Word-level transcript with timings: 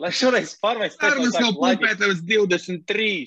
Lai 0.00 0.10
šoreiz 0.10 0.56
pārmest, 0.58 0.98
Sarunas 0.98 1.36
jau 1.38 1.52
pumpētavas 1.54 2.22
23. 2.26 3.26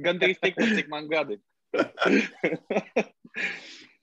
Gandrīz 0.00 0.38
tikpat, 0.40 0.72
cik 0.78 0.88
man 0.92 1.08
gadi. 1.10 1.36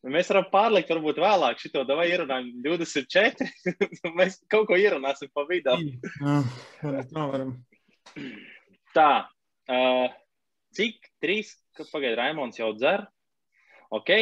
Mēs 0.08 0.30
varam 0.32 0.46
pārlikt, 0.52 0.92
varbūt 0.94 1.18
vēlāk 1.20 1.60
šo 1.60 1.82
davai 1.88 2.06
ierunājam 2.12 2.52
24. 2.64 3.48
Mēs 4.20 4.38
kaut 4.52 4.70
ko 4.70 4.78
ierunāsim 4.80 5.32
pa 5.34 5.44
vidu. 5.50 5.74
Tā. 8.96 9.12
Uh, 9.68 10.08
cik 10.78 11.10
trīs, 11.24 11.56
kad 11.76 11.90
pagaid 11.92 12.16
Raimons 12.20 12.62
jau 12.62 12.70
dzer? 12.78 13.04
Ok. 13.92 14.14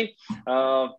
Uh, 0.47 0.95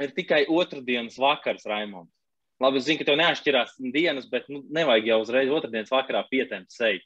ir 0.00 0.14
tikai 0.16 0.44
otrdienas 0.48 1.18
vakars, 1.20 1.66
Raimons. 1.68 2.14
Labi, 2.60 2.80
es 2.80 2.86
zinu, 2.86 3.00
ka 3.00 3.06
tev 3.08 3.16
neatšķirās 3.20 3.76
dienas, 3.94 4.26
bet 4.28 4.48
nu, 4.52 4.60
nevajag 4.76 5.06
jau 5.08 5.20
uzreiz 5.22 5.52
otrdienas 5.56 5.92
vakarā 5.92 6.20
pietemt 6.28 6.68
seju. 6.74 7.00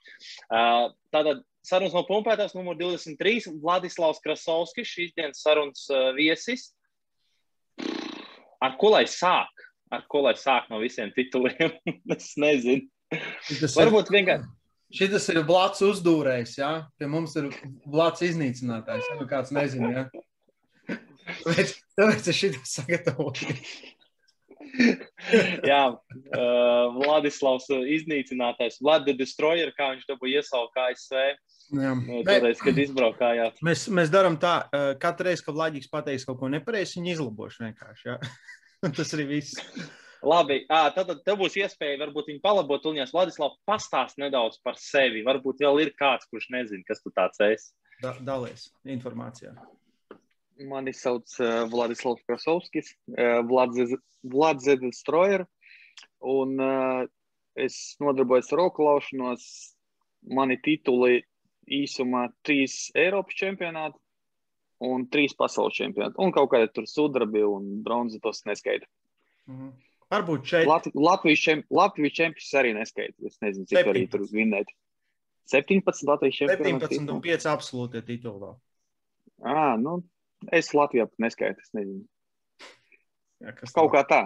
Uh, 0.48 0.88
tātad 1.14 1.44
sarunas 1.64 1.94
no 1.94 2.02
pumpētās 2.08 2.56
numur 2.56 2.78
23. 2.80 3.52
Vladislavs 3.62 4.22
Krasovskis, 4.24 4.90
šīs 4.90 5.14
dienas 5.14 5.44
sarunas 5.44 5.86
uh, 5.92 6.10
viesis. 6.16 6.72
Ar 8.64 8.74
ko 8.80 8.94
lai 8.96 9.04
sāk? 9.10 9.64
Ar 9.94 10.02
ko 10.10 10.24
lai 10.26 10.34
sāk 10.40 10.66
no 10.72 10.82
visiem 10.82 11.14
tituliem? 11.14 11.78
es 12.16 12.34
nezinu. 12.40 12.88
Tas 13.60 13.78
Varbūt 13.78 14.10
vienkārši. 14.10 14.50
Šis 14.94 15.26
ir 15.32 15.40
blāts 15.46 15.82
uzdūrējs, 15.82 16.58
jā. 16.60 16.70
Pie 16.98 17.08
mums 17.10 17.34
ir 17.38 17.48
blāts 17.90 18.22
iznīcinātājs. 18.26 19.06
Ja 19.10 19.18
nu 19.18 19.26
kāds 19.30 19.50
nezina, 19.54 19.90
jā. 19.90 20.04
Tāpēc, 21.44 21.72
tāpēc 21.98 22.28
es 22.30 22.38
šito 22.38 22.60
sagatavoju. 22.68 23.56
Jā, 25.70 25.82
uh, 25.94 26.94
Vladislavs 26.98 27.68
iznīcinātais, 27.70 28.80
Vlada 28.82 29.14
Destroyer, 29.16 29.72
kā 29.76 29.92
viņš 29.94 30.06
dabūja 30.10 30.42
iesaukt 30.42 30.80
ASV. 30.84 31.18
Jā. 31.74 31.92
Toreiz, 32.28 32.62
kad 32.62 32.78
izbraukājāt. 32.82 33.60
Mēs, 33.64 33.86
mēs 33.88 34.12
darām 34.12 34.38
tā, 34.40 34.56
uh, 34.68 34.92
katru 35.00 35.30
reizi, 35.30 35.44
kad 35.46 35.58
Latvijas 35.58 35.90
pateiks 35.92 36.26
kaut 36.28 36.40
ko 36.42 36.50
nepareizi, 36.52 36.98
viņi 37.00 37.14
izlabošu 37.16 37.68
vienkārši. 37.68 38.08
Jā. 38.10 38.18
Tas 38.98 39.14
arī 39.16 39.28
viss. 39.36 39.60
Labi, 40.24 40.62
à, 40.72 40.88
tad, 40.94 41.10
tad 41.10 41.20
tev 41.24 41.36
būs 41.42 41.56
iespēja 41.60 42.00
varbūt 42.00 42.30
viņu 42.30 42.40
palabot. 42.44 42.80
Tuļņās 42.80 43.12
Vladislavs 43.12 43.58
pastāst 43.68 44.20
nedaudz 44.20 44.56
par 44.64 44.78
sevi. 44.80 45.20
Varbūt 45.24 45.60
vēl 45.60 45.82
ir 45.84 45.90
kāds, 45.98 46.28
kurš 46.32 46.48
nezina, 46.54 46.84
kas 46.88 47.04
tu 47.04 47.12
tāds 47.12 47.40
esi. 47.44 47.74
Da, 48.00 48.14
dalies 48.24 48.70
informācijā. 48.88 49.52
Mani 50.58 50.92
sauc 50.94 51.34
uh, 51.40 51.64
Vladislavs 51.70 52.22
Krasovskis, 52.28 52.92
uh, 53.18 53.42
Vlads 54.22 54.64
Zedestrojer, 54.64 55.46
un 56.20 56.54
uh, 56.62 57.04
es 57.54 57.96
nodarbojos 58.00 58.52
ar 58.52 58.62
roku 58.62 58.86
laušanos. 58.86 59.46
Mani 60.24 60.56
tituli 60.64 61.18
īsumā 61.68 62.30
trīs 62.46 62.88
Eiropas 62.96 63.36
čempionāti 63.36 64.00
un 64.84 65.04
trīs 65.12 65.34
pasaules 65.36 65.76
čempionāti. 65.76 66.16
Un 66.22 66.32
kaut 66.32 66.50
kāda 66.52 66.70
tur 66.72 66.86
sudrabi 66.88 67.42
un 67.44 67.82
bronza 67.84 68.20
tos 68.22 68.44
neskaita. 68.48 68.88
Mhm. 69.50 69.74
Varbūt 70.14 70.46
šeit. 70.46 70.68
Lat 70.68 70.86
Latvijas, 70.94 71.42
čemp 71.42 71.70
Latvijas 71.74 72.16
čempions 72.16 72.50
arī 72.60 72.72
neskaita. 72.76 73.16
Es 73.26 73.38
nezinu, 73.42 73.66
cik 73.66 73.88
arī 73.90 74.04
tur 74.10 74.26
vinnēt. 74.30 74.70
17 75.50 76.04
Latvijas 76.08 76.40
čempions. 76.40 76.84
17 76.84 77.12
un 77.12 77.22
5 77.24 77.48
absolūti 77.50 78.02
titulā. 78.06 78.54
Ah, 79.44 79.74
nu, 79.80 79.98
es 80.52 80.72
Latvijā 80.76 81.08
pat 81.08 81.28
neskaitu, 81.28 81.62
es 81.62 81.76
nezinu. 81.76 82.04
Jā, 83.44 83.54
Kaut 83.74 83.92
kā 83.92 84.02
tā. 84.08 84.22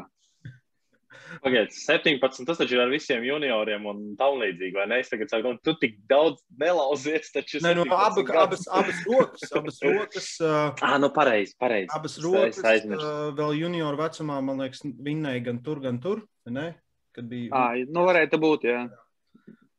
Pagaidiet, 1.44 1.74
17. 1.74 2.44
Tas 2.48 2.60
taču 2.60 2.76
ir 2.76 2.82
ar 2.82 2.92
visiem 2.92 3.24
junioriem 3.26 3.86
un 3.88 4.02
tam 4.18 4.38
līdzīgi, 4.40 4.74
vai 4.76 4.86
ne? 4.90 5.00
Es 5.02 5.10
tagad 5.12 5.32
saku, 5.32 5.54
nu, 5.54 5.60
tu 5.64 5.74
tik 5.80 5.98
daudz 6.10 6.40
nelauzies, 6.60 7.32
taču. 7.34 7.60
Nē, 7.64 7.74
nu, 7.78 7.86
abu, 7.94 8.24
abas, 8.32 8.64
abas 8.70 9.02
rokas, 9.06 9.46
abas 9.60 9.82
rokas. 9.84 10.30
Uh, 10.48 10.70
ah, 10.84 10.96
nu, 11.00 11.10
pareizi, 11.14 11.54
pareizi. 11.60 11.90
Abas 11.96 12.14
rokas 12.22 12.60
uh, 12.62 13.30
vēl 13.36 13.56
junioru 13.58 13.98
vecumā, 14.00 14.38
man 14.44 14.62
liekas, 14.62 14.84
vinnēja 14.84 15.42
gan 15.50 15.58
tur, 15.64 15.82
gan 15.82 15.98
tur, 16.02 16.22
ne? 16.48 16.70
Kad 17.16 17.28
bija. 17.30 17.50
Ah, 17.56 17.74
nu, 17.88 18.04
varētu 18.06 18.40
būt, 18.40 18.68
jā. 18.68 18.84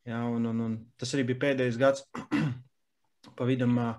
Jā, 0.09 0.19
un, 0.25 0.45
un, 0.49 0.61
un 0.65 0.75
tas 0.99 1.13
arī 1.15 1.29
bija 1.31 1.43
pēdējais 1.45 1.79
gads. 1.79 2.05
pa 3.37 3.47
vidam 3.47 3.77
uh, 3.79 3.95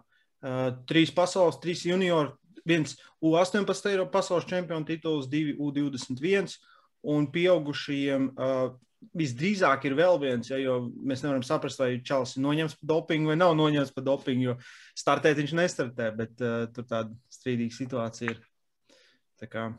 trīs 0.89 1.13
pasaules, 1.15 1.59
trīs 1.63 1.85
junioru, 1.85 2.37
viens 2.67 2.97
U18 3.25 3.91
Eiropas 3.91 4.13
pasaules 4.15 4.49
čempionu 4.49 4.89
tituls, 4.89 5.29
divi 5.33 5.57
U21 5.59 6.55
un 7.11 7.27
pieaugušajiem 7.33 8.31
visdrīzāk 9.17 9.87
ir 9.89 9.97
vēl 9.97 10.19
viens, 10.21 10.51
ja, 10.51 10.59
jo 10.61 10.77
mēs 10.93 11.23
nevaram 11.25 11.45
saprast, 11.47 11.81
vai 11.81 12.03
Čālijs 12.05 12.37
ir 12.37 12.45
noņemts 12.45 12.77
par 12.81 12.91
dopingu 12.93 13.33
vai 13.33 13.39
nav 13.39 13.55
noņemts 13.57 13.95
par 13.97 14.05
dopingu, 14.07 14.51
jo 14.51 14.57
startēt 14.99 15.41
viņš 15.41 15.55
nestartē, 15.57 16.11
bet 16.17 16.45
uh, 16.45 16.67
tur 16.75 16.87
tāda 16.89 17.17
strīdīga 17.33 17.77
situācija 17.79 18.35
ir. 18.35 18.43
Tā 19.41 19.49
kā 19.49 19.71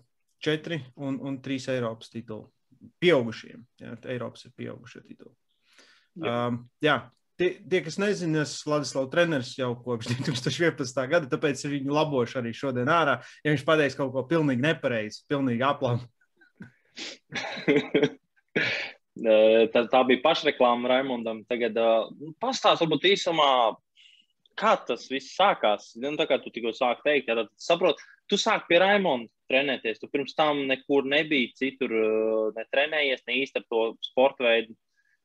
četri 0.41 0.79
un, 0.97 1.19
un 1.21 1.37
trīs 1.45 1.69
Eiropas 1.69 2.09
tituli. 2.09 2.49
Pieaugušiem, 2.97 3.61
ja, 3.83 3.93
Eiropas 4.09 4.47
ir 4.47 4.55
pieaugušie 4.57 5.03
tituli. 5.05 5.35
Jā. 6.17 6.47
Um, 6.49 6.63
jā, 6.81 6.97
tie, 7.39 7.49
tie, 7.59 7.81
kas 7.85 7.97
nezina, 8.01 8.45
es 8.45 8.55
Vladislavs 8.67 9.11
treneris 9.13 9.53
jau 9.59 9.73
kopš 9.85 10.09
2011. 10.13 11.03
gada, 11.11 11.29
tāpēc 11.31 11.57
viņu 11.67 11.95
labošu 11.95 12.41
arī 12.41 12.51
šodien 12.57 12.89
ārā. 12.91 13.19
Ja 13.45 13.53
viņš 13.53 13.67
pateiks 13.67 13.99
kaut 13.99 14.11
ko 14.15 14.25
pilnīgi 14.29 14.65
nepareizi, 14.65 15.23
pilnīgi 15.31 15.67
aplām, 15.67 15.97
tā, 19.73 19.85
tā 19.91 20.01
bija 20.07 20.23
pašreklāma 20.23 20.91
Raimondam. 20.91 21.43
Tagad 21.49 21.77
uh, 21.79 22.09
pastāst 22.41 22.83
varbūt 22.83 23.09
īsumā, 23.13 23.49
kā 24.59 24.75
tas 24.87 25.07
viss 25.11 25.35
sākās. 25.37 25.91
Nu, 25.99 26.13
tā 26.19 26.27
kā 26.29 26.39
tu 26.41 26.53
tikko 26.53 26.73
sāki 26.75 27.07
teikt, 27.07 27.31
tad 27.31 27.51
saprot, 27.61 28.01
tu 28.29 28.39
sāki 28.39 28.71
pie 28.71 28.81
Raimonda 28.83 29.31
trenēties. 29.51 29.99
Tu 30.01 30.09
pirms 30.11 30.35
tam 30.37 30.65
nekur 30.69 31.07
nebija 31.09 31.51
citur 31.59 31.95
ne 32.55 32.65
trenējies, 32.71 33.25
ne 33.27 33.41
īsti 33.41 33.61
ar 33.61 33.67
to 33.67 33.83
sporta 34.11 34.47
veidu. 34.47 34.77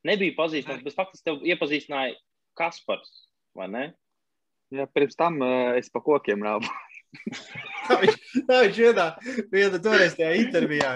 Nebija 0.07 0.35
pazīstams, 0.37 0.83
bet 0.85 0.95
faktiski 0.97 1.27
tev 1.27 1.45
iepazīstināja 1.47 2.15
Kaspars, 2.57 3.11
vai 3.57 3.67
ne? 3.71 3.85
Jā, 4.73 4.87
pirms 4.91 5.15
tam 5.15 5.39
uh, 5.43 5.75
es 5.79 5.87
pa 5.91 6.01
kokiem 6.03 6.43
rāvu. 6.43 6.67
tā 7.87 7.99
viņš, 8.03 8.79
vienā, 8.81 9.05
vienā 9.53 9.79
toreiz 9.83 10.17
tajā 10.17 10.33
intervijā. 10.41 10.91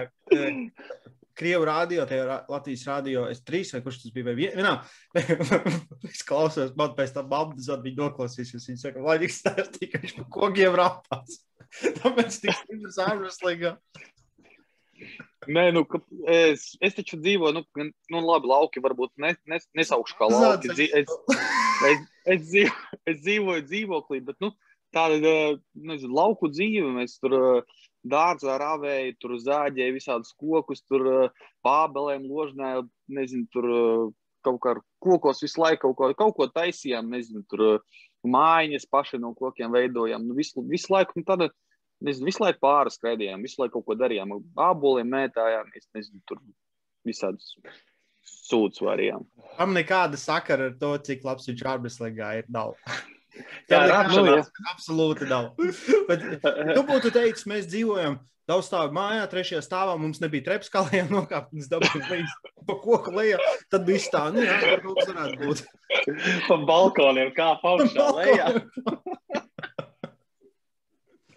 Krievu 1.41 1.65
rādio, 1.65 2.03
tajā 2.05 2.41
Latvijas 2.51 2.83
rādio, 2.89 3.23
es 3.31 3.39
trīs 3.47 3.71
vai 3.73 3.79
kurš 3.85 4.01
tas 4.03 4.15
bija, 4.15 4.27
vai 4.27 4.35
vienā. 4.37 4.73
es 6.11 6.25
klausos, 6.27 6.73
man 6.77 6.91
pēc 6.97 7.15
tam 7.15 7.31
babdas, 7.31 7.69
tad 7.71 7.85
viņi 7.87 8.01
noklausīsies. 8.01 8.67
Viņi 8.67 8.83
saka, 8.83 9.05
lai 9.05 9.17
viņš 9.23 9.37
stāstīja, 9.39 9.93
ka 9.93 10.03
viņš 10.03 10.17
pa 10.19 10.27
kokiem 10.35 10.77
rāpās. 10.77 11.39
Tāpēc 12.01 12.41
tik 12.43 12.57
stiprs 12.59 12.99
ārveslīgā. 13.07 13.77
Nē, 15.49 15.63
nu, 15.73 15.81
es, 16.29 16.67
es 16.83 16.97
taču 16.97 17.17
dzīvoju, 17.21 17.55
nu, 17.57 17.85
nu 18.13 18.21
labi, 18.21 18.49
lauki 18.51 18.83
varbūt 18.83 19.15
ne, 19.23 19.33
ne, 19.49 19.57
nesaukšu 19.79 20.17
kā 20.19 20.29
lauki. 20.29 20.69
Es, 20.69 20.81
es, 21.01 21.15
es, 21.89 22.03
es, 22.35 22.43
dzīvoju, 22.51 22.99
es 23.09 23.21
dzīvoju 23.23 23.65
dzīvoklī, 23.69 24.21
bet, 24.27 24.37
nu, 24.43 24.51
tāda 24.95 25.17
nezinu, 25.73 26.13
lauku 26.13 26.51
dzīve. 26.51 26.91
Mēs 26.99 27.17
tur 27.23 27.65
dārzā 28.07 28.57
rāvēja, 28.61 29.15
tur 29.21 29.37
zāģēja 29.41 29.95
visādus 29.95 30.35
kokus, 30.37 30.83
tur 30.85 31.31
pābelēm 31.65 32.27
ložnēja, 32.29 32.85
nezinu, 33.13 33.47
tur 33.53 33.67
kaut 34.45 34.61
kā 34.61 34.75
ar 34.75 34.81
kokos 35.01 35.43
visu 35.43 35.61
laiku 35.61 35.91
kaut 35.91 35.97
ko, 35.97 36.13
kaut 36.17 36.37
ko 36.37 36.47
taisījām, 36.49 37.11
nezinu, 37.13 37.43
tur 37.49 37.81
mājiņas 38.25 38.87
paši 38.89 39.19
no 39.21 39.33
kokiem 39.37 39.73
veidojām. 39.73 40.25
Nu, 40.25 40.37
visu, 40.37 40.63
visu 40.69 40.93
laiku 40.93 41.19
nu, 41.19 41.25
tāda, 41.27 41.49
nezinu, 42.05 42.27
visu 42.29 42.43
laiku 42.43 42.61
pāri 42.63 42.93
skraidījām, 42.93 43.45
visu 43.45 43.61
laiku 43.61 43.79
kaut 43.79 43.87
ko 43.89 43.97
darījām, 43.99 44.35
āboliem 44.69 45.09
mētājām, 45.11 45.71
nezinu, 45.97 46.21
tur 46.29 46.41
visādus 47.07 47.55
sūdus 48.27 48.83
varījām. 48.85 49.25
Tam 49.57 49.73
nekāda 49.75 50.19
sakara 50.19 50.69
ar 50.69 50.77
to, 50.81 50.91
cik 51.07 51.25
labs 51.25 51.49
viņš 51.49 51.65
ārbeslīgā 51.75 52.35
ir. 52.41 52.51
Nav. 52.53 52.75
Jā, 53.71 53.85
nu, 54.11 54.25
jā. 54.27 54.41
absolūti 54.73 55.23
nav. 55.29 55.53
Bet, 56.09 56.25
tu 56.43 56.81
būtu 56.83 57.13
teicis, 57.15 57.45
mēs 57.47 57.69
dzīvojam 57.71 58.17
daudz 58.51 58.67
stāvu 58.67 58.91
mājā, 58.97 59.23
trešajā 59.31 59.61
stāvā 59.63 59.93
mums 59.99 60.19
nebija 60.19 60.49
treps, 60.49 60.67
kā 60.73 60.83
lejā 60.89 61.05
nokāpt, 61.07 61.53
un 61.55 61.63
es 61.63 61.69
dabūju 61.71 62.09
līdz 62.09 62.33
pa 62.67 62.75
koku 62.83 63.13
lejā. 63.15 63.39
Tad 63.71 63.87
viss 63.87 64.11
tā, 64.11 64.25
nu 64.35 64.43
jā, 64.43 64.57
varbūt 64.65 64.99
varētu 65.13 65.39
būt. 65.45 65.63
Pa 66.49 66.59
balkoniem 66.67 67.31
kā 67.37 67.53
paukšā 67.63 68.09
lejā. 68.19 68.51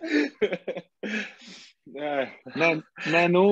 nē, 1.96 2.70
nē, 3.12 3.22
nu, 3.32 3.44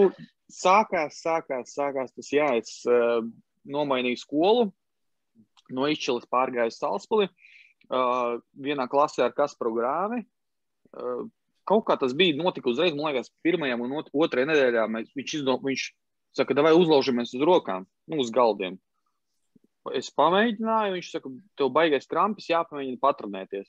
sākās, 0.53 1.21
sākās, 1.23 1.75
sākās 1.77 2.13
tas, 2.17 2.31
jā, 2.35 2.49
es 2.61 2.81
uh, 2.89 3.21
nomainīju 3.69 4.21
skolu, 4.21 4.69
no 5.73 5.89
izšķiles 5.91 6.29
pārgāju 6.33 6.75
Salspili. 6.75 7.31
Uh, 7.93 8.39
vienā 8.57 8.87
klasē 8.89 9.27
ar 9.27 9.35
Kasparu 9.37 9.75
Grāvi. 9.77 10.23
Uh, 10.93 11.27
kaut 11.69 11.85
kā 11.89 11.97
tas 12.01 12.15
bija 12.17 12.37
notika 12.39 12.71
uzreiz, 12.73 12.95
man 12.97 13.11
liekas, 13.11 13.33
pirmajā 13.45 13.77
un 13.81 13.99
otrajā 14.01 14.49
nedēļā. 14.49 14.87
Mēs, 14.93 15.11
viņš, 15.19 15.35
izdo, 15.41 15.59
viņš 15.65 15.85
saka, 16.39 16.57
vai 16.65 16.73
uzlaužamies 16.77 17.35
uz 17.37 17.45
rokām, 17.45 17.87
nu, 18.09 18.23
uz 18.23 18.33
galdiem. 18.35 18.79
es 19.99 20.13
pamēģināju, 20.15 20.97
viņš 20.97 21.11
saka, 21.11 21.31
tev 21.59 21.73
baigais 21.75 22.09
krampis, 22.09 22.49
jāpamēģina 22.53 23.03
patronēties. 23.03 23.69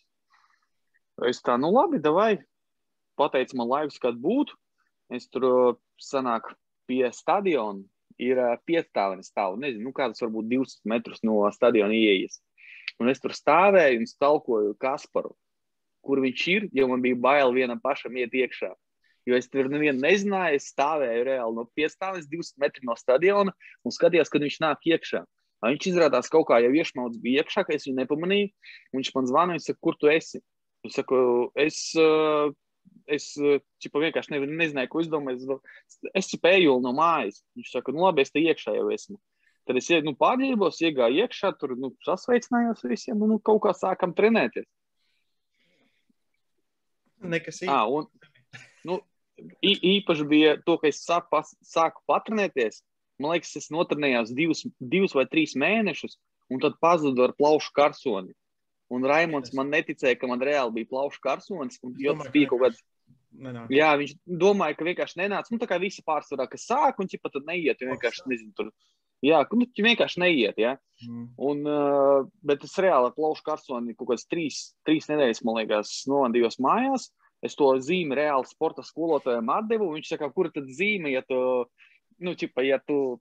Es 1.30 1.42
tā, 1.46 1.58
nu 1.62 1.72
labi, 1.74 2.00
davai. 2.02 2.38
Pateicu 3.20 3.58
man 3.60 3.70
laikus, 3.70 4.00
kad 4.02 4.18
būtu. 4.20 4.56
Es 5.14 5.28
tur 5.30 5.78
sanāk 6.02 6.54
pie 6.90 7.06
stadiona. 7.14 7.84
Ir 8.22 8.38
piecstāvnis 8.70 9.32
stāv, 9.32 9.56
nezinu, 9.58 9.88
nu, 9.88 9.92
kāds 9.96 10.22
varbūt 10.22 10.46
200 10.52 10.90
metrus 10.92 11.24
no 11.26 11.40
stadiona 11.52 11.96
ieejas. 11.98 12.38
Un 13.02 13.10
es 13.10 13.20
tur 13.24 13.34
stāvēju 13.34 14.04
un 14.04 14.06
stalkoju 14.06 14.76
Kasparu, 14.82 15.34
kur 16.06 16.22
viņš 16.22 16.44
ir, 16.54 16.68
jo 16.78 16.86
man 16.92 17.02
bija 17.02 17.18
bail 17.18 17.56
vienam 17.56 17.82
pašam 17.82 18.14
iet 18.22 18.36
iekšā. 18.38 18.70
Jo 19.26 19.38
es 19.40 19.48
tur 19.50 19.70
nevienu 19.72 20.04
nezināju, 20.04 20.60
es 20.60 20.70
stāvēju 20.76 21.26
reāli 21.26 21.58
no 21.58 21.66
piestāves 21.74 22.28
200 22.30 22.62
metru 22.62 22.86
no 22.90 22.96
stadiona 23.00 23.54
un 23.82 23.96
skatījos, 23.96 24.30
kad 24.30 24.46
viņš 24.46 24.60
nāk 24.62 24.90
iekšā. 24.94 25.24
Viņš 25.64 25.86
izrādās 25.94 26.28
kaut 26.32 26.50
kā 26.50 26.60
jau 26.60 26.74
iešmauts 26.76 27.22
bija 27.24 27.44
iekšā, 27.44 27.64
ka 27.64 27.76
es 27.76 27.88
viņu 27.88 28.02
nepamanīju. 28.02 28.50
Viņš 28.96 29.12
man 29.16 29.30
zvanīja, 29.30 29.58
viņš 29.58 29.68
saka, 29.70 29.82
kur 29.88 29.98
tu 30.00 30.12
esi? 30.12 30.42
Es 30.84 30.98
saku, 31.00 31.20
es, 31.56 31.78
eh, 31.96 32.52
es 33.08 33.32
čipa, 33.84 34.02
vienkārši 34.04 34.34
ne, 34.34 34.42
nezināju, 34.62 34.92
ko 34.92 35.04
izdomāt. 35.04 35.42
Es, 35.42 36.00
es 36.24 36.32
spēju 36.34 36.80
no 36.84 36.94
mājas. 36.98 37.42
Viņš 37.58 37.72
saka, 37.76 37.96
nu 37.96 38.06
labi, 38.06 38.26
es 38.26 38.34
te 38.34 38.44
iekšā 38.44 38.76
jau 38.78 38.90
esmu. 38.94 39.20
Tad 39.68 39.80
es 39.80 39.88
nu, 40.04 40.12
pārģērbos, 40.20 40.82
iegāju 40.84 41.24
iekšā, 41.24 41.54
tur 41.60 41.78
nu, 41.80 41.94
sasveicinājos 42.04 42.84
visiem 42.84 43.22
un 43.24 43.36
nu, 43.36 43.40
kaut 43.40 43.62
kā 43.64 43.72
sākam 43.78 44.16
trenēties. 44.16 44.68
Nekas 47.24 47.62
īsti. 47.62 47.72
Ah, 47.72 47.88
un, 47.88 48.10
nu, 48.84 49.00
īpaši 49.64 50.26
bija 50.28 50.58
to, 50.68 50.76
ka 50.82 50.92
es 50.92 51.00
sāku, 51.08 51.40
sāku 51.64 52.04
patrenēties 52.12 52.82
Man 53.22 53.36
liekas, 53.36 53.54
es 53.60 53.70
notrenējos 53.74 54.34
divus, 54.34 54.64
divus 54.80 55.14
vai 55.16 55.26
trīs 55.30 55.54
mēnešus, 55.60 56.18
un 56.52 56.62
tad 56.64 56.80
pazudu 56.82 57.28
ar 57.28 57.36
plaušu 57.38 57.72
karsoni. 57.78 58.34
Un 58.94 59.06
Raimons 59.10 59.54
man 59.58 59.72
neticēja, 59.74 60.18
ka 60.22 60.30
man 60.30 60.44
reāli 60.44 60.80
bija 60.80 60.92
plaušu 60.92 61.22
karsonis. 61.24 61.80
Jā, 63.74 63.94
viņš 63.98 64.16
domāja, 64.30 64.78
ka 64.78 64.86
vienkārši 64.86 65.22
nenāca. 65.24 65.54
Nu, 65.54 65.60
tā 65.62 65.68
kā 65.70 65.80
visi 65.82 66.04
pārsvarā, 66.06 66.46
kas 66.52 66.68
sāk, 66.70 67.00
un 67.02 67.10
viņš 67.10 67.24
pat 67.24 67.40
neiet. 67.48 67.82
Vienkārši 67.82 68.28
nezinu, 68.30 68.54
tur. 68.58 68.70
Jā, 69.24 69.40
nu, 69.50 69.64
viņš 69.64 69.84
vienkārši 69.88 70.22
neiet. 70.22 70.60
Ja? 70.62 70.76
Mm. 71.08 71.26
Un, 71.50 71.66
uh, 71.66 72.30
bet 72.46 72.66
es 72.68 72.76
reāli 72.84 73.10
ar 73.10 73.16
plaušu 73.16 73.46
karsoni 73.48 73.96
kaut 73.98 74.12
kādas 74.12 74.28
trīs, 74.30 74.62
trīs 74.86 75.10
nedēļas, 75.10 75.44
man 75.48 75.62
liekas, 75.62 75.96
novadījos 76.12 76.60
mājās. 76.64 77.10
Es 77.44 77.58
to 77.60 77.74
zīmi 77.84 78.16
reāli 78.16 78.48
sporta 78.48 78.86
skolotājiem 78.86 79.50
atdevu. 79.52 79.90
Viņš 79.98 80.14
saka, 80.14 80.30
kur 80.36 80.52
tad 80.54 80.70
zīme, 80.72 81.12
ja 81.12 81.24
tu 81.28 81.40
nu, 82.24 82.36
čipa, 82.40 82.64
ja 82.64 82.80
tu 82.80 83.18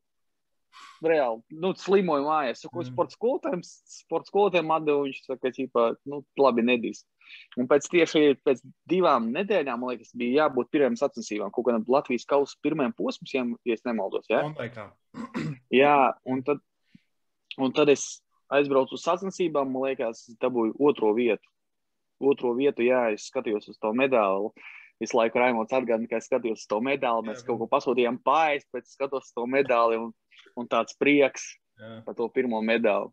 reāli 1.04 1.58
nu, 1.62 1.72
slimoji 1.78 2.24
mājās, 2.26 2.64
ko 2.68 2.80
mm. 2.80 2.88
sports 2.90 3.16
skolotājiem, 3.18 3.62
sports 3.64 4.32
skolotājiem 4.32 4.72
atdevu, 4.76 5.04
viņš 5.08 5.20
saka, 5.26 5.52
čipa, 5.54 5.86
nu, 6.08 6.22
labi, 6.40 6.64
nedīs. 6.66 7.04
Un 7.60 7.68
pēc 7.70 7.88
tieši 7.92 8.24
pēc 8.44 8.60
divām 8.90 9.30
nedēļām, 9.34 9.80
man 9.80 9.94
liekas, 9.94 10.12
bija 10.18 10.44
jābūt 10.44 10.72
pirmajām 10.72 10.98
sacensībām, 11.00 11.52
kaut 11.54 11.68
kādam 11.68 11.86
Latvijas 11.92 12.26
kausa 12.28 12.58
pirmajam 12.64 12.96
posmam, 12.98 13.54
ja 13.68 13.76
es 13.76 13.86
nemaldos. 13.88 14.28
Ja? 14.32 14.44
jā, 15.82 15.96
un 16.28 16.44
tad, 16.46 16.60
un 17.58 17.72
tad 17.76 17.92
es 17.92 18.06
aizbraucu 18.52 18.98
uz 18.98 19.06
sacensībām, 19.06 19.72
man 19.72 19.88
liekas, 19.90 20.26
dabūju 20.42 20.76
otro 20.80 21.14
vietu. 21.16 21.48
Otro 22.22 22.52
vietu, 22.54 22.84
jā, 22.86 23.08
es 23.16 23.26
skatījos 23.32 23.72
uz 23.72 23.80
to 23.82 23.90
medaļu 23.98 24.52
visu 25.02 25.18
laiku 25.18 25.40
Raimons 25.40 25.72
atgādina, 25.74 26.08
ka 26.10 26.20
es 26.20 26.28
skatījos 26.30 26.64
uz 26.64 26.68
to 26.70 26.78
medaļu. 26.84 27.26
Mēs 27.26 27.42
jā, 27.42 27.48
kaut 27.48 27.62
ko 27.62 27.68
pasūtījām 27.70 28.20
pāri, 28.26 28.62
pēc 28.74 28.92
skatos 28.94 29.30
uz 29.30 29.34
to 29.36 29.46
medaļu 29.50 29.98
un, 30.06 30.12
un 30.58 30.68
tāds 30.70 30.96
prieks 30.98 31.52
jā. 31.80 31.98
par 32.06 32.16
to 32.18 32.28
pirmo 32.32 32.60
medaļu. 32.64 33.12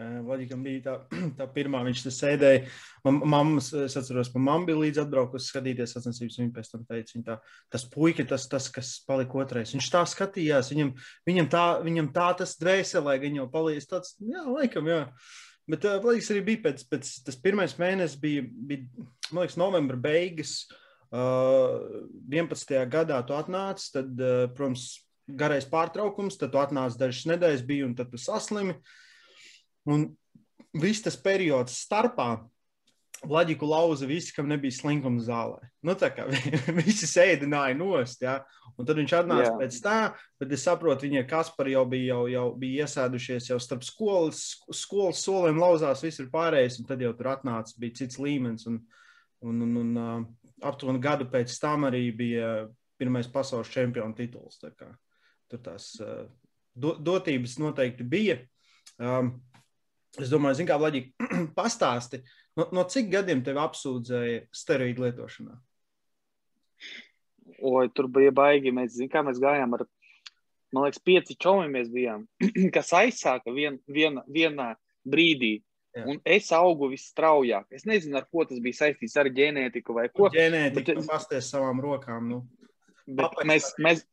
Vaļikam 0.00 0.62
bija 0.64 0.80
tā, 0.84 0.94
tā 1.38 1.46
pirmā, 1.52 1.82
viņš 1.84 2.04
tur 2.06 2.14
sēdēja. 2.14 2.62
Mammas, 3.04 3.70
es 3.76 3.96
atceros, 3.98 4.30
ka 4.32 4.40
mamma 4.40 4.70
bija 4.70 4.80
līdzi 4.80 5.02
atbraukusi 5.02 5.50
skatīties 5.50 5.94
sacensības. 5.96 6.38
Viņa 6.40 6.54
pēc 6.56 6.72
tam 6.72 6.86
teica, 6.88 7.16
viņa 7.16 7.26
tā, 7.26 7.36
tas 7.74 7.84
puika, 7.92 8.24
tas, 8.30 8.46
tas, 8.50 8.70
kas 8.72 8.94
palika 9.08 9.42
otrais. 9.42 9.74
Viņš 9.76 9.90
tā 9.92 10.04
skatījās, 10.08 10.72
viņam, 10.72 10.94
viņam, 11.28 11.50
tā, 11.52 11.66
viņam 11.84 12.10
tā 12.16 12.30
tas 12.40 12.56
dvēselē, 12.60 13.18
viņa 13.20 13.42
jau 13.42 13.48
palīdz 13.52 13.90
tāds, 13.90 14.16
jā, 14.24 14.46
laikam, 14.48 14.88
jā. 14.88 15.02
Bet, 15.70 15.84
man 15.86 16.14
liekas, 16.14 16.30
arī 16.32 16.46
bija 16.48 16.64
pēc, 16.64 16.86
pēc 16.90 17.10
tas 17.26 17.36
pirmais 17.42 17.76
mēnesis 17.78 18.18
bija, 18.22 18.46
bija, 18.46 19.04
man 19.30 19.44
liekas, 19.44 19.60
novembra 19.60 20.00
beigas. 20.00 20.62
Uh, 21.10 22.06
11. 22.30 22.70
gadā 22.86 23.16
tu 23.26 23.34
atnāci, 23.34 23.88
tad, 23.96 24.10
protams, 24.54 24.92
garais 25.38 25.66
pārtraukums, 25.68 26.38
tad 26.40 26.54
tu 26.54 26.60
atnāci 26.62 26.98
dažas 27.00 27.26
nedēļas, 27.30 27.66
bija 27.66 27.88
un 27.88 27.96
tad 27.98 28.10
tu 28.12 28.20
saslimi. 28.20 28.76
Un 29.90 30.10
viss 30.76 31.04
tas 31.04 31.18
periods 31.20 31.78
starpā 31.86 32.34
Laģiku 33.28 33.66
lauza 33.68 34.06
visi, 34.08 34.32
kam 34.32 34.48
nebija 34.48 34.72
slinkums 34.72 35.26
zālē. 35.26 35.66
Nu, 35.84 35.92
tā 35.98 36.08
kā 36.14 36.24
visi 36.80 37.04
sēdināja 37.08 37.76
nost, 37.76 38.22
ja? 38.24 38.38
un 38.80 38.88
tad 38.88 38.96
viņš 38.96 39.12
atnāca 39.18 39.50
Jā. 39.50 39.56
pēc 39.60 39.76
tā, 39.84 39.96
bet 40.40 40.54
es 40.56 40.64
saprotu, 40.64 41.04
viņa 41.04 41.26
Kaspari 41.28 41.74
jau 41.74 41.82
bija, 41.90 42.14
jau, 42.14 42.22
jau 42.32 42.44
bija 42.62 42.86
iesēdušies 42.86 43.50
jau 43.50 43.58
starp 43.60 43.84
skolas, 43.84 44.40
skolas 44.72 45.20
soliem 45.26 45.60
lauzās, 45.60 46.00
viss 46.06 46.22
ir 46.22 46.30
pārējais, 46.32 46.78
un 46.80 46.88
tad 46.88 47.04
jau 47.04 47.12
tur 47.18 47.28
atnāca, 47.34 47.76
bija 47.82 47.98
cits 48.00 48.16
līmenis, 48.22 48.64
un, 48.70 48.80
un, 49.44 49.60
un, 49.68 49.76
un 49.82 50.24
aptuveni 50.64 51.02
gadu 51.04 51.28
pēc 51.28 51.52
tam 51.60 51.84
arī 51.90 52.06
bija 52.16 52.54
pirmais 53.00 53.28
pasaules 53.28 53.68
čempionu 53.72 54.16
tituls. 54.16 54.56
Tā 54.62 54.72
kā, 54.72 54.88
tur 55.50 55.62
tās 55.64 55.92
do, 56.74 56.94
dotības 56.98 57.58
noteikti 57.60 58.06
bija. 58.06 58.38
Um, 59.00 59.34
es 60.20 60.32
domāju, 60.32 60.66
kā 60.68 60.78
Vlaģija 60.80 61.30
pastāsti, 61.58 62.22
no, 62.58 62.68
no 62.74 62.84
cik 62.90 63.10
gadiem 63.12 63.44
tevi 63.46 63.62
apsūdzēja 63.62 64.44
steroīdu 64.54 65.06
lietošanā? 65.06 65.56
Oi, 67.60 67.88
tur 67.92 68.08
bija 68.12 68.32
baigi. 68.32 68.72
Mēs, 68.74 68.94
zin, 68.96 69.10
kā 69.12 69.24
mēs 69.26 69.40
gājām 69.42 69.76
ar, 69.76 69.86
man 70.74 70.86
liekas, 70.86 71.02
pieci 71.04 71.36
čomi 71.40 71.68
mēs 71.72 71.90
bijām, 71.92 72.24
kas 72.76 72.94
aizsāka 72.96 73.52
vien, 73.54 73.80
vien, 73.90 74.22
vienā 74.30 74.72
brīdī 75.08 75.58
Jā. 75.90 76.04
Un 76.06 76.20
es 76.22 76.46
augu 76.54 76.86
visstraujāk. 76.92 77.64
Es 77.74 77.82
nezinu, 77.88 78.14
ar 78.20 78.26
ko 78.30 78.44
tas 78.46 78.60
bija 78.62 78.78
saistīts 78.84 79.16
ar 79.18 79.26
ģenētiku 79.34 79.96
vai 79.96 80.04
ko. 80.12 80.28
Ģenētika, 80.30 80.94
bet, 80.94 81.08
pasties 81.08 81.48
savām 81.50 81.80
rokām. 81.82 82.28
Nu. 82.30 82.38
Bet 83.10 83.34
mēs, 83.48 83.72
mēs, 83.82 84.04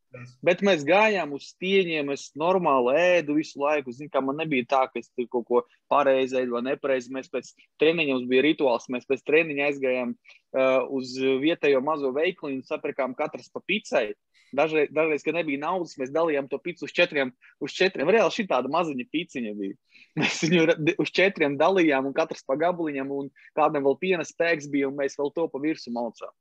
bet 0.45 0.63
mēs 0.65 0.85
gājām 0.87 1.33
uz 1.37 1.49
stieņiem, 1.53 2.11
es 2.15 2.29
normāli 2.39 2.95
ēdu 2.99 3.37
visu 3.37 3.59
laiku. 3.61 3.93
Zinu, 3.95 4.11
kā 4.13 4.21
man 4.23 4.39
nebija 4.41 4.67
tā, 4.69 4.83
ka 4.91 5.01
es 5.01 5.09
kaut 5.31 5.45
ko 5.49 5.63
pareizi 5.91 6.39
ēdu 6.41 6.57
vai 6.57 6.63
nepareizi. 6.69 7.13
Mēs 7.13 7.31
pēc 7.33 7.51
treniņa 7.81 8.15
mums 8.15 8.29
bija 8.31 8.45
rituāls. 8.47 8.87
Mēs 8.93 9.07
pēc 9.09 9.25
treniņa 9.27 9.67
aizgājām 9.71 10.13
uh, 10.13 10.79
uz 10.99 11.17
vietējo 11.43 11.83
mazo 11.85 12.13
veiklu 12.15 12.53
un 12.53 12.63
sapirkām 12.67 13.17
katrs 13.17 13.51
pa 13.53 13.63
picai. 13.65 14.09
Dažreiz, 14.55 14.87
dažreiz, 14.95 15.23
kad 15.25 15.35
nebija 15.35 15.59
naudas, 15.59 15.97
mēs 15.99 16.11
dalījām 16.15 16.47
to 16.47 16.59
pīci 16.63 16.85
uz 16.87 16.93
četriem. 16.95 17.33
Uz 17.63 17.75
četriem. 17.75 18.07
Reāli 18.13 18.31
šī 18.31 18.47
tāda 18.47 18.71
maziņa 18.71 19.07
pīciņa 19.11 19.53
bija. 19.59 19.75
Mēs 20.21 20.39
viņu 20.45 20.95
uz 21.03 21.11
četriem 21.13 21.57
dalījām, 21.59 22.07
un 22.07 22.15
katrs 22.15 22.45
pa 22.47 22.55
gabaliņam, 22.59 23.11
un 23.11 23.27
kādam 23.57 23.83
vēl 23.89 23.97
piena 23.99 24.25
spēks 24.27 24.69
bija, 24.71 24.87
un 24.89 24.95
mēs 24.97 25.17
vēl 25.19 25.33
to 25.35 25.45
pa 25.51 25.61
virsmu 25.61 25.93
malcām. 25.93 26.31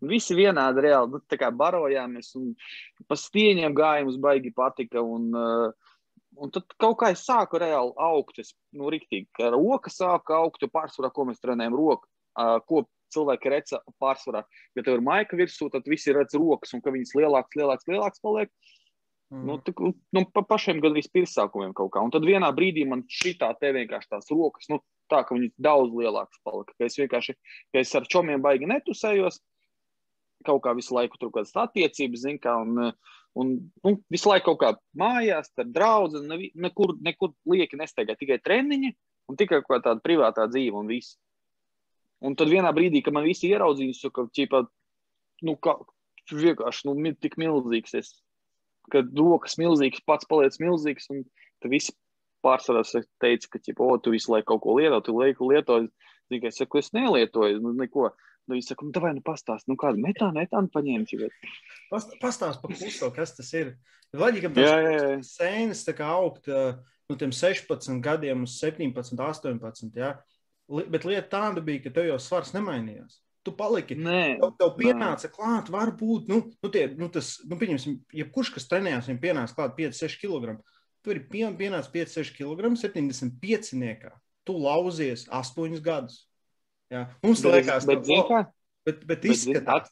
Visi 0.00 0.36
vienādi 0.36 0.86
reāli 0.86 1.18
nu, 1.18 1.50
barojāmies, 1.60 2.30
un 2.40 2.54
pa 3.08 3.18
stieņiem 3.20 3.74
gājām 3.76 4.08
uz 4.08 4.16
baigi 4.20 4.52
patika. 4.56 5.02
Un, 5.04 5.28
uh, 5.36 5.96
un 6.38 6.52
tad 6.54 6.72
kaut 6.80 6.96
kā 7.02 7.12
es 7.12 7.26
sāku 7.26 7.60
reāli 7.60 7.92
augt. 7.96 8.40
Es, 8.40 8.54
nu, 8.72 8.88
riktīgi, 8.94 9.28
ka 9.36 9.50
roka 9.52 9.92
sāka 9.92 10.38
augt, 10.40 10.62
jo 10.62 10.70
pārsvarā, 10.72 11.12
ko 11.12 11.28
mēs 11.28 11.42
trenējam, 11.44 11.76
roka. 11.76 12.08
Uh, 12.38 12.56
ko 12.64 12.86
cilvēki 13.12 13.52
redz 13.52 13.76
pārsvarā. 14.00 14.44
Ja 14.76 14.84
tev 14.84 14.98
ir 14.98 15.04
maika 15.04 15.36
virsū, 15.38 15.70
tad 15.72 15.88
visi 15.88 16.12
redz 16.16 16.36
rokas, 16.38 16.74
un 16.76 16.84
ka 16.84 16.92
viņas 16.94 17.14
lielākas, 17.16 17.56
lielākas, 17.58 17.88
lielākas 17.90 18.24
paliek. 18.24 18.52
Mm. 19.28 19.44
Nu, 19.44 19.56
tā, 19.60 19.74
nu, 20.16 20.22
pa 20.32 20.42
pašiem 20.48 20.80
gandrīz 20.80 21.10
pirmsākumiem 21.12 21.74
kaut 21.76 21.92
kā. 21.92 22.04
Un 22.04 22.12
tad 22.14 22.24
vienā 22.24 22.48
brīdī 22.56 22.86
man 22.88 23.04
šitā 23.12 23.50
te 23.60 23.74
vienkārši 23.76 24.14
tās 24.14 24.30
rokas, 24.32 24.70
nu, 24.72 24.80
tā 25.12 25.20
ka 25.26 25.36
viņas 25.36 25.52
daudz 25.60 25.92
lielākas 25.96 26.40
palika. 26.44 26.76
Ka 26.78 26.88
es 26.88 26.96
vienkārši, 27.00 27.36
ka 27.72 27.82
es 27.82 27.92
ar 27.98 28.08
čomiem 28.08 28.44
baigi 28.44 28.68
netusējos, 28.70 29.40
kaut 30.46 30.62
kā 30.64 30.74
visu 30.76 30.94
laiku 30.96 31.18
tur 31.20 31.32
kādas 31.34 31.54
attiecības, 31.58 32.24
zin 32.24 32.38
kā, 32.42 32.54
un, 32.62 32.92
un 33.38 33.54
nu, 33.84 33.94
visu 34.12 34.30
laiku 34.30 34.52
kaut 34.52 34.60
kā 34.62 34.72
mājās, 34.98 35.50
ar 35.58 35.68
draugu, 35.74 36.22
ne, 36.26 36.50
nekur, 36.54 36.94
nekur 37.04 37.34
lieki 37.48 37.78
nesteigā, 37.80 38.16
tikai 38.18 38.40
treniņi 38.44 38.92
un 39.28 39.38
tikai 39.40 39.62
kaut 39.64 39.84
kāda 39.84 40.02
privātā 40.04 40.48
dzīve 40.50 40.78
un 40.78 40.90
viss. 40.90 41.18
Un 42.24 42.34
tad 42.38 42.50
vienā 42.50 42.72
brīdī, 42.74 43.02
kad 43.04 43.14
man 43.14 43.26
visi 43.26 43.50
ieraudzīja, 43.52 44.10
ka 44.14 44.26
ķipa, 44.34 44.64
nu, 45.46 45.54
kā, 45.62 45.76
vienkārši 46.32 46.88
nu, 46.88 47.12
tik 47.22 47.38
milzīgs, 47.38 47.94
es, 47.98 48.12
kad 48.92 49.10
rokas 49.16 49.58
milzīgs, 49.60 50.02
pats 50.06 50.26
paliec 50.28 50.56
milzīgs, 50.62 51.06
un 51.14 51.22
tad 51.62 51.70
visi 51.74 51.94
pārsvarā 52.44 52.82
teica, 53.22 53.50
ka, 53.52 53.60
ķipa, 53.62 53.84
o, 53.84 53.98
tu 54.02 54.14
visu 54.14 54.32
laiku 54.34 54.54
kaut 54.54 54.64
ko 54.64 54.78
lieto, 54.78 55.00
tu 55.06 55.16
laiku 55.18 55.50
lietoji. 55.52 55.90
Tikai 56.28 56.50
es 56.50 56.58
saku, 56.60 56.82
es 56.82 56.90
nelietoju, 56.92 57.62
nu, 57.64 57.72
neko. 57.76 58.10
Nu, 58.48 58.56
viņi 58.56 58.64
saka, 58.64 58.86
nu, 58.88 59.00
vai 59.04 59.12
nu 59.12 59.22
pastāst, 59.24 59.68
nu, 59.68 59.76
kādu 59.76 60.00
metānu, 60.00 60.40
metānu 60.40 60.70
paņēmi. 60.72 61.28
Pastāst 61.92 62.62
par 62.62 62.72
kluso, 62.72 63.10
kas 63.12 63.34
tas 63.36 63.52
ir. 63.56 63.74
Vaļīgi, 64.16 64.48
ka 64.48 64.52
tas 64.56 65.32
sēnes 65.34 65.84
tā 65.84 65.92
kā 65.98 66.08
augt. 66.16 66.48
no 67.08 67.16
tiem 67.16 67.32
16 67.32 68.00
gadiem 68.04 68.44
uz 68.44 68.58
17, 68.60 69.20
18. 69.20 69.92
Ja? 69.96 70.14
Bet 70.68 71.04
lieta 71.08 71.28
tāda 71.32 71.64
bija, 71.64 71.86
ka 71.86 71.92
tev 71.96 72.08
jau 72.08 72.18
svars 72.20 72.54
nemainījās. 72.56 73.20
Tu 73.44 73.54
paliki. 73.56 73.96
Nē, 73.96 74.38
tev, 74.40 74.54
tev 74.60 74.72
pienāca 74.76 75.28
nē. 75.28 75.32
klāt, 75.32 75.70
varbūt, 75.72 76.28
nu, 76.28 76.40
nu, 76.52 76.70
tie, 76.72 76.88
nu 77.00 77.08
tas, 77.12 77.38
nu, 77.48 77.56
pieņemsim, 77.60 77.94
jebkurš, 78.20 78.52
kas 78.56 78.68
trenējās, 78.68 79.08
viņam 79.08 79.20
pienāca 79.22 79.56
klāt 79.56 79.76
5-6 79.78 80.18
kg. 80.20 80.58
Tur 81.04 81.16
ir 81.16 81.28
pien, 81.30 81.56
pienācis 81.56 81.92
5-6 81.94 82.34
kg, 82.36 82.74
75 82.76 83.72
niekā. 83.80 84.12
Tu 84.44 84.56
lauzies 84.56 85.24
8 85.32 85.80
gadus. 85.84 86.27
Jā. 86.92 87.04
Mums 87.24 87.42
bet, 87.44 87.54
liekas, 87.58 87.86
bet, 87.88 88.06
ka, 88.06 88.42
bet, 88.86 89.02
bet, 89.04 89.06
bet 89.10 89.26
izskatās. 89.32 89.90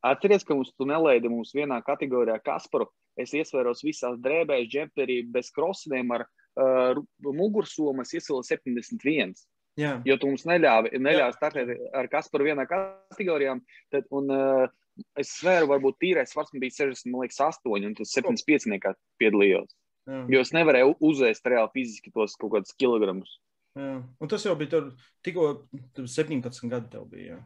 Atceries, 0.00 0.46
ka 0.48 0.56
mums 0.56 0.72
tu 0.72 0.86
nelaidi 0.88 1.28
mums 1.28 1.52
vienā 1.54 1.78
kategorijā 1.84 2.38
Kasparu. 2.42 2.88
Es 3.20 3.34
iesvēros 3.36 3.82
visās 3.84 4.16
drēbēs, 4.22 4.68
džemperī, 4.70 5.20
bez 5.28 5.50
krosnēm 5.52 6.14
ar 6.16 6.24
uh, 6.24 7.00
mugursomas 7.36 8.14
iesilu 8.16 8.40
71. 8.46 9.34
Jā. 9.78 9.98
Jo 10.08 10.16
tu 10.20 10.30
mums 10.30 10.46
neļāvi, 10.48 10.94
neļāvi 10.98 11.36
startēt 11.36 11.74
ar 11.96 12.08
Kasparu 12.10 12.48
vienā 12.48 12.64
kategorijā. 12.70 13.58
Tad, 13.92 14.08
un, 14.16 14.32
uh, 14.32 15.04
es 15.20 15.34
svēru, 15.36 15.68
varbūt 15.74 16.00
tīrais 16.00 16.32
svars 16.32 16.52
bija 16.56 16.78
60, 16.80 17.12
man 17.12 17.26
liekas, 17.26 17.42
8, 17.44 17.76
un 17.76 17.94
tas 17.98 18.16
75 18.16 18.70
nekā 18.72 18.94
piedalījos. 19.20 19.76
Jā. 20.08 20.24
Jo 20.32 20.42
es 20.42 20.54
nevarēju 20.56 20.96
uzēst 21.06 21.46
reāli 21.46 21.74
fiziski 21.76 22.12
tos 22.14 22.34
kaut 22.40 22.56
kādus 22.56 22.74
kilogramus. 22.80 23.36
Jā. 23.80 23.94
Un 24.20 24.30
tas 24.30 24.44
jau 24.44 24.52
bija 24.58 24.74
tur 24.74 24.90
tikko 25.24 25.48
17 25.96 26.70
gadi 26.70 26.92
tev 26.92 27.08
bija. 27.10 27.38
Jā. 27.38 27.40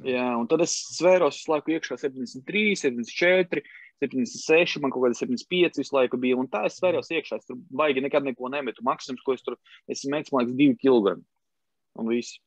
Jā, 0.00 0.28
un 0.40 0.46
tad 0.48 0.62
es 0.64 0.72
svēros 0.96 1.36
visu 1.36 1.52
laiku 1.52 1.74
iekšā 1.74 1.98
73, 2.00 2.78
74, 2.80 3.60
76, 4.02 4.80
man 4.82 4.92
kaut 4.94 5.04
kāda 5.04 5.18
75 5.18 5.82
visu 5.82 5.96
laiku 5.96 6.20
bija. 6.22 6.38
Un 6.40 6.48
tā 6.50 6.64
es 6.68 6.78
svēros 6.80 7.12
iekšā. 7.12 7.38
Es 7.38 7.50
tur 7.50 7.60
baigi 7.82 8.04
nekad 8.04 8.24
neko 8.24 8.48
nemetu. 8.52 8.84
Maksimums, 8.86 9.22
ko 9.26 9.36
es 9.36 9.44
tur 9.44 9.58
esmu 9.92 10.14
metis, 10.14 10.32
man 10.32 10.48
liekas, 10.48 10.56
2 10.62 10.78
kg. 10.80 11.20
Un 12.00 12.08
viss. 12.08 12.40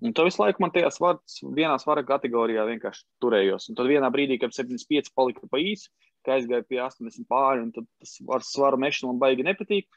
Un 0.00 0.14
tad 0.14 0.28
visu 0.28 0.40
laiku 0.40 0.62
man 0.62 0.72
tajā 0.72 0.88
svars, 0.94 1.40
vienā 1.42 1.74
svara 1.82 2.04
kategorijā 2.06 2.64
vienkārši 2.68 3.04
turējos. 3.22 3.68
Un 3.68 3.78
tad 3.78 3.90
vienā 3.90 4.08
brīdī, 4.14 4.38
kad 4.40 4.54
75 4.54 5.10
palika 5.14 5.48
pa 5.50 5.60
īsu, 5.60 5.90
ka 6.24 6.36
aizgāju 6.36 6.66
pie 6.70 6.78
80 6.84 7.26
pāri, 7.28 7.64
un 7.66 7.72
tas 7.74 8.14
ar 8.34 8.46
svaru 8.46 8.78
mešanu 8.80 9.12
man 9.12 9.20
baigi 9.24 9.46
nepatīk. 9.46 9.88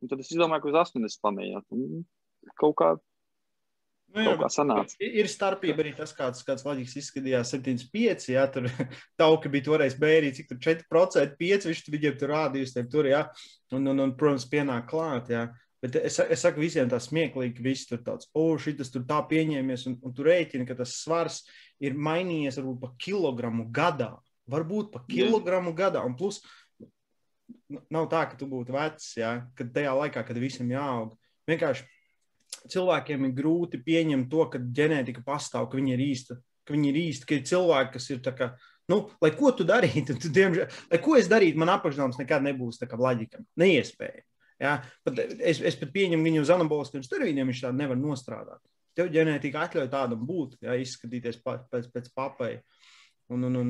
Un 0.00 0.10
tad 0.10 0.22
es 0.22 0.32
izdomāju, 0.32 0.64
ka 0.64 0.72
uz 0.72 0.80
80 0.86 1.22
pamēģināt. 1.24 1.80
Kaut 2.60 2.76
kā 2.80 2.94
Nu, 4.10 4.24
jā, 4.26 4.48
sanāca. 4.50 4.96
Ir 4.98 5.28
starpība 5.30 5.84
arī 5.84 5.92
tas, 5.94 6.10
kāds, 6.16 6.42
kāds 6.46 6.64
loģiski 6.66 6.98
izskatījās 6.98 7.52
75. 7.54 8.26
Jā, 8.32 8.46
tur 8.50 8.66
tauka 9.20 9.50
bija 9.52 9.68
toreiz 9.68 9.94
bērni, 9.98 10.32
cik 10.34 10.50
tur 10.50 10.58
4%, 10.64 11.36
5% 11.38 11.70
viņš 11.70 11.82
viņiem 11.94 12.16
tur 12.18 12.32
rādījis, 12.34 12.74
tur, 12.90 13.06
jā, 13.10 13.22
un, 13.76 13.86
un, 13.92 14.02
un, 14.06 14.14
protams, 14.18 14.48
pienāk 14.50 14.88
klāt, 14.90 15.30
jā. 15.30 15.46
Bet 15.80 15.96
es, 15.96 16.18
es 16.20 16.42
saku 16.42 16.60
visiem 16.60 16.90
tā 16.90 16.98
smieklīgi, 17.00 17.54
ka 17.56 17.64
viss 17.64 17.88
tur 17.88 18.02
tāds, 18.04 18.26
o, 18.34 18.50
oh, 18.50 18.58
šis 18.60 18.90
tur 18.92 19.06
tā 19.08 19.22
pieņēmies, 19.30 19.86
un, 19.88 19.94
un 20.04 20.16
tu 20.16 20.26
rēķini, 20.26 20.66
ka 20.68 20.76
tas 20.82 20.98
svars 21.04 21.44
ir 21.80 21.94
mainījies 21.96 22.58
varbūt 22.60 22.82
pa 22.82 22.90
kilogramu 23.06 23.70
gadā. 23.72 24.16
Varbūt 24.50 24.90
pa 24.90 25.04
kilogramu 25.06 25.70
gadā, 25.78 26.02
un 26.02 26.16
plus 26.18 26.40
nav 27.92 28.08
tā, 28.12 28.24
ka 28.30 28.38
tu 28.38 28.48
būtu 28.50 28.74
vecs, 28.74 29.14
jā, 29.20 29.32
kad 29.58 29.72
tajā 29.74 29.94
laikā, 29.96 30.22
kad 30.26 30.38
visam 30.40 30.70
jāaug. 30.70 31.14
Vienkārši 31.50 31.86
cilvēkiem 32.70 33.28
ir 33.28 33.36
grūti 33.36 33.80
pieņemt 33.84 34.30
to, 34.30 34.46
ka 34.52 34.60
ģenētika 34.60 35.24
pastāv, 35.26 35.68
ka 35.70 35.78
viņi 35.78 35.94
ir 35.96 36.04
īsta, 36.10 36.38
ka 36.66 36.74
viņi 36.74 36.90
ir 36.90 36.98
īsti, 37.04 37.28
ka 37.28 37.36
ir 37.36 37.46
cilvēki, 37.50 37.94
kas 37.96 38.08
ir 38.10 38.24
tā 38.24 38.34
kā, 38.36 38.50
nu, 38.92 39.02
lai 39.22 39.30
ko 39.36 39.52
tu 39.56 39.66
darītu, 39.68 40.16
tu, 40.22 40.32
diemžēl, 40.34 40.82
lai 40.92 41.00
ko 41.04 41.16
es 41.18 41.30
darītu, 41.30 41.60
man 41.60 41.72
apakšnāms 41.76 42.20
nekad 42.20 42.44
nebūs 42.46 42.80
tā 42.80 42.90
kā 42.90 42.98
laģikam, 43.00 43.46
neiespēja. 43.60 44.24
Ja? 44.60 44.74
Pat, 45.06 45.22
es, 45.38 45.62
es 45.64 45.78
pat 45.80 45.92
pieņemu 45.94 46.26
viņu 46.26 46.44
uz 46.44 46.52
anaboliskiem 46.52 47.04
steroīdiem, 47.06 47.48
viņš 47.48 47.64
tādu 47.64 47.80
nevar 47.80 47.98
nostrādāt. 48.00 48.60
Tev 48.98 49.08
ģenētika 49.14 49.64
atļauj 49.64 49.88
tādam 49.92 50.26
būt, 50.26 50.58
ja 50.66 50.74
izskatīties 50.76 51.38
pēc, 51.44 51.86
pēc 51.94 52.10
papai. 52.12 52.56
Un, 53.30 53.46
un, 53.46 53.56
un 53.56 53.68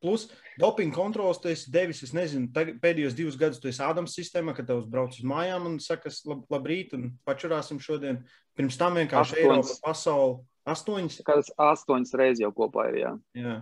Plus, 0.00 0.26
dopinga 0.56 0.96
kontrols 0.96 1.42
tu 1.42 1.50
esi 1.50 1.68
devis, 1.72 2.00
es 2.06 2.14
nezinu, 2.16 2.48
pēdējos 2.54 3.16
divus 3.18 3.36
gadus 3.40 3.60
tu 3.60 3.68
esi 3.68 3.82
Ādams 3.84 4.14
sistēmā, 4.16 4.54
kad 4.56 4.70
tev 4.70 4.86
brauc 4.88 5.12
uz 5.12 5.26
mājām 5.28 5.66
un 5.68 5.74
saka, 5.82 6.12
lab, 6.30 6.46
labrīt, 6.52 6.94
un 6.96 7.10
pačurāsim 7.28 7.82
šodien. 7.84 8.22
Pirms 8.56 8.80
tam 8.80 8.96
vienkārši. 8.96 9.42
Eiropa, 9.42 9.76
pasauli, 9.84 10.40
astoņas. 10.72 11.20
Kādas 11.26 11.52
astoņas 11.60 12.16
reizes 12.16 12.42
jau 12.46 12.52
kopā 12.56 12.88
ir, 12.94 12.98
jā. 13.02 13.12
jā. 13.36 13.58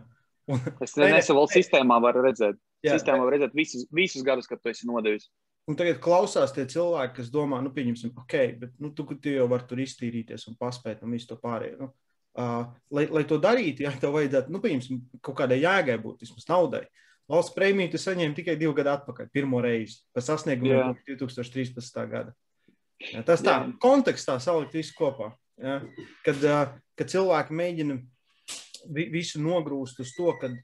Un, 0.49 0.63
es 0.87 0.95
nesu 0.97 1.35
vēl 1.37 1.51
sistēmā 1.53 1.99
var 2.07 2.17
redzēt. 2.23 2.57
Jā, 2.87 2.95
sistēmā 2.95 3.27
var 3.27 3.35
redzēt 3.35 3.59
visus, 3.59 3.89
visus 3.95 4.23
gadus, 4.27 4.47
kad 4.49 4.63
tu 4.63 4.71
esi 4.71 4.87
nodevis. 4.87 5.27
Un 5.69 5.77
tagad 5.77 5.99
klausās 6.01 6.55
tie 6.57 6.65
cilvēki, 6.71 7.19
kas 7.19 7.33
domā, 7.33 7.59
nu, 7.61 7.75
pieņemsim, 7.75 8.15
ok, 8.23 8.37
bet 8.63 8.79
nu, 8.81 8.95
tu, 8.97 9.05
tu 9.11 9.35
jau 9.35 9.49
vari 9.51 9.67
tur 9.69 9.83
iztīrīties 9.83 10.47
un 10.49 10.57
paspēt 10.61 11.03
un 11.05 11.13
visu 11.13 11.29
to 11.29 11.37
pārējo. 11.43 11.77
Nu, 11.83 11.91
Uh, 12.39 12.69
lai, 12.95 13.09
lai 13.11 13.25
to 13.27 13.35
darītu, 13.43 13.83
ja 13.83 13.91
tev 13.99 14.13
vajadzētu, 14.15 14.53
nu, 14.55 14.61
pieņemsim, 14.63 15.01
kaut 15.27 15.41
kādai 15.41 15.57
jēgai 15.59 15.97
būt, 15.99 16.21
vismaz 16.23 16.45
naudai. 16.47 16.85
Valsts 17.29 17.55
prēmiju 17.57 17.91
tu 17.93 17.99
saņēmi 18.01 18.37
tikai 18.37 18.55
divu 18.61 18.77
gadu 18.77 18.93
atpakaļ, 18.93 19.27
pirmo 19.35 19.59
reizi, 19.65 19.99
pēc 20.15 20.29
sasniegumiem 20.31 20.93
yeah. 20.95 21.01
2013. 21.19 21.99
gada. 22.13 22.37
Ja, 23.03 23.25
tas 23.27 23.43
tā, 23.43 23.57
yeah. 23.57 23.73
kontekstā 23.83 24.39
salikt 24.43 24.77
visu 24.79 24.95
kopā. 24.95 25.33
Ja, 25.59 25.81
kad, 26.23 26.47
uh, 26.47 26.77
kad 26.95 27.11
cilvēki 27.11 27.59
mēģina 27.59 27.99
vi, 28.87 29.09
visu 29.13 29.43
nogrūst 29.43 29.99
uz 30.05 30.15
to, 30.15 30.31
kad, 30.39 30.55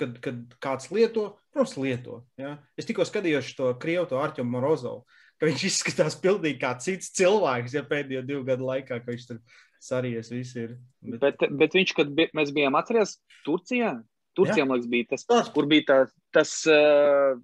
kad, 0.00 0.20
kad 0.20 0.42
kāds 0.62 0.90
lieto, 0.92 1.30
protams, 1.54 1.78
lieto. 1.80 2.20
Ja. 2.40 2.58
Es 2.76 2.88
tikko 2.88 3.08
skatījos 3.08 3.54
to 3.56 3.72
krievu, 3.80 4.04
to 4.10 4.20
Arķemu 4.20 4.52
Morozovu, 4.52 5.06
ka 5.40 5.48
viņš 5.48 5.66
izskatās 5.70 6.18
pilnīgi 6.20 6.60
kā 6.60 6.74
cits 6.82 7.12
cilvēks, 7.16 7.78
ja 7.78 7.84
pēdējo 7.88 8.24
divu 8.28 8.44
gadu 8.52 8.68
laikā, 8.68 9.00
ka 9.00 9.14
viņš 9.14 9.28
tur 9.30 9.40
sarījies 9.82 10.32
viss 10.32 10.56
ir. 10.60 10.76
Bet... 11.02 11.20
Bet, 11.24 11.44
bet 11.62 11.76
viņš, 11.76 11.94
kad 11.96 12.10
bij, 12.16 12.30
mēs 12.36 12.52
bijām 12.56 12.78
atceries 12.78 13.16
Turcijā, 13.46 13.94
Turcijā, 14.38 14.64
man 14.66 14.78
liekas, 14.78 14.90
bija 14.92 15.10
tas, 15.12 15.26
tas, 15.28 15.48
kur 15.54 15.66
bija 15.70 15.86
tā, 15.88 15.98
tas, 16.36 16.52
uh, 16.70 17.38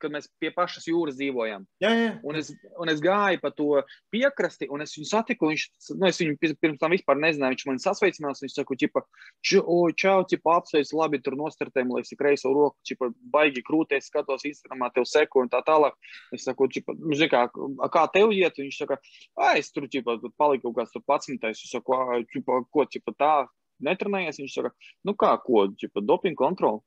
kad 0.00 0.12
mēs 0.14 0.28
pie 0.40 0.50
pašas 0.54 0.86
jūras 0.88 1.16
dzīvojam. 1.18 1.66
Jā, 1.82 1.90
jā. 1.94 2.10
Un, 2.26 2.38
es, 2.40 2.50
un 2.80 2.90
es 2.92 3.02
gāju 3.04 3.40
pa 3.42 3.50
to 3.54 3.82
piekrasti, 4.12 4.68
un 4.72 4.84
es 4.84 4.94
viņu 4.96 5.08
satiku. 5.10 5.50
Viņš, 5.52 5.66
nu, 5.96 6.08
es 6.08 6.20
viņu 6.22 6.36
pirms 6.40 6.80
tam 6.80 6.94
vispār 6.94 7.20
nezināju. 7.20 7.56
Viņš 7.56 7.66
man 7.68 7.80
sasveicinās. 7.82 8.42
Viņš 8.44 8.56
saka, 8.56 8.78
čipa, 8.80 9.04
čau, 9.44 10.16
čipa, 10.30 10.56
apsveic, 10.58 10.92
labi, 10.96 11.22
tur 11.24 11.36
nostartējam, 11.40 11.92
lai 11.94 12.04
es 12.04 12.12
kreiso 12.18 12.52
roku, 12.56 12.78
čipa, 12.86 13.10
baigi 13.34 13.64
krūties, 13.66 14.10
skatos 14.10 14.46
Instagramā, 14.48 14.90
tev 14.96 15.08
seku 15.10 15.44
un 15.44 15.52
tā 15.52 15.62
tālāk. 15.66 15.96
Es 16.36 16.48
saku, 16.48 16.70
čipa, 16.72 16.96
nu, 16.98 17.14
zin, 17.18 17.30
kā, 17.32 17.46
kā 17.92 18.04
tev 18.14 18.34
iet? 18.36 18.58
Viņš 18.60 18.82
saka, 18.84 19.00
es 19.54 19.72
tur, 19.74 19.88
čipa, 19.92 20.18
paliku 20.40 20.70
kaut 20.70 20.82
kāds 20.82 20.94
tur 20.96 21.04
patsmitais. 21.06 21.64
Es 21.64 21.72
saku, 21.74 21.96
čipa, 22.32 22.62
ko, 22.72 22.86
čipa, 22.90 23.16
tā, 23.18 23.34
netrenējies. 23.84 24.40
Viņš 24.42 24.56
saka, 24.60 24.72
nu 25.08 25.16
kā, 25.18 25.34
ko, 25.44 25.66
čipa, 25.80 26.04
doping 26.04 26.38
kontroli. 26.38 26.82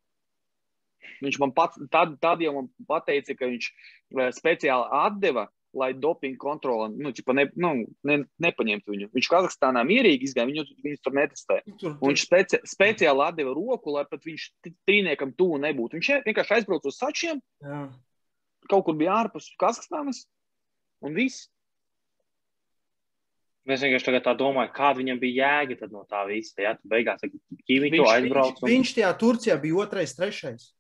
Viņš 1.24 1.42
man 1.42 1.54
pats, 1.56 1.82
tad, 1.94 2.16
tad 2.24 2.42
jau 2.44 2.56
man 2.58 2.72
pateica, 2.90 3.36
ka 3.40 3.50
viņš 3.52 3.70
eh, 3.70 4.32
speciāli 4.36 4.90
atdeva, 5.04 5.48
lai 5.74 5.94
dopinga 5.94 6.38
kontrole 6.38 6.90
nu, 6.94 7.10
ne, 7.34 7.46
nu, 7.58 7.72
ne, 8.06 8.18
nepaņemtu 8.46 8.94
viņu. 8.94 9.10
Viņš 9.16 9.30
Kazahstānā 9.32 9.82
mierīgi 9.88 10.28
izgāja, 10.28 10.50
viņu, 10.52 10.66
viņu 10.86 11.00
tur 11.02 11.16
netestēja. 11.18 11.66
Tur. 11.82 11.96
Viņš 12.02 12.26
speci, 12.28 12.60
speciāli 12.70 13.26
atdeva 13.26 13.56
roku, 13.58 13.96
lai 13.96 14.06
pat 14.10 14.22
viņš 14.28 14.46
trīniekam 14.86 15.34
tuvu 15.38 15.58
nebūtu. 15.64 15.98
Viņš 15.98 16.12
vienkārši 16.28 16.60
aizbrauca 16.60 16.92
uz 16.92 17.00
sačiem, 17.00 17.42
Jā. 17.66 17.82
kaut 18.70 18.86
kur 18.86 19.00
bija 19.00 19.18
ārpus 19.24 19.50
Kazahstānas 19.62 20.28
un 21.04 21.18
viss. 21.18 21.50
Mēs 23.64 23.84
vienkārši 23.86 24.20
tā 24.22 24.34
domājam, 24.36 24.74
kāda 24.76 25.00
viņam 25.00 25.20
bija 25.22 25.50
jēga 25.64 25.88
no 25.90 26.04
tā 26.06 26.26
visa. 26.28 26.58
Ja? 26.60 26.76
Beigās, 26.84 27.24
viņš, 27.24 27.94
viņš, 27.96 28.34
un... 28.60 28.66
viņš 28.68 28.96
tajā 29.00 29.12
Turcijā 29.22 29.56
bija 29.64 29.86
otrais, 29.86 30.14
trešais. 30.18 30.74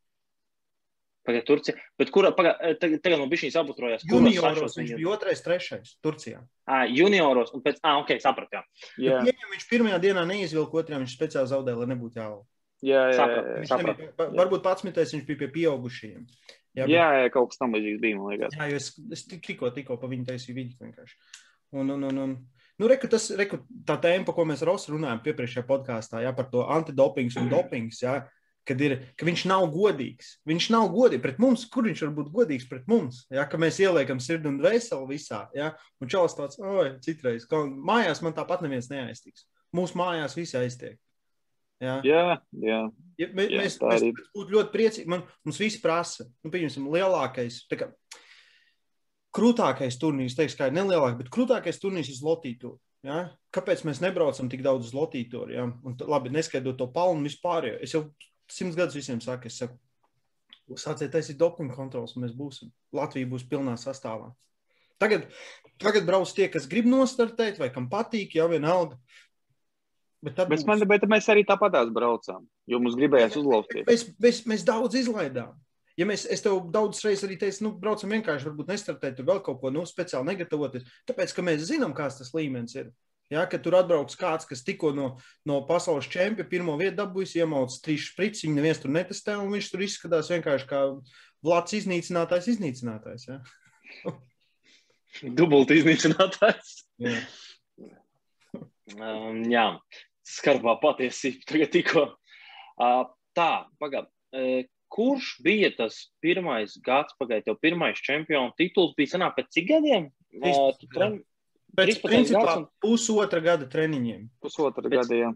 Pagaidā, 1.23 1.45
Turcija. 1.47 1.75
Bet 1.99 2.09
kurā, 2.11 2.33
eh, 2.35 2.73
tagad, 2.79 2.99
tagad 3.03 3.21
man 3.21 3.29
bija 3.31 3.45
šīs 3.45 3.55
abutrojās. 3.59 4.03
Junioros 4.09 4.75
viņš 4.79 4.95
bija 4.97 5.11
otrais, 5.13 5.43
trešais 5.43 5.93
Turcijā. 6.03 6.41
À, 6.67 6.83
junioros, 6.89 7.53
un 7.55 7.63
pēc, 7.63 7.79
ah, 7.83 8.01
ok, 8.01 8.17
sapratām. 8.23 8.65
Jā, 8.99 9.21
ja 9.23 9.51
viņš 9.53 9.67
pirmajā 9.69 10.01
dienā 10.03 10.25
neizvilka, 10.27 10.83
otrajā 10.83 10.99
viņš 11.03 11.15
speciāli 11.15 11.51
zaudēja, 11.51 11.79
lai 11.79 11.87
nebūtu 11.93 12.19
jāvalda. 12.19 12.47
Jā, 12.83 13.05
jā, 13.07 13.15
jā, 13.15 13.27
jā, 13.39 13.63
jā. 13.63 13.77
Nebija, 13.87 14.11
varbūt 14.35 14.63
pats 14.65 14.83
mitēs 14.83 15.15
viņš 15.15 15.23
bija 15.29 15.39
pie 15.45 15.49
pieaugušajiem. 15.55 16.25
Jā, 16.75 16.87
jā, 16.89 17.05
jā 17.21 17.29
kaut 17.31 17.53
kas 17.53 17.61
tam 17.61 17.77
līdzīgs 17.77 18.01
bija, 18.03 18.17
man 18.19 18.33
liekas. 18.33 18.57
Jā, 18.57 18.67
jo 18.73 18.81
es, 18.81 18.89
es 19.15 19.23
tikko, 19.29 19.69
tikko 19.71 19.95
pa 20.01 20.09
viņu 20.11 20.27
taisīju 20.27 20.57
vidus 20.57 20.81
vienkārši. 20.81 21.15
Un, 21.79 21.93
un, 21.95 22.03
un, 22.09 22.19
un, 22.25 22.35
Nu, 22.81 22.87
reku, 22.89 23.05
tas 23.05 23.27
ir 23.29 23.43
tā 23.85 23.99
tēma, 24.01 24.25
par 24.25 24.33
ko 24.33 24.43
mēs 24.49 24.63
Rosu 24.65 24.95
runājām 24.95 25.19
iepriekšējā 25.29 25.61
podkāstā, 25.67 26.23
ja, 26.25 26.31
par 26.33 26.47
to 26.49 26.63
antidopings 26.73 27.37
un 27.37 27.51
dopings. 27.51 27.99
Ja, 28.01 28.15
kad 28.67 28.81
ir, 28.83 28.95
ka 29.19 29.27
viņš 29.27 29.45
nav 29.51 29.65
godīgs. 29.73 30.37
Viņš 30.49 30.69
nav 30.73 30.89
godīgs 30.93 31.23
pret 31.23 31.39
mums, 31.43 31.65
kur 31.71 31.87
viņš 31.87 32.03
var 32.05 32.13
būt 32.17 32.29
godīgs 32.33 32.67
pret 32.69 32.85
mums. 32.91 33.23
Ja, 33.33 33.45
ka 33.49 33.59
mēs 33.61 33.79
ieliekam 33.83 34.21
sirdi 34.23 34.49
un 34.51 34.59
dvēseli 34.61 35.09
visā. 35.09 35.45
Ja, 35.57 35.73
un 36.01 36.11
čels 36.11 36.37
tāds, 36.37 36.59
oi, 36.59 36.93
citreiz, 37.03 37.47
ka 37.49 37.63
mājās 37.67 38.23
man 38.25 38.35
tāpat 38.37 38.63
neviens 38.65 38.91
neaiztiks. 38.91 39.47
Mūsu 39.75 39.99
mājās 39.99 40.37
visi 40.37 40.59
aiztiek. 40.59 40.99
Jā, 41.83 41.97
jā. 42.07 42.23
jā. 42.63 42.79
Ja, 43.19 43.27
mē, 43.35 43.47
jā 43.51 43.59
mēs, 43.59 43.75
mēs, 43.81 44.05
mēs 44.07 44.31
būtu 44.35 44.55
ļoti 44.55 44.73
priecīgi. 44.73 45.09
Man, 45.11 45.25
mums 45.43 45.59
viss 45.59 45.81
prasa, 45.83 46.25
nu, 46.45 46.51
pieņemsim, 46.53 46.87
lielākais. 46.93 47.63
Kā, 47.73 47.89
krūtākais 49.35 49.97
turnīrs, 49.99 50.37
teiks, 50.37 50.55
kā 50.57 50.69
ir 50.69 50.77
nelielākais, 50.77 51.19
bet 51.19 51.31
krūtākais 51.33 51.81
turnīrs 51.81 52.11
ir 52.13 52.23
lotītūra. 52.23 52.79
Ja? 53.03 53.23
Kāpēc 53.53 53.83
mēs 53.87 53.99
nebraucam 54.03 54.49
tik 54.51 54.63
daudz 54.65 54.89
uz 54.89 54.95
lotītoru? 54.95 55.53
Ja? 55.53 55.67
Un, 55.67 55.97
labi, 56.07 56.31
neskaidrot 56.33 56.79
to 56.79 56.87
palmu 56.93 57.27
vispār. 57.27 57.73
Es 57.83 57.95
jau 57.95 58.05
simts 58.53 58.77
gadus 58.77 58.97
visiem 58.97 59.19
saku, 59.23 59.49
es 59.49 59.59
saku, 59.61 59.77
sāciet 60.79 61.11
taisīt 61.13 61.39
dopingu 61.39 61.75
kontrols, 61.75 62.15
un 62.15 62.25
mēs 62.25 62.33
būsim. 62.37 62.71
Latvija 62.95 63.29
būs 63.29 63.45
pilnā 63.49 63.75
sastāvā. 63.79 64.31
Tagad, 65.01 65.27
tagad 65.81 66.07
brauc 66.07 66.31
tie, 66.31 66.47
kas 66.51 66.69
grib 66.69 66.87
nostartēt, 66.87 67.59
vai 67.59 67.69
kam 67.73 67.89
patīk, 67.91 68.37
jau 68.37 68.47
vienalga. 68.51 68.99
Bet, 70.23 70.37
bet, 70.37 70.47
būs... 70.53 70.63
man, 70.69 70.85
bet 70.87 71.03
mēs 71.11 71.27
arī 71.33 71.43
tāpatās 71.47 71.89
braucām, 71.91 72.45
jo 72.69 72.79
mums 72.79 72.95
gribējās 72.95 73.35
uzlausties. 73.41 73.83
Mēs, 73.89 74.05
mēs, 74.23 74.41
mēs 74.47 74.63
daudz 74.67 74.95
izlaidām. 75.01 75.57
Ja 75.99 76.07
mēs, 76.09 76.23
es 76.31 76.41
tev 76.41 76.63
daudz 76.73 77.03
reizes 77.05 77.25
arī 77.27 77.35
teicu, 77.41 77.67
nu, 77.67 77.73
braucam 77.77 78.15
vienkārši, 78.15 78.47
varbūt 78.47 78.71
nestartēt, 78.71 79.17
tur 79.17 79.27
vēl 79.27 79.43
kaut 79.45 79.59
ko 79.61 79.69
nu, 79.73 79.83
speciāli 79.85 80.31
negatavoties. 80.31 80.87
Tāpēc, 81.09 81.35
ka 81.35 81.45
mēs 81.45 81.67
zinām, 81.67 81.93
kāds 81.97 82.17
tas 82.21 82.31
līmenis 82.33 82.79
ir. 82.79 82.87
Ja, 83.33 83.47
kad 83.49 83.63
tur 83.65 83.79
atbrauks 83.79 84.17
kāds, 84.19 84.45
kas 84.45 84.61
tikko 84.65 84.91
no, 84.93 85.07
no 85.49 85.61
pasaules 85.65 86.09
čempiona 86.11 86.49
pirmo 86.49 86.75
vietu 86.77 86.99
dabūjis, 86.99 87.37
iemaucis 87.41 87.81
trīs 87.81 88.05
sprites, 88.11 88.43
viņa 88.45 88.59
neviens 88.59 88.81
tur 88.83 88.93
netestē, 88.93 89.37
un 89.41 89.49
viņš 89.55 89.69
tur 89.73 89.85
izskatās 89.87 90.29
vienkārši 90.33 90.69
kā 90.69 90.83
Vlads 91.43 91.75
iznīcinātājs, 91.75 92.53
iznīcinātājs. 92.53 93.25
Ja. 93.27 93.41
Dubult 95.39 95.73
iznīcinātājs. 95.75 96.75
Jā. 97.03 97.17
Um, 98.93 99.41
jā, 99.51 99.65
skarbā 100.27 100.77
patiesība 100.81 101.49
tagad 101.49 101.73
tikko. 101.73 102.05
Uh, 102.77 103.03
tā, 103.35 103.65
pagaid. 103.81 104.07
Uh, 104.33 104.63
kurš 104.93 105.33
bija 105.41 105.71
tas 105.73 105.97
pirmais 106.21 106.77
gads, 106.85 107.15
pagaid, 107.17 107.47
jau 107.49 107.57
pirmais 107.57 107.97
čempionu 108.05 108.53
tituls 108.59 108.93
bija 108.97 109.15
sanāk 109.15 109.39
pēc 109.39 109.49
cik 109.57 109.69
gadiem? 109.71 110.11
Uh, 110.37 110.69
Pēc 111.73 111.99
principā 112.03 112.57
un... 112.59 112.67
pusotra 112.83 113.41
gada 113.43 113.67
treniņiem. 113.69 114.27
Pusotra 114.43 114.85
pēc, 114.85 114.99
gada, 114.99 115.17
jā. 115.17 115.31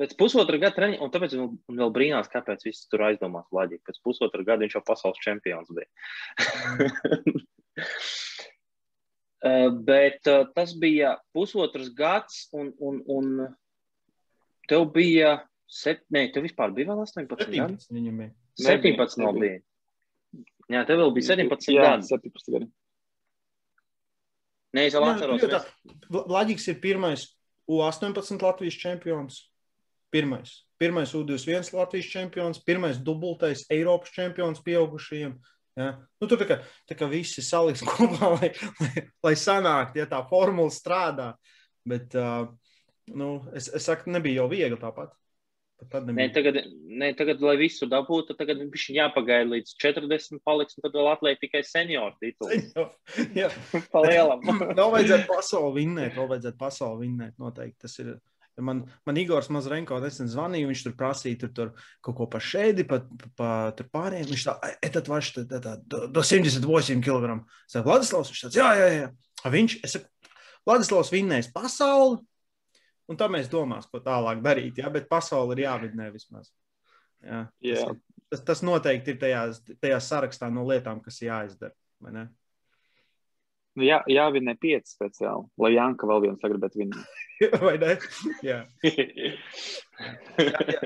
Pēc 0.00 0.16
pusotra 0.18 0.58
gada 0.58 0.74
treniņiem, 0.78 1.04
un 1.06 1.12
tāpēc 1.14 1.36
un, 1.38 1.52
un 1.70 1.82
vēl 1.82 1.92
brīnās, 1.94 2.30
kāpēc 2.32 2.66
viss 2.66 2.88
tur 2.90 3.04
aizdomās 3.06 3.46
Vlaģīgi. 3.54 3.84
Pēc 3.86 4.00
pusotra 4.06 4.46
gada 4.46 4.64
viņš 4.64 4.78
jau 4.78 4.82
pasaules 4.88 5.22
čempions 5.22 5.70
bija. 5.76 5.88
uh, 9.46 9.70
bet 9.90 10.30
uh, 10.32 10.42
tas 10.56 10.74
bija 10.82 11.14
pusotrs 11.36 11.92
gads, 11.94 12.48
un, 12.56 12.72
un, 12.82 13.02
un 13.06 13.32
tev 14.70 14.88
bija, 14.94 15.36
set, 15.70 16.02
ne, 16.10 16.26
tev 16.34 16.48
vispār 16.48 16.74
bija 16.74 16.90
vēl 16.90 17.04
18 17.06 17.30
gadi? 17.46 17.78
17, 17.86 18.34
17 18.66 19.22
vēl 19.22 19.42
bija. 19.44 19.62
Jā, 20.70 20.84
tev 20.86 21.04
vēl 21.04 21.14
bija 21.14 21.32
17 21.34 21.74
jā, 21.74 21.86
gadi. 21.86 22.10
17 22.10 22.54
gadi. 22.56 22.72
Nē, 24.76 24.86
es 24.86 24.94
jau 24.94 25.02
atceros. 25.06 25.42
Jā, 25.42 25.60
Latvijas 26.10 26.68
ir 26.70 26.80
pirmais 26.82 27.26
U18 27.70 28.42
Latvijas 28.42 28.78
čempions. 28.78 29.40
Pirmais. 30.10 30.52
Pirmais 30.80 31.12
U21 31.14 31.72
Latvijas 31.74 32.10
čempions, 32.10 32.62
pirmais 32.66 32.98
dubultais 32.98 33.66
Eiropas 33.70 34.10
čempions 34.14 34.62
pieaugušajiem. 34.64 35.36
Ja? 35.78 35.90
Nu, 36.18 36.26
tur 36.26 36.40
tā 36.40 36.48
kā, 36.48 36.58
tā 36.88 36.96
kā 36.98 37.06
visi 37.10 37.44
saliks 37.46 37.84
kopā, 37.90 38.32
lai, 38.36 38.50
lai, 38.80 39.04
lai 39.26 39.34
sanāktu, 39.38 40.02
ja 40.02 40.08
tā 40.10 40.22
formula 40.30 40.72
strādā. 40.74 41.32
Bet, 41.86 42.14
uh, 42.18 42.50
nu, 43.14 43.30
es, 43.56 43.70
es 43.74 43.86
saku, 43.86 44.10
nebija 44.14 44.42
jau 44.42 44.50
viegli 44.50 44.78
tāpat. 44.80 45.14
Nē, 45.88 46.26
tagad, 46.34 46.58
nē, 47.00 47.08
tagad, 47.16 47.40
lai 47.40 47.54
visu 47.56 47.86
dabūtu, 47.88 48.34
tagad 48.36 48.58
viņš 48.60 48.82
jāpagaida 48.92 49.48
līdz 49.48 49.72
40, 49.80 50.42
paliks, 50.44 50.76
un 50.76 50.84
tad 50.84 50.96
vēl 50.98 51.08
atliek 51.08 51.40
tikai 51.40 51.62
senioru 51.64 52.12
titulu. 52.20 52.84
Jā, 53.38 53.48
palielam. 53.94 54.44
vēl 54.78 54.92
vajadzētu 54.96 55.30
pasauli 55.30 55.72
vinnēt, 55.80 56.12
vēl 56.18 56.28
vajadzētu 56.34 56.60
pasauli 56.60 57.06
vinnēt, 57.06 57.38
noteikti. 57.40 57.78
Tas 57.86 57.96
ir. 58.04 58.12
Man, 58.60 58.82
man 59.08 59.16
Igors 59.16 59.48
Mazrenko 59.48 59.96
nesen 60.02 60.28
zvanīja, 60.28 60.68
viņš 60.68 60.80
tur 60.84 60.94
prasīja 60.98 61.38
tur, 61.46 61.52
tur 61.56 61.68
kaut 62.04 62.16
ko 62.18 62.26
par 62.28 62.42
šēdi, 62.44 62.84
pa, 62.84 62.98
pa 63.38 63.50
tur 63.78 63.88
pārējiem. 63.94 64.26
Viņš 64.34 64.44
tā, 64.50 64.56
etat 64.84 65.08
vaš, 65.08 65.30
tā, 65.38 65.46
tā, 65.48 65.60
tā, 65.64 66.00
do 66.12 66.24
78 66.26 67.00
kg. 67.00 67.38
Es 67.64 67.78
saku, 67.78 67.88
Vladislavs, 67.88 68.34
viņš 68.34 68.42
tāds, 68.44 68.58
jā, 68.60 68.68
jā, 68.76 68.90
jā. 68.98 69.54
Viņš, 69.54 69.78
es 69.86 69.96
saku, 69.96 70.34
Vladislavs 70.68 71.14
vinnēs 71.14 71.48
pasauli, 71.54 72.20
Un 73.10 73.18
tā 73.18 73.26
mēs 73.32 73.50
domājam, 73.50 73.88
ko 73.90 74.00
tālāk 74.04 74.42
darīt. 74.44 74.78
Jā, 74.78 74.90
bet 74.94 75.08
pasaule 75.10 75.56
ir 75.56 75.64
jāvidnē 75.64 76.10
vismaz. 76.14 76.52
Jā, 77.26 77.44
jā. 77.64 77.86
Tas, 77.86 78.20
tas, 78.30 78.44
tas 78.52 78.62
noteikti 78.66 79.14
ir 79.14 79.18
tajā, 79.20 79.40
tajā 79.82 79.98
sarakstā 80.06 80.50
no 80.54 80.62
lietām, 80.68 81.02
kas 81.02 81.18
jāizdara. 81.24 81.74
Nu, 83.78 83.84
jā, 83.86 84.00
jāvinē 84.10 84.56
pieci 84.58 84.90
speciāli, 84.96 85.46
lai 85.62 85.70
Janka 85.76 86.08
vēl 86.10 86.24
viens 86.24 86.40
sagribētu 86.42 86.80
vinēt. 86.80 87.18
Vai 87.64 87.76
ne? 87.80 87.92
Jā. 88.44 88.58
jā, 88.82 89.04
jā. 90.74 90.80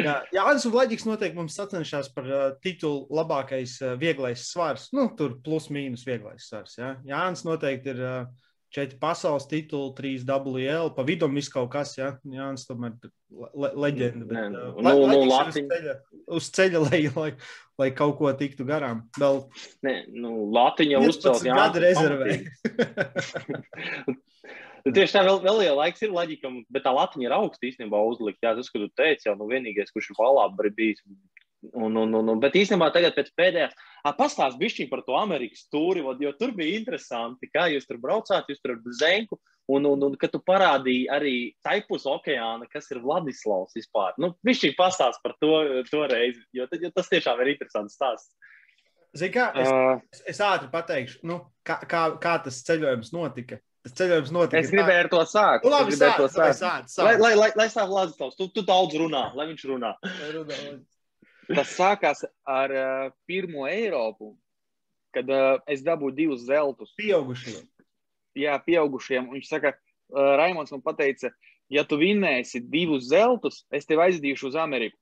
jā 0.00 0.14
Jānis 0.34 0.64
Vlaģiks 0.72 1.04
noteikti 1.08 1.38
mums 1.38 1.56
sacenšas 1.58 2.08
par 2.16 2.30
uh, 2.30 2.46
titulu 2.64 3.04
labākais 3.16 3.76
uh, 3.84 3.94
vieglais 4.00 4.46
svars. 4.48 4.88
Nu, 4.96 5.10
tur 5.18 5.36
plus 5.44 5.68
mīnus 5.72 6.06
vieglais 6.08 6.48
svars. 6.48 6.78
Jā. 6.80 6.94
Jānis 7.06 7.44
noteikti 7.48 7.92
ir 7.92 8.02
uh, 8.02 8.45
četri 8.76 8.98
pasaules 9.00 9.46
tituli, 9.48 9.94
trīs 9.96 10.24
WL, 10.28 10.90
pa 10.96 11.04
vidu 11.06 11.28
viss 11.32 11.52
kaut 11.52 11.70
kas, 11.72 11.94
ja 11.96 12.12
Jānis 12.28 12.66
tomēr 12.68 12.92
le, 13.00 13.70
leģenda. 13.86 14.26
Bet, 14.28 14.36
Nē, 14.36 14.42
uh, 14.50 14.82
nu, 14.84 14.92
nu, 15.08 15.22
Latvijas... 15.30 15.56
uz, 15.56 15.72
ceļa, 15.72 15.94
uz 16.38 16.50
ceļa, 16.58 16.82
lai, 16.84 17.00
lai, 17.16 17.30
lai 17.80 17.90
kaut 17.96 18.18
ko 18.20 18.32
tiktu 18.36 18.66
garām. 18.68 19.06
Vēl... 19.20 19.42
Nē, 19.86 19.96
nu, 20.14 20.34
Latvija 20.54 21.00
uzcelt 21.04 21.46
Jānis 21.46 21.80
rezervē. 21.86 22.36
Tieši 24.86 25.16
tā 25.16 25.24
vēl, 25.26 25.40
vēl 25.42 25.64
jau 25.64 25.78
laiks 25.80 26.04
ir 26.06 26.12
loģikam, 26.14 26.60
bet 26.70 26.84
tā 26.86 26.92
latiņa 26.94 27.26
ir 27.26 27.32
augsta 27.34 27.66
īstenībā 27.66 27.98
uzlikt. 28.06 28.38
Jā, 28.44 28.52
tas, 28.54 28.68
ko 28.70 28.84
tu 28.84 28.86
teici, 28.94 29.26
jau 29.26 29.34
nu 29.34 29.48
vienīgais, 29.50 29.90
kurš 29.90 30.12
ir 30.12 30.20
valābi 30.20 30.70
bijis 30.76 31.02
Un, 31.72 31.96
un, 31.96 32.12
un, 32.14 32.28
un, 32.28 32.40
bet 32.40 32.54
īstenībā 32.58 32.90
tagad 32.94 33.16
pēc 33.16 33.30
pēdējās, 33.38 33.72
pastāst 34.14 34.58
bišķiņ 34.60 34.88
par 34.90 35.02
to 35.06 35.16
Amerikas 35.18 35.66
tūri, 35.72 36.04
jo 36.22 36.32
tur 36.38 36.52
bija 36.54 36.78
interesanti, 36.78 37.48
kā 37.50 37.66
jūs 37.72 37.88
tur 37.88 37.98
braucāt, 38.02 38.48
jūs 38.50 38.60
tur 38.62 38.76
ar 38.76 38.96
Zenku, 39.00 39.38
un, 39.72 39.86
un, 39.88 40.04
un 40.06 40.16
kad 40.20 40.30
tu 40.34 40.40
parādīji 40.46 41.08
arī 41.10 41.36
taipus 41.66 42.06
okeāna, 42.06 42.68
kas 42.70 42.90
ir 42.94 43.02
Vladislavs 43.02 43.74
vispār. 43.78 44.14
Nu, 44.22 44.34
bišķiņ 44.46 44.76
pastāst 44.78 45.22
par 45.24 45.34
to, 45.42 45.82
to 45.90 46.04
reizi, 46.12 46.44
jo, 46.54 46.68
jo 46.70 46.92
tas 46.94 47.10
tiešām 47.12 47.42
ir 47.42 47.54
interesants 47.56 47.98
stāsts. 47.98 48.34
Zini, 49.16 49.32
kā 49.32 49.48
es, 49.56 49.70
uh, 49.70 50.20
es, 50.28 50.42
ātri 50.44 50.68
pateikšu, 50.70 51.22
nu, 51.26 51.40
kā, 51.66 51.80
kā, 51.88 52.02
kā 52.20 52.36
tas 52.44 52.58
ceļojums 52.66 53.14
notika. 53.16 53.58
Tas 53.86 53.94
ceļojums 53.96 54.32
notika. 54.34 54.60
Es 54.60 54.72
gribēju 54.74 55.04
ar 55.06 55.08
to 55.12 55.22
sākt. 55.30 55.64
Nu, 55.64 55.72
labi, 55.72 55.94
sāc, 55.96 56.18
to 56.18 56.26
sākt. 56.28 56.58
Sāc, 56.58 56.90
sāc. 56.90 57.06
Lai, 57.06 57.14
lai, 57.22 57.32
lai, 57.38 57.48
lai 57.56 57.68
stāv 57.72 57.88
Vladislavs, 57.94 58.36
tu, 58.36 58.50
tu 58.52 58.66
daudz 58.66 58.98
runā, 59.00 59.30
lai 59.38 59.48
viņš 59.54 59.64
runā. 59.70 59.94
runā 60.34 60.58
Tas 61.46 61.72
sākās 61.76 62.24
ar 62.48 62.72
uh, 62.74 63.08
pirmo 63.28 63.66
Eiropu, 63.70 64.32
kad 65.14 65.28
uh, 65.30 65.58
es 65.70 65.84
dabūju 65.86 66.16
divus 66.16 66.46
zeltus. 66.48 66.94
Pieaugušiem. 66.98 67.62
Jā, 68.36 68.56
pieaugušiem. 68.66 69.28
Viņš 69.32 69.50
saka, 69.50 69.76
uh, 69.76 70.32
Raimons 70.40 70.74
man 70.74 70.98
teica, 70.98 71.30
ja 71.72 71.86
tu 71.86 71.98
vinnēsi 72.00 72.64
divus 72.66 73.06
zeltus, 73.12 73.62
es 73.70 73.86
tevi 73.86 74.08
aizdīšu 74.08 74.50
uz 74.50 74.58
Ameriku. 74.58 74.98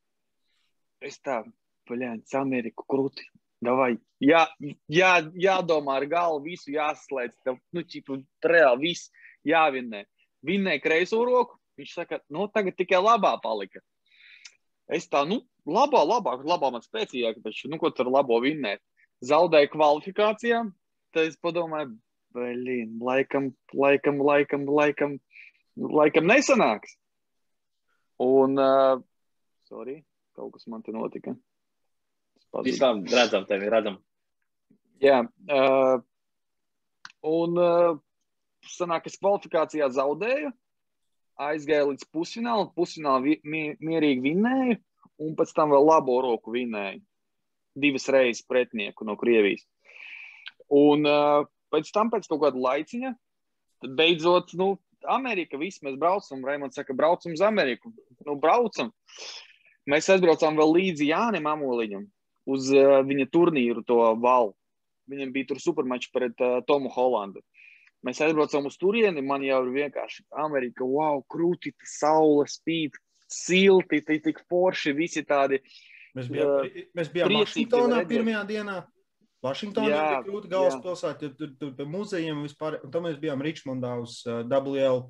Es 1.04 1.16
tā, 1.20 1.42
paļāņas, 1.88 2.36
Ameriku 2.40 2.86
krūti. 2.88 3.26
Davai. 3.64 3.94
Jā, 4.20 4.44
jā, 4.92 5.12
jādomā 5.40 5.98
ar 6.00 6.04
galvu, 6.10 6.42
visu 6.50 6.74
jāslēdz. 6.74 7.36
Tev, 7.46 7.58
nu, 7.72 7.84
čipu, 7.88 8.18
reāli 8.44 8.90
viss 8.90 9.12
jāvinnē. 9.48 10.04
Vinnēja 10.44 10.82
kreiso 10.84 11.22
roku. 11.24 11.56
Viņš 11.80 11.94
saka, 11.96 12.20
nu, 12.32 12.46
tagad 12.52 12.76
tikai 12.78 13.00
labā 13.02 13.34
palika. 13.42 13.80
Es 14.92 15.08
tā, 15.10 15.24
nu, 15.28 15.40
labā, 15.68 16.02
labāk, 16.06 16.44
labā 16.46 16.70
man 16.74 16.84
spēcīgāk, 16.84 17.40
taču, 17.44 17.70
nu, 17.72 17.78
ko 17.80 17.90
tur 17.94 18.10
labo 18.12 18.40
vinnēt? 18.44 18.82
Zaudēju 19.24 19.70
kvalifikācijā, 19.72 20.60
tad 21.14 21.30
es 21.30 21.38
padomāju, 21.40 21.94
blīn, 22.34 22.98
laikam, 23.02 23.52
laikam, 23.72 24.20
laikam, 24.20 24.66
laikam, 24.68 25.18
laikam 25.76 26.28
nesanāks. 26.28 26.96
Un, 28.22 28.58
uh, 28.58 28.98
sorry, 29.68 30.00
kaut 30.36 30.54
kas 30.54 30.66
man 30.70 30.82
te 30.82 30.94
notika. 30.94 31.34
Visām 32.62 33.02
redzam 33.10 33.46
tevi, 33.48 33.70
redzam. 33.70 33.98
Jā, 35.02 35.24
uh, 35.50 35.96
un 37.26 37.58
uh, 37.58 37.96
sanāk, 38.70 39.08
es 39.10 39.18
kvalifikācijā 39.18 39.88
zaudēju, 39.96 40.52
aizgāju 41.44 41.90
līdz 41.90 42.06
pusfinālam, 42.14 42.70
pusfinālā 42.76 43.22
vi, 43.24 43.38
mi, 43.42 43.64
mierīgi 43.82 44.22
vinnēju, 44.28 44.78
un 45.22 45.34
pēc 45.38 45.52
tam 45.56 45.74
vēl 45.74 45.86
labo 45.86 46.20
roku 46.24 46.54
vinnēju. 46.54 47.02
Divas 47.74 48.06
reizes 48.12 48.44
pretinieku 48.46 49.06
no 49.06 49.16
Krievijas. 49.18 49.64
Un 50.74 51.06
uh, 51.08 51.44
pēc 51.74 51.90
tam, 51.94 52.10
pēc 52.12 52.28
kaut 52.30 52.42
kāda 52.44 52.60
laiciņa, 52.60 53.12
tad 53.84 53.96
beidzot, 53.98 54.54
nu, 54.58 54.74
Amerika, 55.10 55.58
viss 55.60 55.82
mēs 55.84 55.98
braucam. 56.00 56.44
Raimons 56.46 56.78
saka, 56.78 56.96
braucam 56.96 57.34
uz 57.34 57.42
Ameriku. 57.44 57.92
Nu, 58.24 58.38
braucam. 58.40 58.92
Mēs 59.90 60.08
aizbraucām 60.08 60.56
vēl 60.56 60.70
līdzi 60.78 61.10
Jānim 61.10 61.48
Amoliņam 61.50 62.06
uz 62.54 62.70
uh, 62.72 63.00
viņa 63.04 63.28
turnīru, 63.32 63.84
to 63.86 63.98
valu. 64.22 64.54
Viņam 65.10 65.34
bija 65.34 65.50
tur 65.50 65.60
supermačs 65.60 66.12
pret 66.14 66.40
uh, 66.40 66.62
Tomu 66.68 66.88
Holandu. 66.94 67.42
Mēs 68.04 68.20
aizbraucām 68.24 68.68
uz 68.68 68.76
turieni, 68.80 69.22
man 69.24 69.44
jau 69.44 69.62
ir 69.64 69.70
vienkārši 69.72 70.26
Amerika, 70.44 70.84
wow, 70.84 71.22
krūti, 71.32 71.72
saule 71.88 72.44
spīd, 72.52 72.96
silti, 73.30 74.02
tik 74.04 74.42
forši, 74.50 74.94
visi 74.96 75.24
tādi. 75.26 75.60
Mēs 76.14 76.30
bijām, 76.30 76.52
uh, 76.52 76.82
mēs 76.94 77.10
bijām 77.14 77.34
Vašingtonā 77.40 78.02
pirmajā 78.10 78.44
dienā. 78.50 78.78
Vašingtonā 79.44 79.90
bija 79.90 80.22
grūti 80.24 80.48
galvaspilsēta, 80.52 81.32
tur, 81.36 81.50
tur, 81.60 81.74
tur 81.76 81.90
muzejiem 81.90 82.40
vispār. 82.46 82.78
Un 82.84 82.94
tad 82.94 83.04
mēs 83.04 83.18
bijām 83.20 83.42
Ričmondā 83.44 83.92
uz 84.00 84.22
uh, 84.28 84.40
WL 84.48 85.04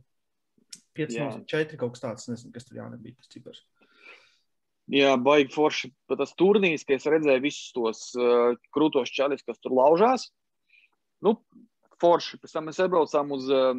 504 0.98 1.78
kaut 1.78 1.94
kas 1.94 2.02
tāds, 2.02 2.26
nezinu, 2.30 2.54
kas 2.54 2.66
tur 2.66 2.80
jānebija 2.80 3.18
tas 3.18 3.30
cipars. 3.30 3.62
Jā, 4.92 5.14
baigi 5.16 5.54
forši. 5.54 5.90
Bet 6.10 6.20
tas 6.20 6.34
turnīrs, 6.36 6.84
kad 6.84 6.98
es 6.98 7.08
redzēju 7.08 7.44
visus 7.44 7.70
tos 7.76 8.00
uh, 8.18 8.56
krūtos 8.74 9.12
čaļus, 9.14 9.44
kas 9.46 9.60
tur 9.62 9.76
laužās, 9.78 10.28
nu, 11.24 11.38
forši. 12.02 12.40
Pēc 12.42 12.52
tam 12.52 12.68
mēs 12.68 12.82
atbraucām 12.84 13.32
uz 13.36 13.48
uh, 13.52 13.78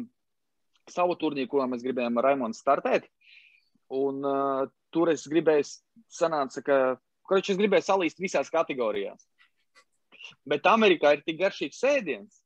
savu 0.90 1.14
turnīru, 1.20 1.50
kurā 1.52 1.68
mēs 1.70 1.84
gribējām 1.86 2.18
ar 2.18 2.30
Raimonu 2.30 2.56
startēt. 2.56 3.06
Un 3.94 4.24
uh, 4.26 4.66
tur 4.94 5.12
es 5.12 5.26
gribēju, 5.30 5.66
sanāca, 6.10 6.62
ka, 6.66 6.78
kurš 7.28 7.52
es 7.54 7.60
gribēju 7.60 7.86
salīst 7.86 8.22
visās 8.22 8.50
kategorijās. 8.52 9.22
Bet 10.48 10.66
Amerikā 10.66 11.14
ir 11.14 11.22
tik 11.26 11.38
garšīgs 11.40 11.78
sēdiens, 11.82 12.40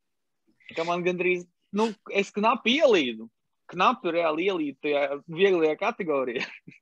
ka 0.77 0.85
man 0.89 1.05
gandrīz, 1.07 1.47
nu, 1.77 1.91
es 2.13 2.33
knapi 2.35 2.81
ielīdu. 2.81 3.29
Knapi 3.71 4.13
reāli 4.17 4.49
ielīdu 4.51 4.79
tajā 4.83 5.03
vieglajā 5.31 5.81
kategorijā. 5.81 6.47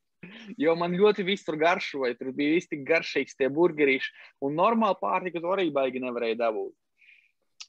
Jo 0.59 0.73
man 0.77 0.97
ļoti 0.99 1.23
viss 1.25 1.47
tur 1.47 1.55
garšoja. 1.57 2.17
Tur 2.19 2.33
bija 2.37 2.57
viss 2.57 2.69
tik 2.69 2.81
garšīgs, 2.89 3.37
tie 3.39 3.47
burgerīši. 3.55 4.11
Un 4.45 4.57
normāli 4.59 4.99
pārtika 5.01 5.41
to 5.41 5.53
arī 5.55 5.69
baigi 5.73 6.03
nevarēja 6.03 6.41
dabūt. 6.41 6.73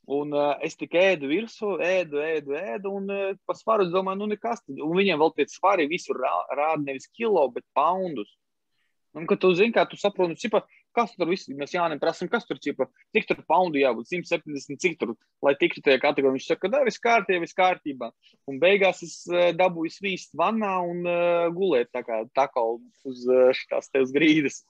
Un 0.10 0.34
uh, 0.34 0.56
es 0.66 0.78
tikai 0.80 1.12
ēdu 1.14 1.30
virsū, 1.30 1.76
ēdu, 1.86 2.22
ēdu, 2.24 2.56
ēdu, 2.58 2.92
un 2.98 3.12
uh, 3.14 3.26
par 3.46 3.58
svaru 3.60 3.86
es 3.86 3.92
domāju, 3.94 4.24
nu 4.24 4.30
nekas. 4.32 4.64
Un 4.72 4.96
viņiem 4.98 5.20
vēl 5.22 5.34
pēc 5.38 5.54
svara 5.54 5.86
visur 5.90 6.18
rāda 6.18 6.82
nevis 6.82 7.10
kilo, 7.14 7.44
bet 7.54 7.66
poundus. 7.78 8.32
Un, 9.18 9.26
kad 9.30 9.42
tu 9.42 9.50
zini, 9.58 9.74
kā 9.74 9.86
tu 9.90 9.98
saproti, 9.98 10.34
nu, 10.34 10.40
cipa, 10.40 10.62
kas 10.96 11.14
tur 11.18 11.30
viss, 11.30 11.50
mēs 11.50 11.74
Jānim 11.74 12.02
prasam, 12.02 12.30
kas 12.30 12.46
tur 12.46 12.60
cipa, 12.62 12.86
cik 13.16 13.28
tur 13.30 13.40
poundu 13.50 13.82
jābūt, 13.82 14.10
170, 14.10 14.80
cik 14.82 14.98
tur, 15.02 15.16
lai 15.46 15.56
tiktu 15.60 15.82
tajā 15.86 16.02
kategorijā. 16.04 16.36
Viņš 16.38 16.50
saka, 16.52 16.70
ka 16.70 16.84
viss 16.86 17.04
kārtībā, 17.04 17.42
viss 17.44 17.58
kārtībā. 17.58 18.12
Un 18.50 18.60
beigās 18.62 19.02
es 19.06 19.16
uh, 19.32 19.50
dabūju 19.58 19.94
svīst 19.96 20.34
vannā 20.38 20.76
un 20.86 21.02
uh, 21.06 21.50
gulēt 21.56 21.90
tā 21.96 22.04
kā 22.06 22.22
tā 22.38 22.46
kā 22.54 22.66
uz 22.70 23.26
uh, 23.30 23.50
šitās 23.58 23.90
te 23.90 24.04
uz 24.06 24.14
grīdas. 24.16 24.62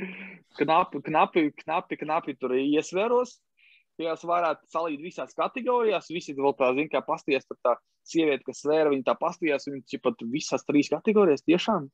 knapi, 0.60 1.02
knapi, 1.08 1.46
knapi, 1.64 2.00
knapi 2.04 2.36
tur 2.40 2.56
iesveros. 2.56 3.38
Tajās 4.00 4.24
varētu 4.24 4.68
salīt 4.72 5.02
visās 5.04 5.36
kategorijās. 5.36 6.10
Visi 6.12 6.34
vēl 6.36 6.54
tā 6.58 6.70
zina, 6.76 6.88
kā 6.94 7.02
pasties 7.04 7.44
par 7.48 7.58
tā 7.66 7.74
sievieti, 8.08 8.46
kas 8.48 8.62
svēra, 8.64 8.92
viņa 8.92 9.06
tā 9.10 9.14
pastījās, 9.20 9.68
viņa 9.68 10.00
pat 10.02 10.24
visās 10.32 10.64
trīs 10.68 10.90
kategorijās 10.92 11.44
tiešām. 11.44 11.90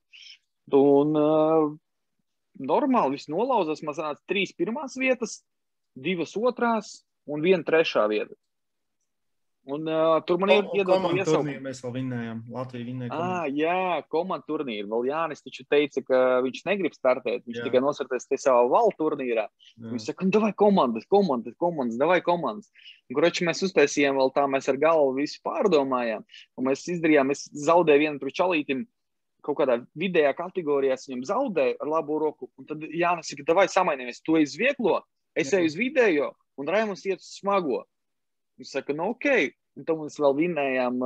Un 0.78 1.18
uh, 1.18 1.68
normāli 2.58 3.16
viss 3.16 3.30
nolauzās. 3.32 3.82
Man 3.86 3.96
sanāca 3.96 4.22
trīs 4.30 4.54
pirmās 4.56 4.98
vietas, 5.00 5.40
divas 5.98 6.36
otrās 6.38 7.00
un 7.28 7.42
viena 7.44 7.64
trešā 7.66 8.06
vieta. 8.10 8.34
Un, 9.68 9.84
uh, 9.84 10.16
tur 10.24 10.38
man 10.40 10.48
ir 10.54 10.68
iedod 10.72 11.02
iesaukumu. 11.12 11.58
Mēs 11.60 11.82
vēl 11.84 11.92
vinējām. 11.98 12.38
Latvija 12.54 12.86
vinēja. 12.86 13.10
Ah, 13.12 13.44
jā, 13.52 13.98
komandu 14.08 14.48
turnīru. 14.48 14.88
Vēl 14.88 15.10
Jānis 15.10 15.44
taču 15.44 15.66
teica, 15.68 16.00
ka 16.06 16.20
viņš 16.46 16.62
negrib 16.64 16.96
startēt. 16.96 17.42
Viņš 17.44 17.58
jā. 17.60 17.66
tikai 17.66 17.82
nosarties 17.84 18.24
te 18.30 18.38
savā 18.40 18.62
valdu 18.72 18.96
turnīrā. 19.02 19.44
Jā. 19.76 19.90
Viņš 19.92 20.06
saka, 20.08 20.24
nu, 20.24 20.32
davai 20.38 20.54
komandas, 20.56 21.04
komandas, 21.12 21.56
komandas, 21.60 21.98
davai 22.00 22.22
komandas. 22.24 22.70
Un, 23.10 23.18
kuroči 23.18 23.44
mēs 23.44 23.60
uztaisījām 23.68 24.16
vēl 24.16 24.32
tā, 24.38 24.46
mēs 24.48 24.70
ar 24.72 24.80
galvu 24.80 25.18
visu 25.20 25.42
pārdomājām. 25.44 26.24
Un 26.56 26.68
mēs 26.70 26.86
izdarījām, 26.88 27.28
mēs 27.34 27.44
zaudējām 27.68 28.06
vienu 28.06 28.24
tur 28.24 28.32
čalītim 28.40 28.86
kaut 29.44 29.60
kādā 29.60 29.78
vidējā 30.00 30.32
kategorijā 30.36 30.96
viņam 31.04 31.28
zaudēja 31.28 31.76
ar 31.80 31.92
labo 31.92 32.18
roku. 32.24 32.48
Tad 32.68 32.88
Jānis 32.88 33.30
saka, 33.32 33.54
vai 33.56 33.68
samainies, 33.70 34.24
tu 34.24 34.40
esi 34.40 34.64
vieglo, 34.64 35.02
es 35.36 35.52
eju 35.52 35.68
uz 35.68 35.76
vidējo, 35.78 36.32
un 36.58 36.72
Raimunds 36.72 37.04
iet 37.06 37.22
uz 37.22 37.36
smago. 37.36 37.84
Viņš 38.58 38.74
saka, 38.74 38.96
nu 38.96 39.12
ok. 39.14 39.54
Un 39.78 39.86
tad 39.86 40.00
mēs 40.00 40.18
vēl 40.18 40.34
vinējām 40.34 41.02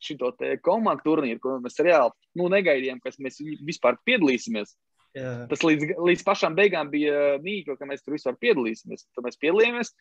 šo 0.00 0.32
komandu 0.64 1.04
turnīru, 1.04 1.40
ko 1.42 1.58
mēs 1.60 1.76
reāli 1.84 2.14
nu, 2.40 2.48
negaidījām, 2.52 3.02
ka 3.04 3.12
mēs 3.20 3.36
vispār 3.66 3.98
piedalīsimies. 4.08 4.72
Jā. 5.14 5.32
Tas 5.50 5.62
līdz, 5.62 5.92
līdz 6.02 6.22
pašām 6.26 6.56
beigām 6.58 6.88
bija 6.90 7.36
mīkli, 7.42 7.76
ka 7.78 7.86
mēs 7.86 8.02
tur 8.02 8.16
vispār 8.16 8.34
piedalīsimies. 8.42 9.04
Tad 9.14 9.26
mēs 9.28 9.38
piedalījāmies, 9.42 9.92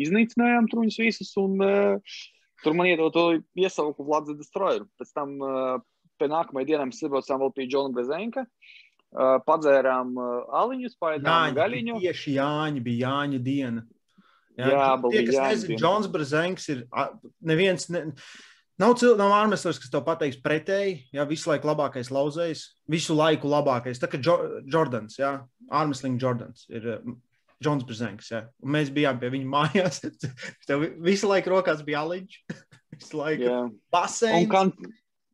iznīcinājām 0.00 0.68
tur 0.70 0.80
viņus 0.84 1.00
visus, 1.02 1.32
un 1.40 1.58
uh, 1.60 2.20
tur 2.64 2.76
man 2.78 2.88
iedod 2.88 3.12
to 3.12 3.26
iesauku 3.58 4.06
Vladas 4.06 4.38
Destroyer. 4.38 4.86
Pēc 5.00 5.12
tam 5.12 5.34
uh, 5.44 5.74
pie 6.16 6.30
nākamajai 6.32 6.70
dienai 6.70 6.88
mēs 6.88 7.02
iebraucām 7.04 7.42
vēl 7.44 7.52
pie 7.58 7.68
Džona 7.68 7.92
Brezenka. 7.92 8.46
Uh, 9.12 9.36
padzērām 9.44 10.14
uh, 10.16 10.30
aliņus, 10.62 10.96
paēdām 11.02 11.58
gaļiņu. 11.58 11.98
Tieši 12.00 12.38
Jāņa 12.38 12.84
bija 12.86 13.10
Jāņa 13.10 13.42
diena. 13.44 13.84
Jā, 14.58 14.70
Jā 14.70 14.86
tie, 15.04 15.20
kas 15.28 15.36
nezina, 15.40 15.78
Džons 15.80 16.08
Brezenks 16.12 16.68
ir 16.74 16.86
neviens. 17.40 17.88
Ne, 17.92 18.08
Nav, 18.80 18.94
cil, 18.98 19.12
nav 19.20 19.30
ārmestars, 19.36 19.76
kas 19.78 19.90
tev 19.92 20.00
pateiks 20.02 20.38
pretēji, 20.42 20.94
ja 21.14 21.26
visu 21.28 21.50
laiku 21.50 21.68
labākais 21.68 22.08
lauzējs, 22.10 22.62
visu 22.90 23.14
laiku 23.14 23.50
labākais. 23.52 24.00
Tā 24.00 24.08
kā 24.10 24.18
jo, 24.18 24.34
Jordans, 24.66 25.18
jā, 25.20 25.34
ārmeslings 25.70 26.18
Jordans 26.18 26.64
ir 26.72 26.88
Džons 27.62 27.84
Brezenks, 27.86 28.32
jā. 28.32 28.40
Un 28.64 28.72
mēs 28.74 28.90
bijām 28.90 29.20
pie 29.22 29.30
viņa 29.36 29.50
mājās. 29.52 30.00
tev 30.68 30.88
visu 31.04 31.30
laiku 31.30 31.52
rokās 31.52 31.84
bija 31.86 32.00
aliņš, 32.02 32.40
visu 32.96 33.20
laiku 33.20 33.54
baseins. 33.92 34.40
Un, 34.40 34.50
kan, 34.50 34.74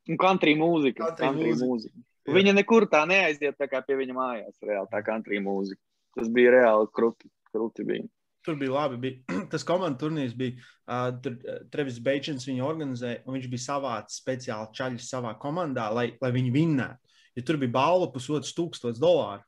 Un 0.09 0.16
country 0.16 0.54
mūzika. 0.57 1.04
Country, 1.04 1.26
country 1.26 1.50
mūzika. 1.52 1.68
mūzika. 1.68 2.04
Viņa 2.38 2.54
nekur 2.57 2.87
tā 2.88 3.02
neaiziet 3.09 3.57
tā 3.61 3.68
kā 3.68 3.81
pie 3.85 3.96
viņa 4.00 4.14
mājās. 4.16 4.54
Reāli 4.64 4.88
tā 4.92 5.02
country 5.04 5.40
mūzika. 5.44 5.81
Tas 6.16 6.31
bija 6.33 6.54
reāli 6.57 6.88
krūti. 6.96 7.28
krūti 7.52 7.85
bija. 7.88 8.09
Tur 8.46 8.59
bija 8.61 8.74
labi. 8.74 8.98
Bija, 9.03 9.38
tas 9.53 9.66
komandas 9.66 10.01
turnīrs 10.03 10.37
bija. 10.38 10.57
Uh, 10.88 11.11
tur 11.22 11.37
uh, 11.37 11.59
Trevis 11.72 11.98
Beigins 12.03 12.46
viņu 12.48 12.64
organizēja, 12.64 13.22
un 13.27 13.37
viņš 13.37 13.51
bija 13.53 13.66
savācis 13.66 14.22
speciāli 14.22 14.72
čaļus 14.79 15.11
savā 15.12 15.35
komandā, 15.40 15.88
lai, 15.94 16.11
lai 16.22 16.33
viņi 16.35 16.55
vinnētu. 16.55 17.14
Ja 17.38 17.44
tur 17.46 17.59
bija 17.61 17.74
balva 17.77 18.09
pusotrs 18.11 18.55
tūkstots 18.57 19.03
dolāru. 19.03 19.44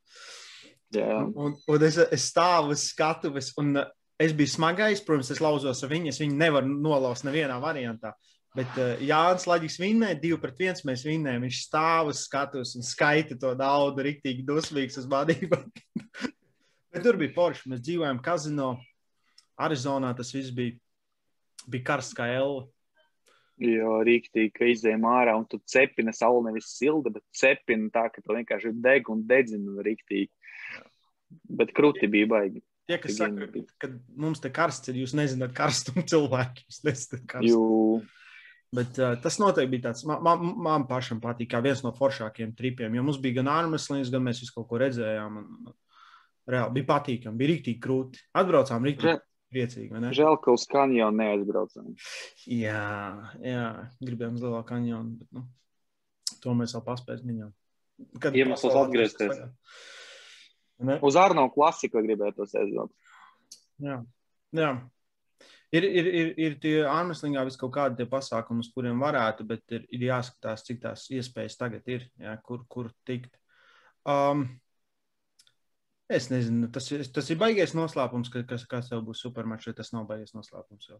Jā. 0.94 1.22
Un, 1.22 1.54
un 1.54 1.86
es, 1.86 1.96
es 1.98 2.26
stāvu 2.30 2.74
uz 2.74 2.84
skatuves, 2.90 3.52
un 3.58 3.78
es 4.20 4.34
biju 4.36 4.52
smagais, 4.52 5.02
protams, 5.06 5.30
es 5.32 5.40
lauzos 5.42 5.82
ar 5.86 5.90
viņu. 5.90 6.10
Es 6.12 6.20
viņu 6.22 6.36
nevaru 6.38 6.70
nolauzt 6.70 7.26
nevienā 7.26 7.56
variantā. 7.62 8.12
Bet 8.58 8.74
uh, 8.82 8.98
Jānis 9.06 9.46
Laģis 9.46 9.78
vinnēja, 9.78 10.18
divi 10.18 10.36
pret 10.42 10.58
viens 10.58 10.84
mēs 10.86 11.06
vinnējām. 11.06 11.46
Viņš 11.46 11.62
stāv 11.68 12.10
uz 12.10 12.24
skatuves 12.26 12.74
un 12.78 12.86
skaita 12.86 13.38
to 13.38 13.54
naudu, 13.58 14.02
rīktīgi 14.06 14.44
dusmīgs 14.46 14.98
uz 15.00 15.06
vadību. 15.10 15.62
Bet 16.90 17.06
tur 17.06 17.18
bija 17.20 17.34
forši. 17.36 17.70
Mēs 17.70 17.82
dzīvojām 17.86 18.20
kazino. 18.24 18.74
Arizonā 19.60 20.12
tas 20.16 20.32
viss 20.34 20.52
bija, 20.56 20.76
bija 21.68 21.86
karsts 21.92 22.16
kā 22.16 22.30
elva. 22.32 22.66
Jo 23.60 23.98
rīktīgi, 24.06 24.54
ka 24.56 24.68
izējām 24.70 25.02
ārā 25.04 25.34
un 25.36 25.44
tu 25.44 25.58
cepini 25.68 26.14
saule 26.16 26.46
nevis 26.46 26.70
silda, 26.78 27.12
bet 27.12 27.26
cepini 27.36 27.90
tā, 27.92 28.06
ka 28.08 28.22
tu 28.24 28.32
vienkārši 28.32 28.72
deg 28.80 29.10
un 29.12 29.20
dedzini 29.28 29.84
rīktīgi. 29.84 30.30
Bet 31.60 31.74
krūti 31.76 32.08
bija 32.10 32.30
baigi. 32.30 32.62
Tie, 32.88 32.96
kas 32.98 33.18
saka, 33.20 33.46
ka 33.78 33.90
mums 34.18 34.40
te 34.42 34.50
karsts 34.50 34.90
ir, 34.90 35.02
jūs 35.02 35.12
nezināt 35.14 35.52
karstumu 35.54 36.02
cilvēki. 36.10 36.64
Jūs 36.66 36.80
nezināt 36.88 37.28
karstumu. 37.30 38.00
Bet 38.74 38.98
uh, 39.02 39.12
tas 39.18 39.36
noteikti 39.42 39.74
bija 39.74 39.88
tāds, 39.88 40.04
man, 40.06 40.22
man, 40.24 40.50
man 40.62 40.88
pašam 40.88 41.20
patīk, 41.22 41.50
kā 41.52 41.60
viens 41.62 41.82
no 41.84 41.90
foršākajiem 41.94 42.54
tripiem. 42.58 42.96
Jo 42.96 43.04
mums 43.06 43.18
bija 43.22 43.40
gan 43.40 43.50
ārmeslīns, 43.50 44.10
gan 44.14 44.24
mēs 44.24 44.40
visu 44.44 44.54
kaut 44.56 44.68
ko 44.70 44.80
redzējām. 44.80 45.38
Un, 45.42 45.74
reāli 46.52 46.78
bija 46.78 46.88
patīkami, 46.90 47.40
bija 47.40 47.52
rīktīgi 47.54 47.82
krūti. 47.82 48.22
Atbraucām 48.40 48.86
rīktīgi 48.88 49.18
priecīgi. 49.50 50.02
Žēl, 50.16 50.38
ka 50.42 50.54
uz 50.54 50.66
kanjonu 50.70 51.18
neaizbraucām. 51.20 51.94
Jā, 52.46 52.84
jā, 53.44 53.64
gribējām 54.02 54.38
uz 54.38 54.44
lielā 54.44 54.60
kanjonu, 54.68 55.16
bet 55.20 55.38
nu, 55.38 55.44
to 56.44 56.54
mēs 56.58 56.76
vēl 56.76 56.84
paspēsim 56.86 57.32
viņam. 57.32 57.50
Kad 58.22 58.38
iemesls 58.38 58.78
atgriezties. 58.80 59.42
Ne? 60.80 60.96
Uz 61.04 61.18
Arno 61.20 61.44
klasiku 61.52 62.00
gribētu 62.04 62.46
aizbraukt. 62.46 62.94
Jā, 63.84 63.98
jā. 64.56 64.70
Ir, 65.70 65.84
ir, 65.86 66.06
ir, 66.08 66.30
ir 66.42 66.56
tie 66.62 66.80
ārmeslīgā 66.90 67.44
vis 67.46 67.58
kaut 67.60 67.70
kādi 67.76 68.06
pasākumi, 68.10 68.64
uz 68.64 68.70
kuriem 68.74 69.02
varētu, 69.04 69.44
bet 69.46 69.76
ir, 69.76 69.84
ir 69.94 70.08
jāskatās, 70.08 70.64
cik 70.66 70.80
tās 70.82 71.04
iespējas 71.14 71.60
tagad 71.60 71.86
ir, 71.92 72.08
jā, 72.18 72.32
kur, 72.46 72.64
kur 72.70 72.88
tikt. 73.06 73.36
Um, 74.08 74.48
es 76.10 76.30
nezinu, 76.32 76.68
tas, 76.74 76.88
tas 77.14 77.28
ir 77.30 77.38
baigies 77.40 77.74
noslēpums, 77.78 78.30
ka, 78.32 78.42
kas, 78.48 78.64
kas 78.70 78.90
tev 78.90 79.04
būs 79.06 79.22
supermačs, 79.24 79.70
vai 79.70 79.76
tas 79.78 79.92
nav 79.94 80.08
baigies 80.10 80.34
noslēpums 80.36 80.90
jau. 80.90 80.98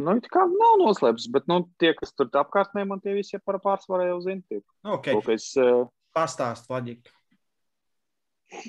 Nu, 0.00 0.14
tā 0.24 0.30
kā 0.32 0.44
nav 0.48 0.78
noslēpts, 0.80 1.28
bet 1.34 1.48
nu, 1.50 1.60
tie, 1.82 1.92
kas 1.98 2.14
tur 2.16 2.30
apkārtnē, 2.40 2.86
man 2.88 3.02
tie 3.04 3.14
visi 3.16 3.40
par 3.44 3.60
pārsvarā 3.64 4.08
jau 4.08 4.22
zina. 4.24 4.62
Okay. 4.96 5.20
Es, 5.34 5.50
uh... 5.60 5.84
Pastāst, 6.16 6.70
Vaģik. 6.70 7.10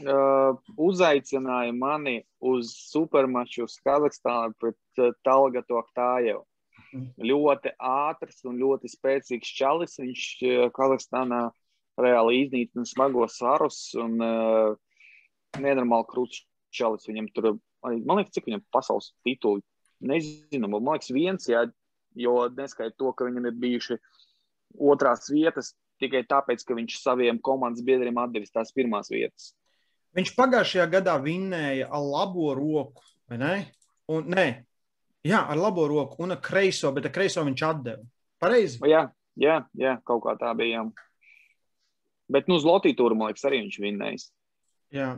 uh, 0.01 0.57
uzaicināja 0.81 1.73
mani 1.77 2.17
uz 2.41 2.73
supermaču 2.89 3.67
uz 3.67 3.77
Kazahstānu 3.85 4.55
pret 4.59 5.01
uh, 5.01 5.13
Talgatu 5.25 5.79
Aktājevu. 5.79 6.43
Mm. 6.95 7.11
Ļoti 7.29 7.75
ātrs 7.79 8.41
un 8.49 8.57
ļoti 8.59 8.91
spēcīgs 8.91 9.53
čalis. 9.59 9.99
Viņš 10.01 10.25
uh, 10.41 10.65
Kazahstānā 10.75 11.45
reāli 12.01 12.43
iznīcina 12.43 12.87
smagos 12.89 13.37
svarus 13.39 13.79
un 13.99 14.17
uh, 14.23 14.75
nenormāli 15.61 16.07
krūts 16.09 16.43
čalis. 16.75 17.07
Viņam 17.09 17.29
tur, 17.35 17.55
man 17.83 18.19
liekas, 18.19 18.33
cik 18.35 18.49
viņam 18.49 18.65
pasaules 18.73 19.13
tituli. 19.25 19.63
Nezinu, 20.05 20.69
man 20.69 20.95
liekas, 20.95 21.13
viens, 21.15 21.47
jā, 21.49 21.63
jo 22.15 22.37
neskaidro 22.55 22.95
to, 22.99 23.13
ka 23.15 23.27
viņam 23.27 23.49
ir 23.49 23.59
bijuši 23.59 23.99
otrās 24.75 25.29
vietas 25.31 25.73
tikai 26.01 26.25
tāpēc, 26.27 26.63
ka 26.67 26.75
viņš 26.75 26.97
saviem 26.99 27.39
komandas 27.43 27.85
biedriem 27.85 28.17
atdevis 28.19 28.53
tās 28.53 28.73
pirmās 28.75 29.11
vietas. 29.11 29.53
Viņš 30.15 30.31
pagājušajā 30.35 30.85
gadā 30.91 31.15
vinnēja 31.23 31.89
ar 31.91 32.03
labo 32.03 32.53
roku, 32.55 33.03
vai 33.29 33.39
ne? 33.39 33.53
Un, 34.11 34.29
nē, 34.31 34.45
jā, 35.27 35.41
ar 35.41 35.59
labo 35.59 35.87
roku 35.91 36.23
un 36.23 36.35
ar 36.35 36.41
kreiso, 36.43 36.91
bet 36.95 37.09
ar 37.09 37.15
kreiso 37.15 37.43
viņš 37.47 37.65
atdeva. 37.67 38.05
Pareizi? 38.39 38.79
Jā, 38.87 39.07
jā, 39.39 39.59
jā, 39.79 39.97
kaut 40.07 40.23
kā 40.23 40.35
tā 40.39 40.51
bija. 40.57 40.85
Bet, 42.31 42.47
nu, 42.49 42.57
uz 42.59 42.65
Latvijas 42.67 42.97
tūru, 42.99 43.17
man 43.17 43.31
liekas, 43.31 43.45
arī 43.47 43.61
viņš 43.63 43.79
vinnējis. 43.83 44.29
Jā. 44.93 45.09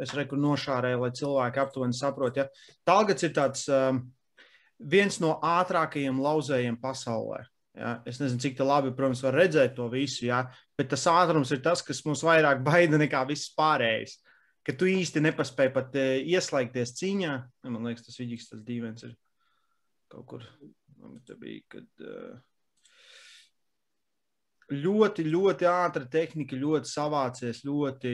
Es 0.00 0.14
reku 0.16 0.38
nošārēju, 0.40 1.00
lai 1.02 1.12
cilvēki 1.16 1.60
aptuveni 1.60 1.96
saprot. 1.96 2.38
Ja? 2.40 2.46
Tālgats 2.88 3.26
ir 3.26 3.34
tāds 3.36 3.66
um, 3.72 4.00
viens 4.80 5.18
no 5.20 5.34
ātrākajiem 5.44 6.20
lauzējiem 6.22 6.78
pasaulē. 6.80 7.42
Ja? 7.76 7.98
Es 8.08 8.20
nezinu, 8.22 8.40
cik 8.40 8.62
labi, 8.64 8.94
protams, 8.96 9.20
var 9.26 9.36
redzēt 9.36 9.76
to 9.76 9.90
visu, 9.92 10.24
ja? 10.30 10.46
bet 10.78 10.88
tas 10.94 11.04
ātrums 11.12 11.52
ir 11.52 11.60
tas, 11.64 11.84
kas 11.84 12.00
mums 12.08 12.24
vairāk 12.24 12.64
baida 12.64 13.00
nekā 13.00 13.20
viss 13.28 13.52
pārējais. 13.56 14.16
Ka 14.66 14.74
tu 14.74 14.88
īsti 14.90 15.22
nepaspēji 15.22 15.74
pat 15.76 16.00
uh, 16.00 16.16
ieslēgties 16.24 16.96
cīņā. 16.96 17.36
Man 17.68 17.84
liekas, 17.86 18.08
tas 18.08 18.16
vidīgs, 18.18 18.48
tas 18.50 18.64
dīvains 18.66 19.04
ir 19.06 19.12
kaut 20.10 20.26
kur. 20.32 20.48
Tā 21.28 21.36
bija, 21.38 21.60
kad 21.76 22.06
uh, 22.08 22.38
ļoti, 24.72 25.26
ļoti 25.30 25.68
ātra 25.70 26.06
tehnika, 26.10 26.58
ļoti 26.58 26.90
savācies, 26.90 27.62
ļoti 27.66 28.12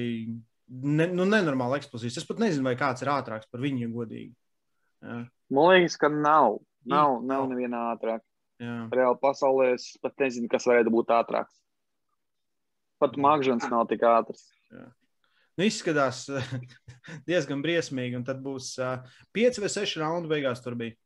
ne, 0.69 1.09
nu, 1.13 1.27
nenormāli 1.29 1.81
eksplosīvs. 1.81 2.19
Es 2.21 2.29
pat 2.29 2.43
nezinu, 2.43 2.67
vai 2.69 2.77
kāds 2.81 3.05
ir 3.05 3.13
ātrāks 3.13 3.51
par 3.51 3.63
viņu, 3.65 3.91
godīgi. 3.95 4.33
Ja. 5.03 5.23
Man 5.53 5.73
liekas, 5.73 5.99
ka 6.01 6.13
nav. 6.13 6.61
Nav, 6.89 7.21
nav 7.27 7.47
neviena 7.51 7.93
ātrāka. 7.93 8.25
Jā. 8.63 8.77
Reāli 8.95 9.19
pasaulē 9.23 9.73
es 9.77 9.93
pat 10.03 10.19
nezinu, 10.23 10.51
kas 10.51 10.67
varētu 10.69 10.93
būt 10.95 11.13
ātrāks. 11.15 11.55
Pat 13.03 13.17
Makžans 13.19 13.67
nav 13.71 13.89
tik 13.91 14.05
ātrs. 14.07 14.45
Jā. 14.71 14.87
Nu, 15.59 15.67
izskatās 15.67 16.25
diezgan 17.29 17.63
briesmīgi, 17.65 18.17
un 18.19 18.27
tad 18.27 18.41
būs 18.45 18.73
uh, 18.81 19.03
5 19.37 19.61
vai 19.63 19.71
6 19.73 19.99
raundi 20.01 20.31
beigās 20.31 20.63
tur 20.65 20.79
bija. 20.79 20.97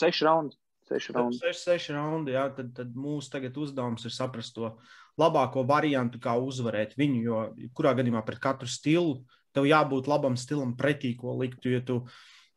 6 0.00 0.26
raundi. 0.28 0.59
6 0.90 1.14
raundi. 1.14 1.38
6, 1.38 1.66
6 1.70 1.92
raundi 1.94 2.34
jā, 2.34 2.48
tad, 2.56 2.72
tad 2.74 2.96
mūsu 2.98 3.42
uzdevums 3.62 4.04
ir 4.04 4.14
saprast 4.14 4.54
to 4.56 4.72
labāko 5.20 5.62
variantu, 5.66 6.18
kā 6.22 6.34
uzvarēt 6.38 6.96
viņu, 6.98 7.20
jo 7.22 7.70
kurā 7.76 7.94
gadījumā 7.94 8.24
pret 8.26 8.40
katru 8.42 8.68
stilu 8.68 9.20
tev 9.54 9.66
jābūt 9.68 10.10
labam 10.10 10.36
stilam 10.38 10.76
pretī, 10.78 11.14
ko 11.18 11.34
likt, 11.38 11.64
jo 11.66 11.80
tu, 11.86 11.96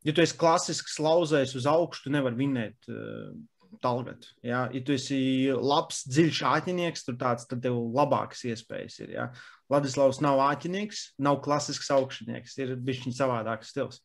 ja 0.06 0.13
tu 0.13 0.24
esi 0.24 0.38
klasisks 0.39 1.00
lauzējs 1.02 1.56
uz 1.60 1.67
augšu, 1.69 2.06
tu 2.06 2.13
nevari 2.13 2.39
vinēt 2.43 2.91
uh, 2.91 3.34
Talgat. 3.82 4.28
Ja? 4.46 4.67
ja 4.69 4.82
tu 4.86 4.93
esi 4.93 5.50
labs, 5.50 6.04
dziļš 6.06 6.43
āķinieks, 6.46 7.08
tāds, 7.17 7.48
tad 7.50 7.63
tev 7.63 7.80
labākas 7.96 8.43
iespējas 8.52 9.00
ir. 9.02 9.15
Ja? 9.15 9.26
Ladislavs 9.74 10.22
nav 10.24 10.41
āķinieks, 10.46 11.15
nav 11.24 11.39
klasisks 11.46 11.89
augšņnieks, 11.96 12.58
ir 12.62 12.76
bijis 12.78 13.08
viņa 13.08 13.17
savādāks 13.17 13.74
stils. 13.74 14.04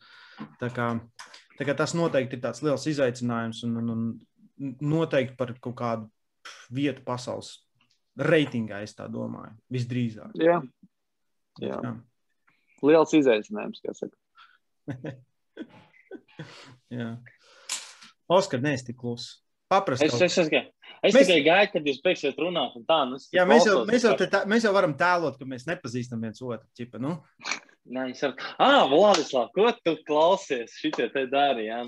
Tā 0.61 0.71
kā, 0.73 0.89
kā 0.97 1.48
tas 1.79 1.95
noteikti 1.99 2.39
ir 2.39 2.43
tāds 2.43 2.63
liels 2.63 2.87
izaicinājums 2.91 3.65
un, 3.67 3.79
un, 3.81 3.91
un 3.95 4.75
noteikti 4.83 5.37
par 5.39 5.55
kaut 5.63 5.77
kādu 5.79 6.07
vietu 6.75 7.03
pasaules 7.07 7.57
reitingā, 8.19 8.83
es 8.83 8.95
tā 8.99 9.07
domāju, 9.11 9.55
visdrīzāk. 9.73 10.35
Jā, 10.39 10.59
jā. 11.63 11.79
jā. 11.83 11.93
liels 12.87 13.15
izaicinājums, 13.19 13.83
kā 13.85 13.95
saka. 13.95 14.17
jā. 16.99 17.13
Oskar, 18.29 18.63
neesi 18.65 18.91
tik 18.91 18.99
kluss. 19.01 19.39
Paprast. 19.69 20.03
Es, 20.03 20.15
es, 20.17 20.39
es, 20.41 20.49
es 20.49 21.15
mēs... 21.15 21.27
tikai 21.29 21.41
gaidu, 21.45 21.73
kad 21.75 21.89
jūs 21.91 22.01
beigsiet 22.05 22.39
runāt. 22.41 22.77
Tā, 22.89 23.03
nu, 23.09 23.19
jā, 23.37 23.45
mēs 23.49 23.67
jau, 23.69 23.83
mēs, 23.89 24.07
jau 24.07 24.15
tā, 24.19 24.43
mēs 24.49 24.65
jau 24.65 24.73
varam 24.73 24.95
tēlot, 24.97 25.37
ka 25.37 25.49
mēs 25.49 25.67
nepazīstam 25.69 26.23
viens 26.25 26.41
otru. 26.41 26.65
Ķipa, 26.79 27.01
nu? 27.03 27.19
Nē, 27.89 28.11
es 28.13 28.21
saprotu, 28.21 28.45
ah, 28.61 28.85
Vladislav, 28.91 29.51
ko 29.57 29.71
tu 29.81 29.95
klausies? 30.09 30.75
Šitie 30.81 31.09
te 31.13 31.25
dari. 31.31 31.69
Ja? 31.71 31.83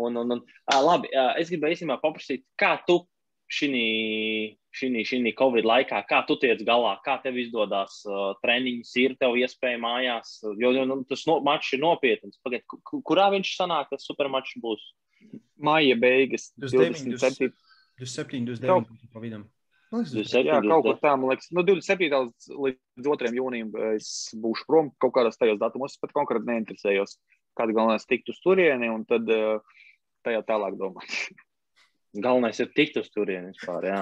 Un, 0.00 0.16
un, 0.16 0.36
un, 0.36 0.42
à, 0.64 0.78
labi, 0.80 1.10
es 1.40 1.52
gribēju 1.52 1.76
īstenībā 1.76 1.98
paprasīt, 2.00 2.44
kā 2.60 2.74
tu 2.88 3.02
šī, 3.52 3.70
šī, 4.72 5.20
Covid 5.38 5.68
laikā, 5.68 6.00
kā 6.08 6.22
tu 6.28 6.38
tiec 6.40 6.62
galā, 6.64 6.94
kā 7.04 7.18
tev 7.24 7.36
izdodas 7.40 8.00
uh, 8.08 8.32
treniņus, 8.44 8.92
ir 9.02 9.16
tev 9.20 9.36
iespēja 9.40 9.80
mājās, 9.82 10.38
jo, 10.60 10.72
jo 10.72 10.86
nu, 10.88 11.02
tas 11.08 11.26
no, 11.28 11.38
mačs 11.44 11.74
ir 11.76 11.82
nopietns. 11.84 12.40
Pagad, 12.44 12.64
kurā 12.88 13.28
viņš 13.36 13.56
sanāk, 13.58 13.92
tas 13.92 14.08
supermačs 14.08 14.56
būs? 14.62 14.88
Māja 15.62 15.98
beigas 16.00 16.50
27. 16.58 17.52
27, 18.00 18.46
29 18.48 19.12
pa 19.12 19.20
vidam. 19.22 19.44
27, 19.92 20.48
jā, 20.48 20.58
kaut 20.64 20.86
kur 20.86 20.98
tā, 21.02 21.12
man 21.20 21.34
liekas, 21.34 21.50
no 21.52 21.64
27. 21.68 22.08
līdz 22.66 23.06
2. 23.06 23.32
jūnijam 23.36 23.72
es 23.92 24.08
būšu 24.40 24.66
prom 24.68 24.90
kaut 25.02 25.14
kādos 25.18 25.36
tajos 25.40 25.60
datumos, 25.60 25.98
pat 26.00 26.14
konkrēti 26.16 26.48
neinteresējos, 26.48 27.18
kāda 27.58 27.76
galvenais 27.76 28.08
tikt 28.08 28.32
uz 28.32 28.40
turieni, 28.44 28.88
un 28.92 29.04
tad 29.08 29.28
tajā 30.24 30.44
tālāk 30.48 30.78
domāt. 30.80 31.12
Galvenais 32.24 32.58
ir 32.60 32.72
tikt 32.76 32.98
uz 33.00 33.06
turieni 33.12 33.54
vispār, 33.54 33.86
jā. 33.88 34.00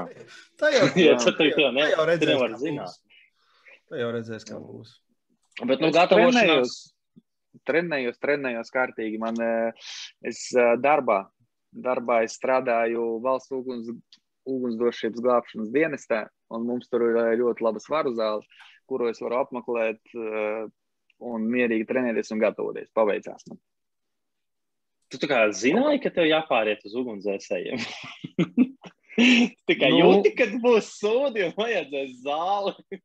Tā 0.58 0.72
jau, 0.74 0.86
jā, 0.98 1.18
tā, 1.22 1.34
tā, 1.34 1.50
tā, 1.54 1.68
ne, 1.74 1.84
jau 1.92 2.06
redzēs, 2.08 2.32
nevar 2.32 2.56
zināt. 2.58 2.96
Tā 3.90 4.00
jau 4.00 4.08
redzēs, 4.16 4.46
kā 4.48 4.58
būs. 4.58 4.96
Bet, 5.60 5.82
nu, 5.82 5.92
gatavošanās 5.94 6.74
trenējos, 7.68 8.18
trenējos 8.22 8.72
kārtīgi. 8.74 9.20
Man, 9.22 9.38
eh, 9.42 9.92
es 10.26 10.46
eh, 10.56 10.74
darbā, 10.80 11.22
darbā 11.70 12.22
es 12.26 12.36
strādāju 12.38 13.20
valsts 13.24 13.54
uguns, 13.54 13.90
ugunsdrošības 14.50 15.24
glābšanas 15.24 15.72
dienestā, 15.74 16.24
un 16.52 16.66
mums 16.68 16.90
tur 16.90 17.06
ir 17.08 17.18
eh, 17.22 17.32
ļoti 17.40 17.66
laba 17.66 17.82
svaru 17.82 18.14
zāle, 18.18 18.44
kuru 18.90 19.10
es 19.10 19.22
varu 19.22 19.38
apmeklēt 19.44 20.00
un 21.20 21.44
mierīgi 21.52 21.86
trenēties 21.86 22.32
un 22.34 22.40
gatavoties. 22.42 22.90
Paveicās 22.96 23.46
man. 23.46 23.60
Tu 25.10 25.18
tā 25.18 25.28
kā 25.30 25.40
zināji, 25.54 26.02
ka 26.04 26.12
tev 26.14 26.28
jāpāriet 26.30 26.84
uz 26.86 26.94
ugunsdzēsējiem. 26.98 27.82
Tikai 29.68 29.90
nu, 29.90 29.98
jūti, 29.98 30.32
kad 30.38 30.52
būs 30.62 30.92
sūdi 31.00 31.48
un 31.48 31.56
vajadzēs 31.56 32.20
zāli. 32.22 33.00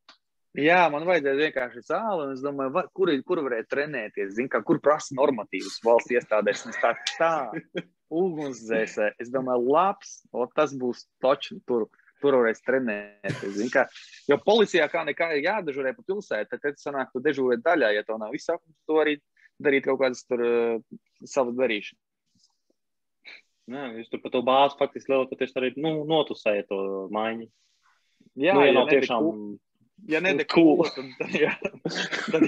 Jā, 0.56 0.86
man 0.94 1.04
vajadzēja 1.08 1.50
vienkārši 1.50 1.82
zāli, 1.84 2.28
un 2.28 2.36
es 2.36 2.44
domāju, 2.46 2.72
var, 2.78 2.88
kur, 2.96 3.12
kur 3.28 3.42
varētu 3.44 3.74
trenēties. 3.74 4.36
Zinu, 4.38 4.52
kā, 4.54 4.62
kur 4.64 4.80
prasa 4.84 5.18
normatīvas 5.18 5.82
valsts 5.84 6.14
iestādēs. 6.16 6.64
Es 6.72 6.80
tā 6.84 6.94
tā, 7.18 7.32
ugunsdzēsē. 8.14 9.12
Es 9.22 9.32
domāju, 9.34 9.70
labs, 9.74 10.18
o, 10.34 10.48
tas 10.56 10.74
būs 10.78 11.06
točs, 11.24 11.56
tur, 11.70 11.88
tur 12.24 12.38
varēs 12.40 12.64
trenēties. 12.66 13.62
Kā, 13.74 13.86
jo 14.30 14.40
policijā 14.46 14.88
kā 14.92 15.06
nekā 15.08 15.32
ir 15.36 15.48
jādežurē 15.48 15.96
pa 15.98 16.06
pilsētu, 16.08 16.52
tad, 16.54 16.64
tad 16.64 16.82
sanāk, 16.82 17.14
tu 17.14 17.24
dežurē 17.26 17.60
daļā, 17.66 17.94
ja 17.98 18.06
to 18.08 18.20
nav 18.22 18.36
visu, 18.36 18.58
tu 18.88 19.00
arī 19.02 19.18
darīt 19.62 19.88
kaut 19.88 20.02
kādas 20.04 20.26
tur 20.28 20.44
uh, 20.46 20.98
savas 21.26 21.56
darīšanas. 21.58 22.02
Nē, 23.72 23.86
jūs 23.98 24.12
tur 24.12 24.22
pa 24.22 24.30
to 24.30 24.44
bāzi 24.46 24.78
faktiski 24.78 25.10
lielākoties 25.10 25.56
arī 25.58 25.72
nu, 25.82 26.04
notusējat 26.06 26.68
to 26.70 26.82
maiņu. 27.16 27.48
Jā, 28.38 28.54
nu, 28.54 28.66
ja, 28.68 28.74
nav 28.76 28.92
tiešām. 28.92 29.26
Tiku 29.26 29.65
ja 30.10 30.20
nedekūla, 30.24 30.90
tad, 30.96 31.08
tad, 31.20 31.36
jā, 31.40 31.54
tad, 32.32 32.46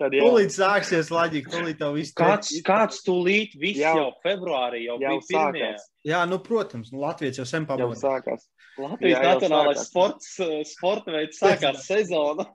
tad 0.00 0.16
jā. 0.16 0.22
Tūlīt 0.22 0.54
sāksies 0.54 1.10
laģika, 1.12 1.52
tūlīt 1.52 1.78
tev 1.80 1.96
viss. 1.96 2.14
Kāds, 2.16 2.52
kāds 2.66 3.02
tūlīt, 3.06 3.54
viss 3.60 3.80
jau, 3.82 3.94
jau 3.98 4.08
februārī 4.24 4.84
jau, 4.86 4.98
jau 5.02 5.18
bija 5.20 5.28
pirmie. 5.28 5.68
Sākās. 5.68 5.86
Jā, 6.08 6.22
nu, 6.30 6.40
protams, 6.44 6.90
nu, 6.94 7.02
Latvijas 7.04 7.38
jau 7.42 7.46
sen 7.48 7.68
pabūs. 7.68 8.02
Jau 8.02 8.16
sākās. 8.16 8.48
Latvijas 8.80 9.18
jā, 9.18 9.22
nacionālais 9.28 9.84
sports, 9.86 10.32
eh, 10.42 10.58
sporta 10.68 11.14
veids 11.14 11.40
sākās 11.42 11.86
sezona. 11.86 12.48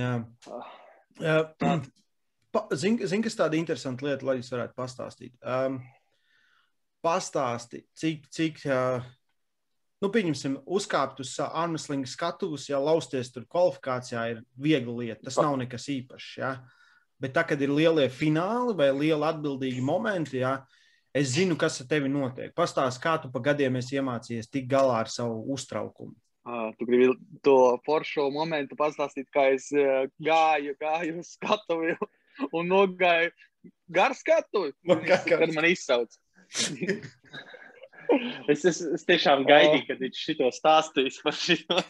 jā. 0.00 0.14
jā. 1.24 1.36
Zini, 2.78 3.08
zin, 3.10 3.22
kas 3.24 3.34
tāda 3.34 3.58
interesanta 3.58 4.06
lieta, 4.06 4.26
lai 4.28 4.36
jūs 4.38 4.52
varētu 4.52 4.76
pastāstīt. 4.78 5.32
Um, 5.42 5.80
pastāsti, 7.04 7.82
cik, 7.98 8.28
cik 8.32 8.60
uh, 8.68 9.02
nu, 10.04 10.10
pieņemsim, 10.12 10.58
uzkāpt 10.68 11.22
uz 11.24 11.32
armslinga 11.40 12.08
skatuves, 12.10 12.68
ja 12.68 12.80
lausties 12.82 13.32
tur 13.32 13.46
kvalifikācijā, 13.48 14.24
ir 14.34 14.42
viegla 14.60 14.96
lieta. 15.00 15.22
Tas 15.24 15.40
nav 15.40 15.56
nekas 15.60 15.88
īpašs. 15.94 16.30
Ja? 16.42 16.54
Bet 17.22 17.32
tā, 17.36 17.46
kad 17.48 17.62
ir 17.64 17.72
lielie 17.72 18.10
fināli 18.12 18.76
vai 18.76 18.90
lieli 18.92 19.24
atbildīgi 19.24 19.84
momenti, 19.84 20.42
ja, 20.42 20.58
es 21.16 21.32
zinu, 21.36 21.56
kas 21.60 21.80
ar 21.80 21.88
tevi 21.88 22.10
notiek. 22.12 22.52
Pastāst, 22.56 23.00
kā 23.02 23.16
tu 23.22 23.30
pa 23.32 23.40
gadiem 23.48 23.80
esi 23.80 23.96
iemācījies 23.96 24.50
tikt 24.52 24.68
galā 24.74 25.00
ar 25.04 25.12
savu 25.12 25.40
uztraukumu. 25.54 26.12
Uh, 26.44 26.68
tu 26.76 26.84
gribi 26.84 27.14
to 27.40 27.56
foršu 27.86 28.26
momentu 28.34 28.76
pastāstīt, 28.76 29.30
kā 29.32 29.46
es 29.54 29.70
uh, 29.72 30.04
gāju, 30.20 30.74
gāju 30.76 31.22
uz 31.22 31.30
skatuvi 31.38 31.94
un 32.50 32.68
nogāju 32.68 33.32
gar 33.88 34.12
skatuvi. 34.12 34.74
Kad 35.24 35.54
man 35.56 35.70
izsauc. 35.70 36.18
es, 38.52 38.64
es, 38.64 38.80
es 38.98 39.06
tiešām 39.08 39.44
gaidīju, 39.48 39.86
kad 39.88 40.02
viņš 40.02 40.24
šito 40.28 40.50
stāstīs 40.54 41.20
par 41.24 41.36
šito. 41.38 41.80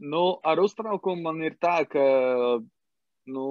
nu, 0.00 0.24
ar 0.44 0.62
uztraukumu 0.62 1.28
man 1.28 1.42
ir 1.46 1.56
tā, 1.62 1.82
ka 1.88 2.04
nu, 3.32 3.46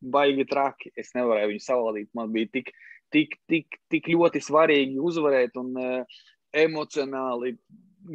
baigi 0.00 0.46
traki. 0.48 0.92
Es 0.98 1.12
nevarēju 1.16 1.52
viņu 1.52 1.64
savaldīt. 1.64 2.10
Man 2.16 2.32
bija 2.34 2.50
tik, 2.58 2.72
tik, 3.14 3.36
tik, 3.50 3.78
tik 3.92 4.08
ļoti 4.12 4.42
svarīgi 4.44 4.98
uzvarēt 5.02 5.58
un 5.60 5.74
uh, 5.78 6.18
emocionāli 6.54 7.56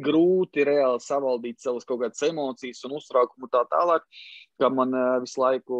grūti 0.04 0.64
reāli 0.66 1.02
savaldīt 1.02 1.60
savas 1.62 1.86
kaut 1.86 2.00
kādas 2.02 2.22
emocijas 2.26 2.82
un 2.88 2.96
uztraukumu 2.98 3.50
tā 3.52 3.62
tālāk, 3.70 4.06
ka 4.58 4.70
man 4.72 4.94
uh, 4.96 5.18
visu 5.22 5.42
laiku 5.42 5.78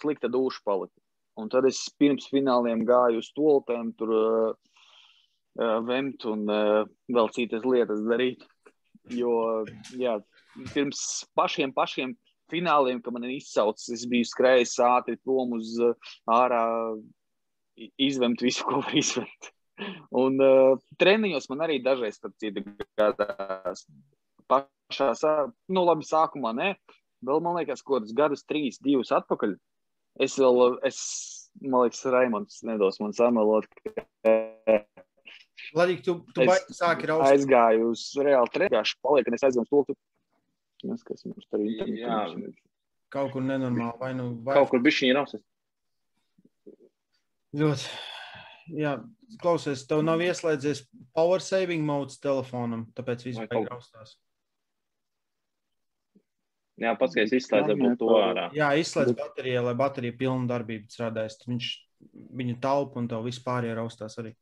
slikta 0.00 0.30
duša 0.30 0.62
palika. 0.66 0.94
Un 1.38 1.50
tad 1.52 1.66
es 1.68 1.82
pirms 2.00 2.26
fināliem 2.32 2.82
gāju 2.88 3.20
uz 3.22 3.30
stoltēm, 3.30 3.92
tur 3.98 4.14
uh, 4.16 4.48
uh, 5.60 5.78
vemt 5.86 6.26
un 6.28 6.48
uh, 6.50 6.82
vēl 7.12 7.30
citas 7.36 7.64
lietas 7.66 8.02
darīt. 8.08 8.42
Jo, 9.10 9.62
jā, 9.98 10.18
pirms 10.74 11.00
pašiem, 11.38 11.72
pašiem 11.74 12.12
fināliem, 12.50 13.00
kad 13.02 13.14
man 13.14 13.24
ir 13.26 13.38
izsaucis, 13.38 13.94
es 13.94 14.04
biju 14.10 14.26
skrējis 14.28 14.76
ātri 14.84 15.16
prom 15.22 15.54
uz 15.58 15.72
uh, 15.80 16.12
ārā, 16.30 16.64
izvemt 18.00 18.42
visu, 18.44 18.66
ko 18.68 18.82
var 18.82 18.96
izvemt. 18.98 19.52
Un 20.20 20.36
uh, 20.44 20.76
treniņos 21.00 21.48
man 21.52 21.64
arī 21.64 21.78
dažreiz, 21.84 22.18
starp 22.18 22.36
citu, 22.42 22.64
gadās 23.00 23.86
pašā, 24.50 25.12
nu 25.72 25.84
labi, 25.86 26.04
sākumā 26.04 26.52
ne, 26.56 26.74
vēl 27.26 27.42
man 27.44 27.56
liekas, 27.60 27.84
kaut 27.86 28.02
kāds 28.02 28.16
gadus, 28.16 28.44
trīs, 28.48 28.80
divus 28.82 29.12
atpakaļ. 29.14 29.56
Es 30.20 30.36
vēl, 30.38 30.78
es, 30.86 31.00
man 31.62 31.86
liekas, 31.86 32.04
Raimonds 32.12 32.60
nedos 32.68 33.00
man 33.00 33.14
samelot. 33.16 33.66
Ladīgi, 35.76 36.02
tu, 36.04 36.16
tu 36.34 36.46
baigi 36.48 36.76
sāki 36.76 37.08
raust. 37.10 37.28
Aizgāju 37.30 37.92
uz 37.92 38.04
reāli 38.20 38.52
treniņu, 38.54 38.96
paliek, 39.06 39.28
un 39.30 39.36
es 39.38 39.46
aizgāju 39.46 39.66
uz 39.66 39.88
to, 39.90 39.98
Nes, 40.88 41.02
kas 41.04 41.26
mums 41.28 41.44
tur 41.50 41.60
ir. 41.60 42.52
Kaut 43.12 43.34
kur 43.34 43.44
nenormāli, 43.44 43.98
vai 44.00 44.12
nu. 44.16 44.30
Vai... 44.46 44.54
Kaut 44.56 44.70
kur 44.72 44.82
bišķiņi 44.84 45.16
raustas. 45.16 45.42
Ļoti. 47.60 47.90
Jā, 48.78 48.94
klausies, 49.42 49.82
tev 49.90 50.04
nav 50.06 50.22
ieslēdzies 50.22 50.84
power 51.16 51.42
saving 51.42 51.82
modes 51.86 52.20
telefonam, 52.22 52.86
tāpēc 52.96 53.24
viss 53.26 53.42
vajag 53.42 53.66
raustās. 53.66 54.14
Jā, 56.80 56.94
pats, 56.96 57.12
ka 57.12 57.24
es 57.26 57.34
izslēdzu 57.36 57.92
to 58.00 58.08
ārā. 58.16 58.46
Jā, 58.56 58.70
izslēdz 58.80 59.12
bateriju, 59.18 59.66
lai 59.66 59.74
baterija 59.76 60.16
pilnu 60.16 60.48
darbību 60.48 60.88
strādājas. 60.88 61.36
Viņš 61.44 61.68
viņa 62.40 62.56
taupa 62.62 63.00
un 63.00 63.08
tev 63.10 63.26
vispār 63.26 63.68
ieraustās 63.68 64.16
arī. 64.22 64.32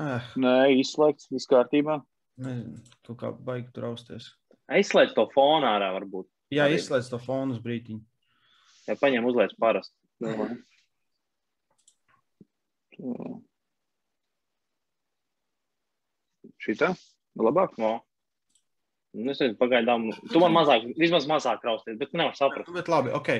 Eh. 0.00 0.30
Nē, 0.40 0.56
izslēgts, 0.80 1.30
viss 1.32 1.48
kārtībā. 1.48 2.00
Nezinu, 2.42 2.80
tu 3.04 3.16
kā 3.18 3.32
baigi 3.32 3.72
tur 3.72 3.88
rausties. 3.90 4.30
Aizslēdz 4.72 5.16
to 5.16 5.26
fonu 5.34 5.68
ārā, 5.68 5.90
varbūt. 5.98 6.28
Jā, 6.52 6.68
arī. 6.68 6.78
izslēdz 6.80 7.10
to 7.12 7.20
fonu 7.20 7.56
uz 7.56 7.60
brīdiņu. 7.64 8.00
Jā, 8.88 8.96
paņem 9.00 9.28
uzliec 9.28 9.52
parasti. 9.60 9.96
Šitā? 16.62 16.92
Labāk? 17.40 17.76
No. 17.80 17.96
Nu, 19.12 19.28
es 19.32 19.40
nezinu, 19.42 19.58
pagaidām. 19.60 20.08
Tu 20.32 20.40
man 20.40 20.54
mazāk, 20.54 20.86
vismaz 20.96 21.28
mazāk 21.28 21.64
rausties, 21.66 21.98
bet 22.00 22.14
nevar 22.16 22.36
saprast. 22.38 22.72
Bet 22.72 22.88
labi, 22.88 23.12
ok. 23.16 23.32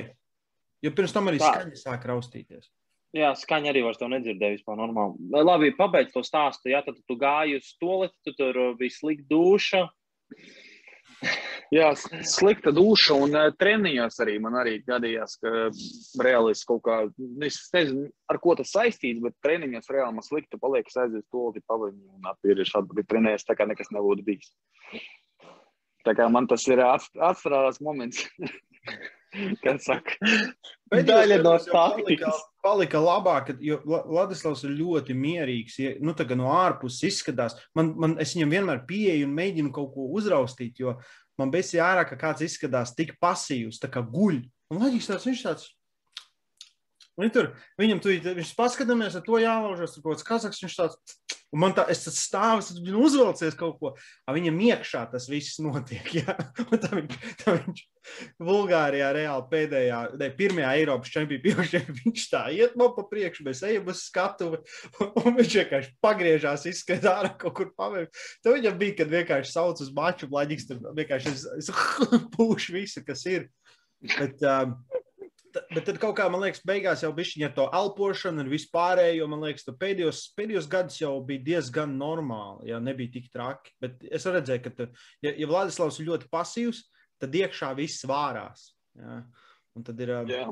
Jo 0.83 0.91
pirms 0.93 1.15
tam 1.15 1.31
arī 1.31 1.39
Tā. 1.41 1.49
skaņa 1.49 1.79
sāk 1.79 2.05
raustīties. 2.11 2.67
Jā, 3.13 3.29
skaņa 3.37 3.69
arī 3.69 3.83
vairs 3.85 3.99
to 4.01 4.09
nedzirdēja 4.09 4.57
vispār 4.57 4.77
normāli. 4.79 5.29
Labi, 5.33 5.69
pabeidz 5.77 6.13
to 6.15 6.23
stāstu. 6.25 6.71
Jā, 6.73 6.81
tad 6.85 6.97
tu 6.97 7.17
gāji 7.21 7.59
uz 7.59 7.69
toleti, 7.81 8.17
tu 8.25 8.33
tur 8.37 8.57
bija 8.79 8.93
slikta 8.93 9.27
duša. 9.29 9.83
Jā, 11.73 11.91
slikta 12.29 12.73
duša 12.73 13.15
un 13.17 13.33
uh, 13.37 13.47
treniņos 13.57 14.19
arī 14.21 14.35
man 14.41 14.57
arī 14.59 14.75
gadījās, 14.85 15.37
ka 15.41 15.69
reāli 16.21 16.53
es 16.53 16.61
kaut 16.69 16.83
kā, 16.85 16.97
es 17.47 17.57
nezinu, 17.73 18.09
ar 18.29 18.37
ko 18.43 18.53
tas 18.59 18.73
saistīts, 18.75 19.21
bet 19.23 19.37
treniņos 19.45 19.89
reāli 19.93 20.17
man 20.19 20.25
slikta 20.25 20.59
paliek, 20.61 20.89
es 20.89 20.99
aiziešu 21.01 21.25
to 21.33 21.47
līdzi 21.47 21.63
pavaņu 21.69 22.17
un 22.19 22.29
atpīriešu 22.33 22.77
atpakaļ 22.81 23.07
trenējies, 23.09 23.47
tā 23.47 23.57
kā 23.57 23.69
nekas 23.69 23.89
nebūtu 23.95 24.25
bijis. 24.27 24.51
Tā 26.03 26.15
kā 26.17 26.27
man 26.31 26.47
tas 26.51 26.65
ir 26.67 26.81
atstrādās 26.83 27.81
moments. 27.83 28.25
Kā 29.63 29.71
saka, 29.81 30.13
daļa 30.93 31.39
no 31.41 31.55
taktikas. 31.57 32.41
Palika 32.61 32.99
labāk, 33.01 33.49
jo 33.65 33.79
Vladislavs 33.81 34.61
ir 34.67 34.75
ļoti 34.77 35.15
mierīgs. 35.17 35.77
Ja, 35.81 35.93
nu, 36.05 36.13
tā 36.13 36.27
kā 36.29 36.37
no 36.37 36.51
ārpuses 36.53 37.01
izskatās, 37.09 37.57
man, 37.73 37.89
man, 37.97 38.13
es 38.21 38.35
viņam 38.37 38.53
vienmēr 38.53 38.83
pieeju 38.87 39.25
un 39.25 39.33
mēģinu 39.39 39.73
kaut 39.73 39.89
ko 39.95 40.05
uzraustīt, 40.19 40.83
jo 40.83 40.93
man 41.41 41.51
bija 41.53 41.79
jārā, 41.79 42.05
ka 42.05 42.19
kāds 42.19 42.45
izskatās 42.45 42.93
tik 42.93 43.15
pasīvs, 43.23 43.81
tā 43.81 43.89
kā 43.91 44.05
guļ. 44.05 44.43
Un 44.69 44.85
tāds, 44.85 45.25
viņš 45.25 45.41
tāds. 45.47 45.65
Un 47.17 47.29
tur, 47.33 47.51
viņam 47.77 47.99
tur 48.01 48.15
viņš 48.39 48.53
paskatāmies, 48.57 49.17
ar 49.17 49.25
to 49.25 49.41
jālaužas, 49.41 49.99
kaut 49.99 50.15
kāds 50.15 50.29
kazaks, 50.29 50.61
viņš 50.63 50.77
tāds. 50.79 51.17
Un 51.53 51.61
man 51.61 51.75
tā, 51.77 51.85
es 51.93 52.01
stāvu, 52.17 52.63
tad 52.65 52.79
viņš 52.81 52.97
uzvelcies 52.97 53.57
kaut 53.57 53.77
ko. 53.79 53.93
A 54.25 54.33
viņam 54.35 54.57
iekšā 54.67 55.03
tas 55.11 55.29
viss 55.29 55.61
notiek. 55.63 56.09
Ja? 56.23 56.35
Un 56.63 56.79
tā 56.79 56.89
viņš, 56.93 57.15
tā 57.41 57.55
viņš 57.57 57.79
Bulgārijā 58.41 59.09
reāli 59.15 59.45
pēdējā, 59.51 59.99
ne, 60.19 60.29
pirmajā 60.37 60.71
Eiropas 60.79 61.11
čempionā 61.13 61.81
viņš 61.99 62.25
tā 62.31 62.43
iet 62.53 62.75
man 62.79 62.93
pa 62.95 63.05
priekšu, 63.09 63.45
mēs 63.47 63.63
ejam 63.67 63.89
uz 63.93 64.03
skatuvi. 64.07 64.61
Un 65.23 65.37
viņš 65.39 65.57
vienkārši 65.61 65.93
pagriežās, 66.03 66.67
izskatās 66.69 67.11
ārā 67.13 67.33
kaut 67.39 67.57
kur 67.59 67.71
pavērt. 67.77 68.13
Tad 68.43 68.57
viņam 68.57 68.79
bija, 68.81 68.97
kad 69.01 69.13
vienkārši 69.13 69.53
sauc 69.53 69.81
uz 69.83 69.91
maču, 69.95 70.29
blaģiks, 70.31 70.69
tur 70.69 70.81
vienkārši 70.97 71.33
es, 71.33 71.45
es 71.63 71.71
pūšu 72.35 72.77
visu, 72.77 73.05
kas 73.07 73.25
ir. 73.29 73.49
Bet, 74.03 74.41
um, 74.43 74.75
bet 75.69 75.85
tad 75.87 75.99
kaut 76.01 76.15
kā, 76.17 76.25
man 76.31 76.43
liekas, 76.43 76.63
beigās 76.67 77.03
jau 77.03 77.11
bija 77.15 77.47
ar 77.47 77.53
to 77.55 77.67
elpošanu 77.79 78.43
un 78.43 78.51
vispārējo. 78.51 79.27
Man 79.31 79.45
liekas, 79.45 79.67
pēdējos, 79.79 80.23
pēdējos 80.37 80.69
gados 80.71 80.99
jau 81.01 81.13
bija 81.27 81.43
diezgan 81.49 81.95
normāli. 81.99 82.71
Jā, 82.71 82.81
nebija 82.83 83.15
tik 83.15 83.29
traki. 83.33 83.75
Bet 83.83 84.03
es 84.09 84.25
redzēju, 84.25 84.63
ka, 84.65 84.73
tu, 84.77 84.89
ja, 85.25 85.33
ja 85.37 85.49
Vladislavs 85.49 85.99
ir 86.01 86.09
ļoti 86.11 86.29
pasīvs, 86.33 86.83
tad 87.21 87.37
iekšā 87.39 87.71
viss 87.79 88.05
vārās. 88.09 88.71
Jā. 88.99 89.21
Un 89.73 89.87
tad 89.87 90.01
ir. 90.05 90.13
Jā, 90.29 90.43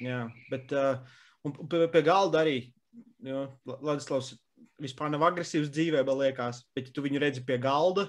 jā 0.00 0.22
bet 0.52 0.72
uh, 0.76 1.02
pie, 1.44 1.84
pie 1.92 2.06
galda 2.06 2.44
arī. 2.44 2.56
Vladislavs 3.22 4.32
vispār 4.82 5.12
nav 5.12 5.22
agresīvs 5.28 5.70
dzīvē, 5.72 6.02
man 6.06 6.18
liekas, 6.24 6.64
bet 6.76 6.88
ja 6.90 6.96
tu 6.96 7.04
viņu 7.04 7.20
redzi 7.22 7.44
pie 7.46 7.58
galda, 7.62 8.08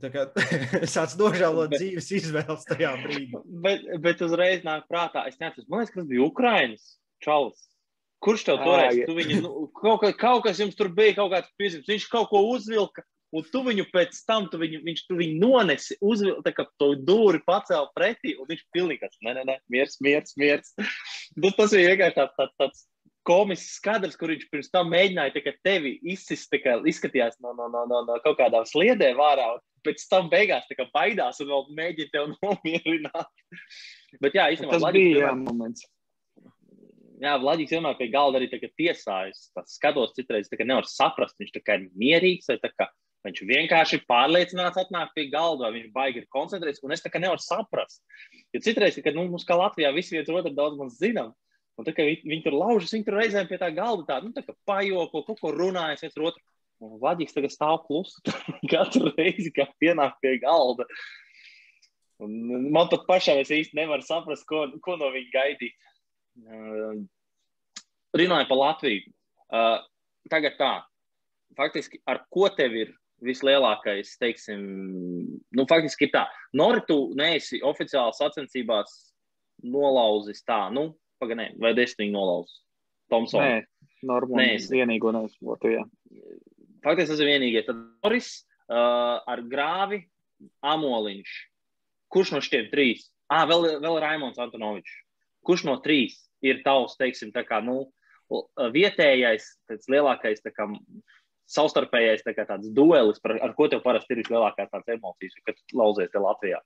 tāds 0.00 1.16
nožēloju 1.20 1.72
dzīves 1.74 2.08
izvēles 2.18 2.64
tajā 2.68 2.94
brīdī. 3.02 3.42
Bet, 3.64 3.84
bet 4.04 4.24
uzreiz 4.24 4.64
nāk 4.66 4.88
prātā, 4.90 5.26
es 5.28 5.38
neatceros, 5.40 5.68
man 5.68 5.82
liekas, 5.82 5.94
kas 5.94 6.08
bija 6.08 6.26
Ukraiņas 6.28 6.88
čalis. 7.24 7.68
Kurš 8.22 8.44
tev 8.46 8.60
toreiz, 8.62 9.00
tu 9.02 9.16
viņu, 9.16 9.40
nu, 9.42 9.64
kaut, 9.74 10.04
kaut 10.20 10.44
kas 10.46 10.60
jums 10.62 10.76
tur 10.78 10.92
bija, 10.94 11.16
kaut 11.16 11.32
kāds 11.32 11.50
piezīmes, 11.58 11.88
viņš 11.90 12.06
kaut 12.12 12.28
ko 12.30 12.44
uzvilka, 12.52 13.02
un 13.34 13.46
tu 13.50 13.64
viņu 13.66 13.88
pēc 13.90 14.20
tam, 14.28 14.46
tu 14.52 14.60
viņu, 14.60 14.78
viņš 14.86 15.02
tu 15.08 15.18
viņu 15.18 15.40
nonesi, 15.42 15.96
uzvilka, 15.98 16.44
tā 16.46 16.52
kā 16.54 16.66
to 16.78 16.92
dūri 17.02 17.42
pacēl 17.48 17.90
pretī, 17.96 18.36
un 18.38 18.46
viņš 18.46 18.62
pilnīgi, 18.76 19.10
nē, 19.26 19.34
nē, 19.40 19.44
nē, 19.48 19.58
miers, 19.74 19.98
miers, 20.04 20.36
miers. 20.38 20.70
Bet 21.34 21.56
tas 21.58 21.74
bija 21.74 21.96
vienkārši 21.96 22.18
tāds, 22.20 22.38
tāds, 22.38 22.56
tāds 22.62 22.86
komisks 23.26 23.78
skats, 23.78 24.16
kur 24.18 24.32
viņš 24.32 24.48
pirms 24.50 24.70
tam 24.72 24.90
mēģināja 24.92 25.34
tevi 25.64 25.94
izsist, 26.14 26.52
kā, 26.62 26.78
izskatījās 26.88 27.38
no, 27.42 27.54
no, 27.58 27.68
no, 27.72 27.84
no, 27.90 28.02
no 28.08 28.18
kaut 28.24 28.38
kādām 28.40 28.66
sliedēm 28.68 29.20
ārā 29.22 29.54
pēc 29.86 30.04
tam 30.10 30.30
beigās 30.32 30.68
baidās 30.94 31.40
un 31.42 31.50
vēl 31.50 31.66
mēģina 31.78 32.12
tevi 32.12 32.36
nomierināt. 32.46 33.42
Bet 34.22 34.38
jā, 34.38 34.48
īstenībā 34.54 34.76
tas 34.76 34.86
Vladīgs 34.86 35.14
bija 35.16 35.26
jā, 35.26 35.34
moments. 35.38 35.86
Jā, 37.22 37.36
Vladīgs 37.38 37.74
vienmēr 37.76 37.98
pie 37.98 38.10
galda 38.10 38.40
arī 38.40 38.50
tiesājas. 38.50 39.46
Skatos, 39.70 40.14
citreiz 40.18 40.50
nevar 40.66 40.88
saprast, 40.90 41.38
viņš 41.38 41.54
ir 41.54 41.86
mierīgs 41.98 42.50
vai 42.50 42.58
kā, 42.74 42.88
viņš 43.26 43.44
vienkārši 43.46 44.00
pārliecināts 44.10 44.80
atnāk 44.82 45.12
pie 45.14 45.28
galda, 45.30 45.68
vai 45.68 45.78
viņš 45.78 45.92
baigi 45.94 46.22
ir 46.22 46.30
koncentrēts. 46.34 46.82
Un 46.82 46.94
es 46.96 47.04
tā 47.04 47.12
kā 47.12 47.22
nevaru 47.22 47.42
saprast. 47.42 48.02
Jo 48.54 48.62
citreiz, 48.64 48.98
kad 49.04 49.14
nu, 49.14 49.28
mums 49.30 49.46
kā 49.46 49.58
Latvijā 49.58 49.92
visi 49.94 50.16
viens 50.16 50.30
otru 50.34 50.50
daudz 50.56 50.80
maz 50.80 50.98
zinām, 50.98 51.30
un 51.78 51.86
tā 51.86 51.94
kā 51.96 52.06
viņi, 52.06 52.22
viņi 52.28 52.44
tur 52.46 52.56
laužas, 52.56 52.92
viņi 52.94 53.06
tur 53.06 53.18
reizēm 53.20 53.48
pie 53.50 53.58
tā 53.60 53.70
galda 53.74 54.06
tā, 54.08 54.18
nu, 54.24 54.32
tā 54.36 54.44
kā 54.46 54.54
pajoko, 54.68 55.24
kaut 55.28 55.40
ko 55.40 55.54
runājas 55.56 56.04
viens 56.04 56.18
otru. 56.18 56.44
Vadīgs 56.82 57.34
tagad 57.36 57.52
stāv 57.54 57.84
klusu 57.86 58.18
katru 58.72 59.12
reizi, 59.14 59.52
kad 59.54 59.70
pienāk 59.78 60.16
pie 60.22 60.34
galda. 60.42 60.88
Un 62.22 62.70
man 62.74 62.90
pat 62.90 63.04
pašam 63.06 63.38
es 63.38 63.52
īsti 63.54 63.78
nevaru 63.78 64.02
saprast, 64.06 64.46
ko, 64.50 64.64
ko 64.82 64.96
no 64.98 65.10
viņa 65.14 65.30
gaidīt. 65.34 65.86
Uh, 66.42 67.02
runāju 68.18 68.48
par 68.50 68.60
Latviju. 68.60 69.12
Uh, 69.52 69.78
tagad 70.32 70.58
tā, 70.58 70.72
faktiski, 71.58 72.00
ar 72.08 72.24
ko 72.32 72.48
tev 72.56 72.74
ir 72.78 72.92
vislielākais, 73.22 74.16
teiksim, 74.18 74.62
nu, 75.54 75.66
faktiski 75.70 76.08
ir 76.08 76.14
tā. 76.14 76.24
Nori, 76.58 76.82
tu 76.88 77.12
neesi 77.18 77.60
oficiāli 77.62 78.16
sacensībās 78.18 78.96
nolauzis 79.62 80.42
tā, 80.46 80.64
nu, 80.74 80.90
pagaidām, 81.22 81.56
vai 81.62 81.72
desmit 81.78 82.12
nolauzis? 82.12 82.58
Tomsons. 83.12 83.42
Nē, 83.42 84.00
normāli. 84.08 84.56
Nē, 84.56 84.58
vienīgo 84.72 85.12
neesmu. 85.14 85.56
Faktiski 86.82 87.12
tas 87.12 87.22
ir 87.22 87.30
vienīgais. 87.30 87.68
Tad 87.68 87.78
Noris 87.78 88.34
uh, 88.42 89.22
ar 89.30 89.44
grāvi 89.48 90.02
Amoliņš. 90.66 91.32
Kurš 92.12 92.34
no 92.34 92.42
šiem 92.44 92.68
trīs? 92.72 93.06
Ah, 93.32 93.46
vēl, 93.48 93.78
vēl 93.80 93.98
Raimons 94.02 94.40
Antonovičs. 94.42 94.94
Kurš 95.46 95.66
no 95.68 95.78
trīs 95.84 96.18
ir 96.44 96.60
tavs, 96.66 96.98
teiksim, 96.98 97.30
tā 97.34 97.44
kā, 97.46 97.62
nu, 97.64 97.86
vietējais, 98.74 99.46
tāds 99.70 99.88
lielākais, 99.92 100.42
tā 100.44 100.52
kā, 100.54 100.68
savstarpējais 101.52 102.24
tā 102.26 102.34
kā 102.36 102.46
tāds 102.48 102.70
duelis, 102.74 103.20
par, 103.22 103.36
ar 103.44 103.54
ko 103.56 103.68
tev 103.70 103.82
parasti 103.84 104.14
ir 104.14 104.22
vislielākās 104.22 104.70
tādas 104.72 104.94
emocijas, 104.96 105.36
kad 105.46 105.58
lauzies 105.76 106.12
te 106.12 106.22
Latvijā? 106.22 106.60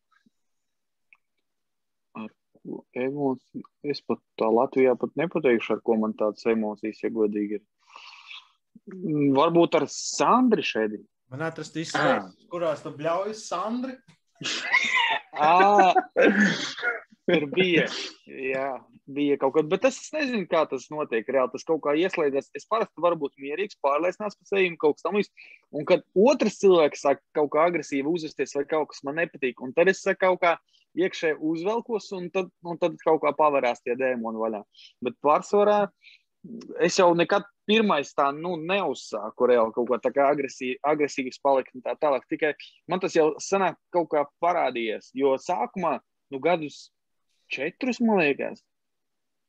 Ar 2.67 3.03
emociju? 3.07 3.65
Es 3.87 4.03
pat 4.03 4.21
tā 4.41 4.49
Latvijā 4.51 4.97
pat 4.99 5.15
nepateikšu, 5.21 5.77
ar 5.77 5.83
ko 5.87 5.99
man 6.03 6.17
tādas 6.19 6.47
emocijas, 6.51 7.03
ja 7.05 7.13
godīgi 7.15 7.61
ir. 7.61 7.65
Varbūt 9.37 9.79
ar 9.81 9.87
Sandri 9.91 10.65
šeit. 10.67 10.99
Man 11.33 11.43
atrast 11.47 11.77
izsmeļas, 11.79 12.35
kurās 12.51 12.85
tu 12.85 12.93
bļaujas 12.95 13.47
Sandri? 13.49 13.97
à, 15.49 15.95
tur 17.27 17.47
bija. 17.55 17.87
Jā, 18.27 18.69
bija 19.07 19.39
kaut 19.41 19.57
kas, 19.57 19.67
bet 19.71 19.87
es 19.89 19.99
nezinu, 20.15 20.47
kā 20.51 20.63
tas 20.71 20.87
notiek. 20.93 21.27
Reāli 21.31 21.55
tas 21.55 21.67
kaut 21.67 21.83
kā 21.87 21.97
ieslēdzas. 21.99 22.53
Es 22.59 22.69
parasti 22.71 23.03
varu 23.03 23.19
būt 23.25 23.35
mierīgs, 23.43 23.79
pārliecināts 23.85 24.39
par 24.39 24.51
sevi, 24.51 24.71
kaut 24.81 24.99
kas 24.99 25.07
tamlīdzīgs. 25.07 25.51
Un 25.75 25.89
kad 25.89 26.07
otrs 26.29 26.61
cilvēks 26.63 27.05
sāk 27.07 27.23
kaut 27.37 27.53
kā 27.55 27.67
agresīvi 27.71 28.11
uzvesties, 28.11 28.55
vai 28.59 28.67
kaut 28.71 28.93
kas 28.93 29.03
man 29.07 29.19
nepatīk, 29.23 29.63
un 29.63 29.75
tad 29.77 29.91
es 29.93 30.05
kaut 30.21 30.43
kā 30.43 30.57
iekšēji 30.97 31.41
uzvelkos, 31.45 32.11
un 32.17 32.31
tad, 32.35 32.49
un 32.65 32.79
tad 32.81 32.97
kaut 33.05 33.23
kā 33.25 33.33
pavērās 33.37 33.83
tie 33.85 33.97
dēmoni 33.99 34.41
vaļā. 34.43 34.63
Bet 35.05 35.19
pārsvarā 35.25 35.81
es 36.85 36.99
jau 36.99 37.11
nekad 37.19 37.47
pirmais 37.67 38.13
tā 38.15 38.29
nu, 38.35 38.55
neuzsāku 38.63 39.49
reāli 39.51 39.75
kaut 39.75 39.91
kā 39.91 39.99
tādu 40.05 40.23
agresīvu, 40.27 40.79
agresīvs 40.87 41.41
palikt 41.43 41.75
un 41.75 41.85
tā 41.85 41.97
tālāk. 42.01 42.27
Tikai 42.31 42.53
man 42.91 43.03
tas 43.03 43.17
jau 43.17 43.33
senāk 43.43 43.79
kaut 43.95 44.11
kā 44.13 44.25
parādījies. 44.43 45.11
Jo 45.19 45.35
sākumā, 45.43 45.97
nu, 46.33 46.41
gadus 46.43 46.87
četrus, 47.53 48.01
man 48.03 48.23
liekas, 48.23 48.63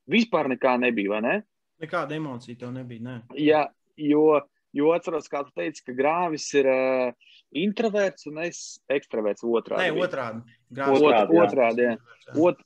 vispār 0.10 0.50
nekā 0.54 0.78
nebija, 0.82 1.16
vai 1.16 1.24
ne? 1.26 1.36
Nekāda 1.84 2.18
emocija 2.18 2.58
tev 2.58 2.74
nebija, 2.74 3.04
ne? 3.06 3.18
Jā, 3.38 3.68
jo, 4.02 4.39
jo 4.74 4.93
atceros, 4.95 5.30
kā 5.30 5.43
tu 5.45 5.54
teici, 5.58 5.84
ka 5.86 5.93
grāvis 5.98 6.48
ir 6.58 6.70
uh, 6.72 7.34
introverts 7.56 8.28
un 8.30 8.41
es 8.43 8.62
ekstraverts 8.91 9.45
otrādi. 9.48 9.88
Nē, 9.88 10.06
otrādi. 10.06 10.58
Grāvis 10.74 11.06
otrādi, 11.08 11.41
otrādi, 11.43 11.86
jā. 11.88 11.95
Ot, 12.43 12.64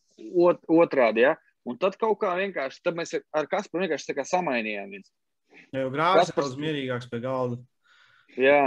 ot, 0.47 0.63
otrādi, 0.81 1.25
jā. 1.27 1.35
Un 1.67 1.77
tad 1.77 1.97
kaut 2.01 2.17
kā 2.23 2.33
vienkārši, 2.39 2.81
tad 2.85 2.97
mēs 2.97 3.13
ar 3.19 3.49
Kasparu 3.49 3.85
vienkārši 3.85 4.09
tā 4.09 4.17
kā 4.17 4.25
samainījāmies. 4.25 5.11
Jā, 5.71 5.83
jau 5.83 5.91
grāvis 5.93 6.31
ir 6.31 6.39
daudz 6.39 6.57
mierīgāks 6.59 7.11
pie 7.11 7.21
galda. 7.21 7.59
Jā, 8.39 8.63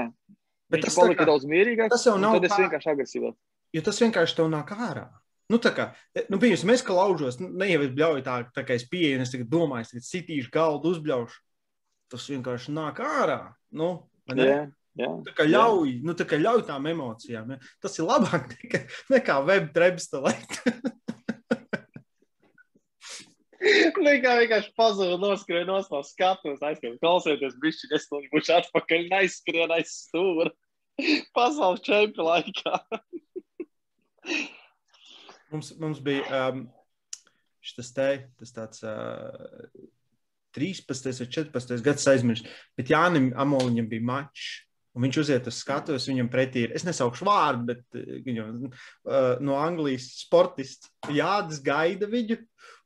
bet 0.70 0.84
tas 0.86 0.96
palika 0.98 1.24
kā, 1.24 1.28
daudz 1.32 1.48
mierīgāks. 1.50 1.96
Tas 1.96 2.06
jau 2.06 2.14
nav 2.20 2.38
tad 2.38 2.48
es 2.50 2.56
vienkārši 2.62 2.92
agresīvāk. 2.94 3.36
Jo 3.74 3.82
tas 3.82 3.98
vienkārši 4.04 4.38
tev 4.38 4.50
nāk 4.52 4.70
ārā. 4.76 5.08
Nu, 5.52 5.58
tā 5.60 5.74
kā, 5.76 5.90
nu, 6.32 6.38
pieņemsim, 6.40 6.70
es 6.72 6.84
kā 6.86 6.94
laužos, 6.96 7.36
nu, 7.42 7.50
ne 7.60 7.66
jau 7.68 7.82
es 7.84 7.90
bļauju 7.92 8.22
tā, 8.24 8.36
tā 8.54 8.62
kā 8.64 8.78
es 8.78 8.86
pieeju, 8.88 9.18
es 9.20 9.32
tagad 9.34 9.50
domāju, 9.52 9.84
es 9.84 9.92
tagad 9.92 10.06
sitīšu 10.06 10.52
galdu, 10.54 10.94
uzbļaušu. 10.94 11.42
Tas 12.14 12.28
vienkārši 12.30 12.72
nāk 12.76 13.00
ārā. 13.04 13.40
Nu, 13.74 13.90
ne? 14.30 14.46
Jā, 14.94 15.06
jā. 15.06 15.12
Tā 15.28 15.34
kā 15.36 15.46
ļauj, 15.48 15.92
jā. 15.92 16.02
nu, 16.06 16.16
tā 16.18 16.26
kā 16.28 16.38
ļauj 16.40 16.64
tām 16.70 16.90
emocijām. 16.90 17.54
Ja? 17.54 17.72
Tas 17.82 17.98
ir 17.98 18.08
labāk 18.08 18.52
nekā, 18.54 18.84
nekā 19.16 19.38
web 19.48 19.70
trebstelēt. 19.76 20.60
Nekā 23.64 24.34
vienkārši 24.42 24.72
pazuda, 24.76 25.16
noskrēja 25.16 25.64
no 25.68 25.78
savas 25.80 26.10
skatuves, 26.12 26.60
aizskrēja, 26.64 26.98
klausieties, 27.00 27.54
bišķi, 27.62 27.88
es 27.96 28.06
to 28.10 28.20
būšu 28.32 28.52
atpakaļ, 28.58 29.06
neizskrien 29.08 29.72
aiz 29.72 29.94
stūra. 30.04 30.52
Pasaules 31.36 31.80
čempi 31.84 32.20
laikā. 32.20 32.80
mums, 35.52 35.72
mums 35.80 36.02
bija 36.04 36.42
um, 36.50 36.66
šis 37.64 37.90
te, 37.96 38.10
tas 38.40 38.54
tāds 38.54 38.84
uh, 38.84 39.72
13 40.54 41.22
vai 41.22 41.30
14 41.38 41.84
gads 41.84 42.06
aizmirst, 42.12 42.52
bet 42.76 42.92
Jānim 42.92 43.32
Amoliņam 43.40 43.88
bija 43.90 44.08
mačs. 44.12 44.52
Un 44.94 45.02
viņš 45.02 45.16
uziet 45.24 45.48
uz 45.50 45.56
skatuves, 45.58 46.06
viņam 46.06 46.28
pretī 46.30 46.68
ir, 46.68 46.74
es 46.78 46.84
nesaukšu 46.86 47.26
vārdu, 47.26 47.64
bet 47.72 47.96
viņam 48.26 48.50
uh, 48.68 49.40
no 49.42 49.56
Anglijas 49.58 50.06
sportists 50.20 50.92
Jānis 51.10 51.58
gaida 51.64 52.06
viņu, 52.10 52.38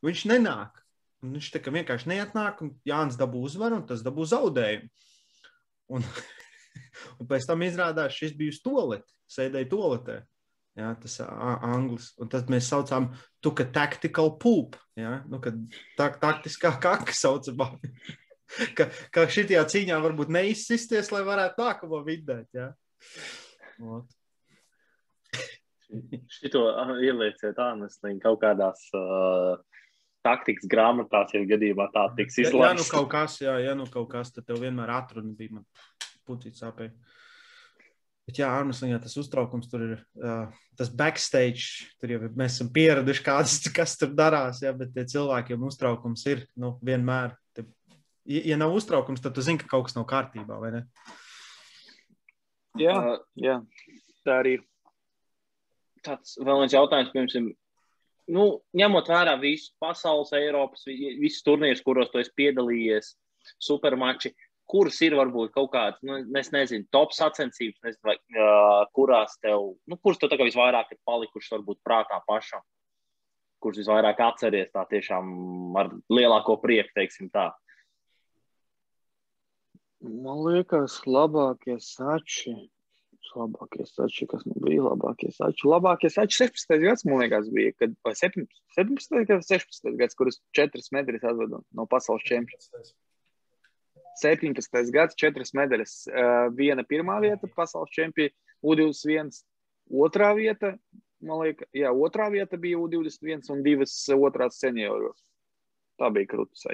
viņš 0.06 0.22
nenāk. 0.30 0.80
Un 1.20 1.34
viņš 1.36 1.50
tā 1.52 1.61
kā 1.61 1.72
vienkārši 1.74 2.09
neatnāk, 2.14 2.62
un 2.64 2.72
Jānis 2.88 3.18
dabū 3.20 3.42
uzvaru, 3.44 3.82
un 3.82 3.86
tas 3.88 4.04
dabū 4.06 4.24
zaudējumu. 4.30 4.88
Un, 5.98 6.06
un 7.18 7.28
pēc 7.28 7.48
tam 7.48 7.64
izrādās, 7.66 8.16
šis 8.16 8.32
bija 8.38 8.54
uz 8.54 8.62
toleti, 8.64 9.16
sēdēja 9.34 9.68
toletē. 9.74 10.18
Ja, 10.78 10.92
tas 10.94 11.18
ir 11.18 11.26
anglis. 11.66 12.12
Un 12.22 12.30
tad 12.30 12.50
mēs 12.52 12.68
saucām 12.70 13.11
to 13.42 13.50
kā 13.59 13.66
tactical 13.74 14.36
poop. 14.38 14.78
Ja, 14.98 15.18
nu, 15.26 15.42
kad 15.42 15.59
tā, 15.98 16.12
taktiskā 16.22 16.76
kaka 16.80 17.16
saucamā. 17.16 17.72
ka, 18.78 18.88
ka 19.14 19.26
šitajā 19.30 19.64
cīņā 19.72 19.99
varbūt 20.05 20.32
neizsisties, 20.34 21.12
lai 21.14 21.24
varētu 21.26 21.64
nākamo 21.64 22.03
vidēt. 22.07 22.49
Ja? 22.57 22.70
Šito 26.38 26.64
ielieciet 27.01 27.61
āneslī 27.64 28.16
kaut 28.22 28.42
kādās 28.42 28.82
uh, 28.96 29.61
taktikas 30.26 30.68
grāmatās, 30.70 31.32
ja 31.36 31.44
gadījumā 31.49 31.88
tā 31.94 32.09
tiks 32.18 32.40
izlaists. 32.42 32.59
Ja, 32.61 32.72
ja 32.74 32.80
nu 32.80 32.88
kaut 32.90 33.09
kas, 33.12 33.38
jā, 33.44 33.55
ja 33.64 33.76
nu 33.78 33.88
kaut 33.92 34.11
kas, 34.12 34.34
tad 34.34 34.49
tev 34.49 34.61
vienmēr 34.64 34.92
atruna 34.99 35.32
bija 35.38 35.59
man 35.59 35.64
pucīt 36.28 36.59
sāpēji. 36.61 36.92
Bet, 38.28 38.42
jā, 38.42 38.49
Armstrongā 38.53 38.99
tas 39.01 39.14
uztraukums 39.16 39.70
tur 39.72 39.86
ir. 39.86 39.92
Uh, 40.20 40.51
tas 40.78 40.90
backstage, 40.94 41.88
tur 41.99 42.12
jau 42.12 42.28
mēs 42.38 42.59
esam 42.59 42.68
pieraduši, 42.74 43.22
kādas, 43.24 43.57
kas 43.74 43.96
tur 43.99 44.12
darās. 44.16 44.61
Jā, 44.62 44.74
bet 44.76 44.92
cilvēkiem 45.11 45.64
uztraukums 45.66 46.26
ir 46.30 46.44
nu, 46.61 46.76
vienmēr. 46.84 47.32
Te, 48.29 48.43
ja 48.45 48.59
nav 48.61 48.74
uztraukums, 48.76 49.22
tad 49.24 49.35
tu 49.35 49.45
zini, 49.45 49.61
ka 49.62 49.70
kaut 49.70 49.89
kas 49.89 49.97
nav 49.97 50.05
kārtībā, 50.11 50.59
vai 50.61 50.74
ne? 50.74 50.83
Jā, 52.79 52.99
jā 53.41 53.62
tā 54.29 54.41
arī 54.43 54.59
ir. 54.59 54.66
Tāds 56.05 56.37
vēl 56.39 56.61
viens 56.62 56.74
jautājums, 56.76 57.11
piemēram, 57.11 57.49
nu, 58.37 58.45
ņemot 58.79 59.09
vērā 59.11 59.35
visu 59.41 59.72
pasaules, 59.83 60.31
Eiropas, 60.37 60.85
visus 60.87 61.43
turnīrus, 61.47 61.83
kuros 61.83 62.12
tu 62.12 62.20
esi 62.22 62.31
piedalījies, 62.39 63.16
supermači, 63.64 64.31
kuras 64.68 65.01
ir 65.03 65.16
varbūt 65.18 65.51
kaut 65.57 65.72
kādas, 65.72 65.99
nu, 66.07 66.20
es 66.39 66.53
nezinu, 66.55 66.87
top 66.95 67.14
sacensības, 67.16 67.81
nezinu, 67.83 68.05
vai, 68.07 68.16
uh, 68.37 68.83
kurās 68.95 69.39
tev, 69.43 69.72
nu, 69.89 69.99
kuras 69.99 70.20
tev 70.20 70.31
tagad 70.31 70.51
visvairāk 70.51 70.93
ir 70.93 71.01
palikušas 71.09 71.57
varbūt 71.57 71.81
prātā 71.87 72.20
pašam, 72.29 72.62
kuras 73.64 73.81
visvairāk 73.83 74.20
atceries 74.22 74.70
tā 74.70 74.85
tiešām 74.93 75.79
ar 75.81 75.91
lielāko 76.12 76.61
prieku, 76.62 76.95
teiksim 76.95 77.33
tā. 77.35 77.49
Man 80.05 80.44
liekas, 80.46 81.01
labākie 81.11 81.78
sači. 81.82 82.55
Labākie 83.36 83.84
sači, 83.84 84.26
kas 84.30 84.44
man 84.46 84.57
bija 84.64 84.84
labākie 84.86 85.28
sači. 85.34 85.66
Labākie 85.68 86.09
sači 86.11 86.44
16. 86.46 86.78
gads, 86.80 87.05
man 87.07 87.20
liekas, 87.22 87.51
bija, 87.55 87.74
kad, 87.76 87.96
vai 88.07 88.14
17. 88.16 88.46
17. 88.78 89.18
gads, 89.28 89.51
16. 89.51 89.90
gads, 89.99 90.16
kurus 90.18 90.38
četras 90.57 90.88
medaļas 90.94 91.26
atvedu 91.28 91.61
no 91.76 91.86
pasaules 91.90 92.24
čempiona. 92.26 92.86
17. 94.22 94.78
gads, 94.94 95.18
četras 95.18 95.53
medaļas. 95.59 95.96
Uh, 96.09 96.46
viena 96.55 96.86
pirmā 96.86 97.18
vieta 97.24 97.51
pasaules 97.59 97.92
čempiona, 97.94 98.32
U21, 98.64 99.34
otrā 100.07 100.30
vieta, 100.38 100.72
man 101.22 101.42
liekas, 101.42 101.68
jā, 101.76 101.90
otrā 101.92 102.30
vieta 102.34 102.59
bija 102.59 102.80
U21 102.80 103.51
un 103.55 103.66
divas 103.66 103.99
otrās 104.14 104.62
senioros. 104.62 105.20
Tā 105.99 106.11
bija 106.14 106.30
krūtis. 106.32 106.64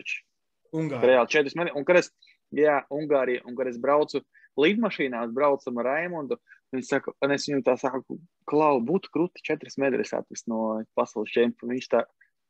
Ungārija. 0.75 1.09
Reāli 1.09 1.35
četras 1.35 1.57
medaļas. 1.59 2.13
Jā, 2.55 2.81
Ungārija, 2.95 3.43
un 3.49 3.57
kad 3.59 3.69
es 3.71 3.79
braucu 3.83 4.21
lidmašīnā, 4.61 5.25
es 5.27 5.33
braucu 5.35 5.73
ar 5.73 5.89
Raimondu, 5.89 6.39
es, 6.77 6.87
saku, 6.91 7.15
un 7.25 7.35
es 7.35 7.49
viņam 7.49 7.65
tā 7.67 7.75
saku, 7.81 8.19
klau, 8.51 8.79
būtu 8.85 9.11
krūti 9.15 9.43
četras 9.47 9.79
medaļas 9.83 10.15
atvest 10.21 10.47
no 10.51 10.61
pasaules 10.99 11.33
čempiona. 11.35 11.75
Viņš 11.75 11.91
tā, 11.91 12.05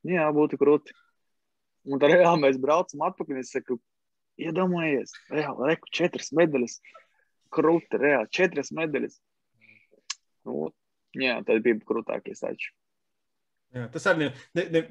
jā, 0.08 0.26
būtu 0.36 0.60
krūti. 0.60 0.96
Un 1.88 2.00
tad 2.00 2.14
reāli 2.14 2.44
mēs 2.44 2.60
braucam 2.60 3.04
atpakaļ, 3.08 3.40
es 3.42 3.52
saku, 3.54 3.78
Iedomājies, 4.40 5.12
reāli, 5.30 5.68
reku, 5.70 5.90
četras 5.94 6.32
medaļas. 6.34 6.80
Krūti, 7.54 8.00
reāli, 8.02 8.30
četras 8.34 8.72
medaļas. 8.74 9.20
Nu, 10.48 10.72
jā, 11.14 11.36
tad 11.46 11.62
bija 11.62 11.78
krūtākie 11.86 12.34
sači. 12.34 12.72
Jā, 13.74 13.86
tas 13.94 14.08
arī 14.10 14.32
ne, 14.58 14.64
ne, 14.74 14.82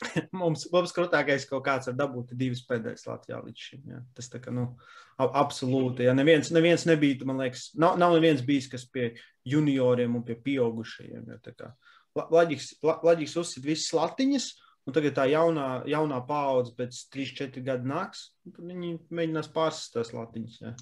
mums, 0.40 0.66
mums 0.72 0.92
krūtākais 0.96 1.46
kaut 1.48 1.64
kāds 1.66 1.90
ar 1.90 1.96
dabūt 1.96 2.34
divas 2.36 2.62
pēdējas 2.68 3.06
Latvijā 3.08 3.40
līdz 3.44 3.66
šim. 3.68 3.82
Jā. 3.94 4.02
Tas 4.16 4.28
tā 4.32 4.40
kā, 4.42 4.52
nu, 4.54 4.68
absolūti, 5.16 6.04
ja 6.06 6.14
neviens, 6.16 6.52
neviens 6.52 6.84
nebija, 6.88 7.24
man 7.28 7.40
liekas, 7.44 7.70
nav, 7.80 7.96
nav 8.00 8.16
neviens 8.18 8.44
bijis, 8.46 8.68
kas 8.72 8.86
pie 8.92 9.14
junioriem 9.48 10.18
un 10.18 10.24
pie 10.26 10.36
pieaugušajiem. 10.48 11.30
Jā, 11.32 11.40
tā 11.44 11.56
kā 11.56 11.72
Laģiks, 12.16 12.78
Laģiks 12.80 13.36
uzsit 13.36 13.64
visas 13.66 13.92
latiņas, 13.96 14.48
un 14.88 14.96
tagad 14.96 15.16
tā 15.18 15.26
jaunā, 15.28 15.82
jaunā 15.90 16.22
paudze 16.28 16.72
pēc 16.78 17.00
3-4 17.12 17.64
gadu 17.66 17.90
nāks, 17.90 18.30
un 18.46 18.54
tad 18.56 18.70
viņi 18.70 18.92
mēģinās 19.18 19.50
pārsist 19.52 19.96
tās 19.96 20.14
latiņas. 20.16 20.60
Jā. 20.62 20.72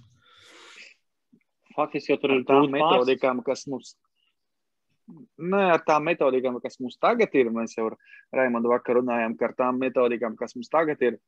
Faktiski 1.75 2.13
jau 2.13 2.21
tur 2.23 2.37
ir 2.37 2.45
tām 2.47 2.69
metodikām, 2.71 3.43
kas 3.47 3.67
mums 3.67 3.97
Nē, 5.05 5.63
ar 5.75 5.83
tām 5.85 6.07
metodikām, 6.09 6.57
kas 6.65 6.79
mums 6.81 6.97
tagad 7.03 7.35
ir, 7.37 7.51
mēs 7.53 7.77
jau 7.77 7.91
ar 7.91 7.97
Raimondu 8.39 8.73
vakar 8.73 9.01
runājām, 9.01 9.37
ka 9.37 9.51
ar 9.51 9.57
tām 9.59 9.81
metodikām, 9.83 10.37
kas 10.39 10.57
mums 10.57 10.73
tagad 10.73 11.03
ir, 11.05 11.19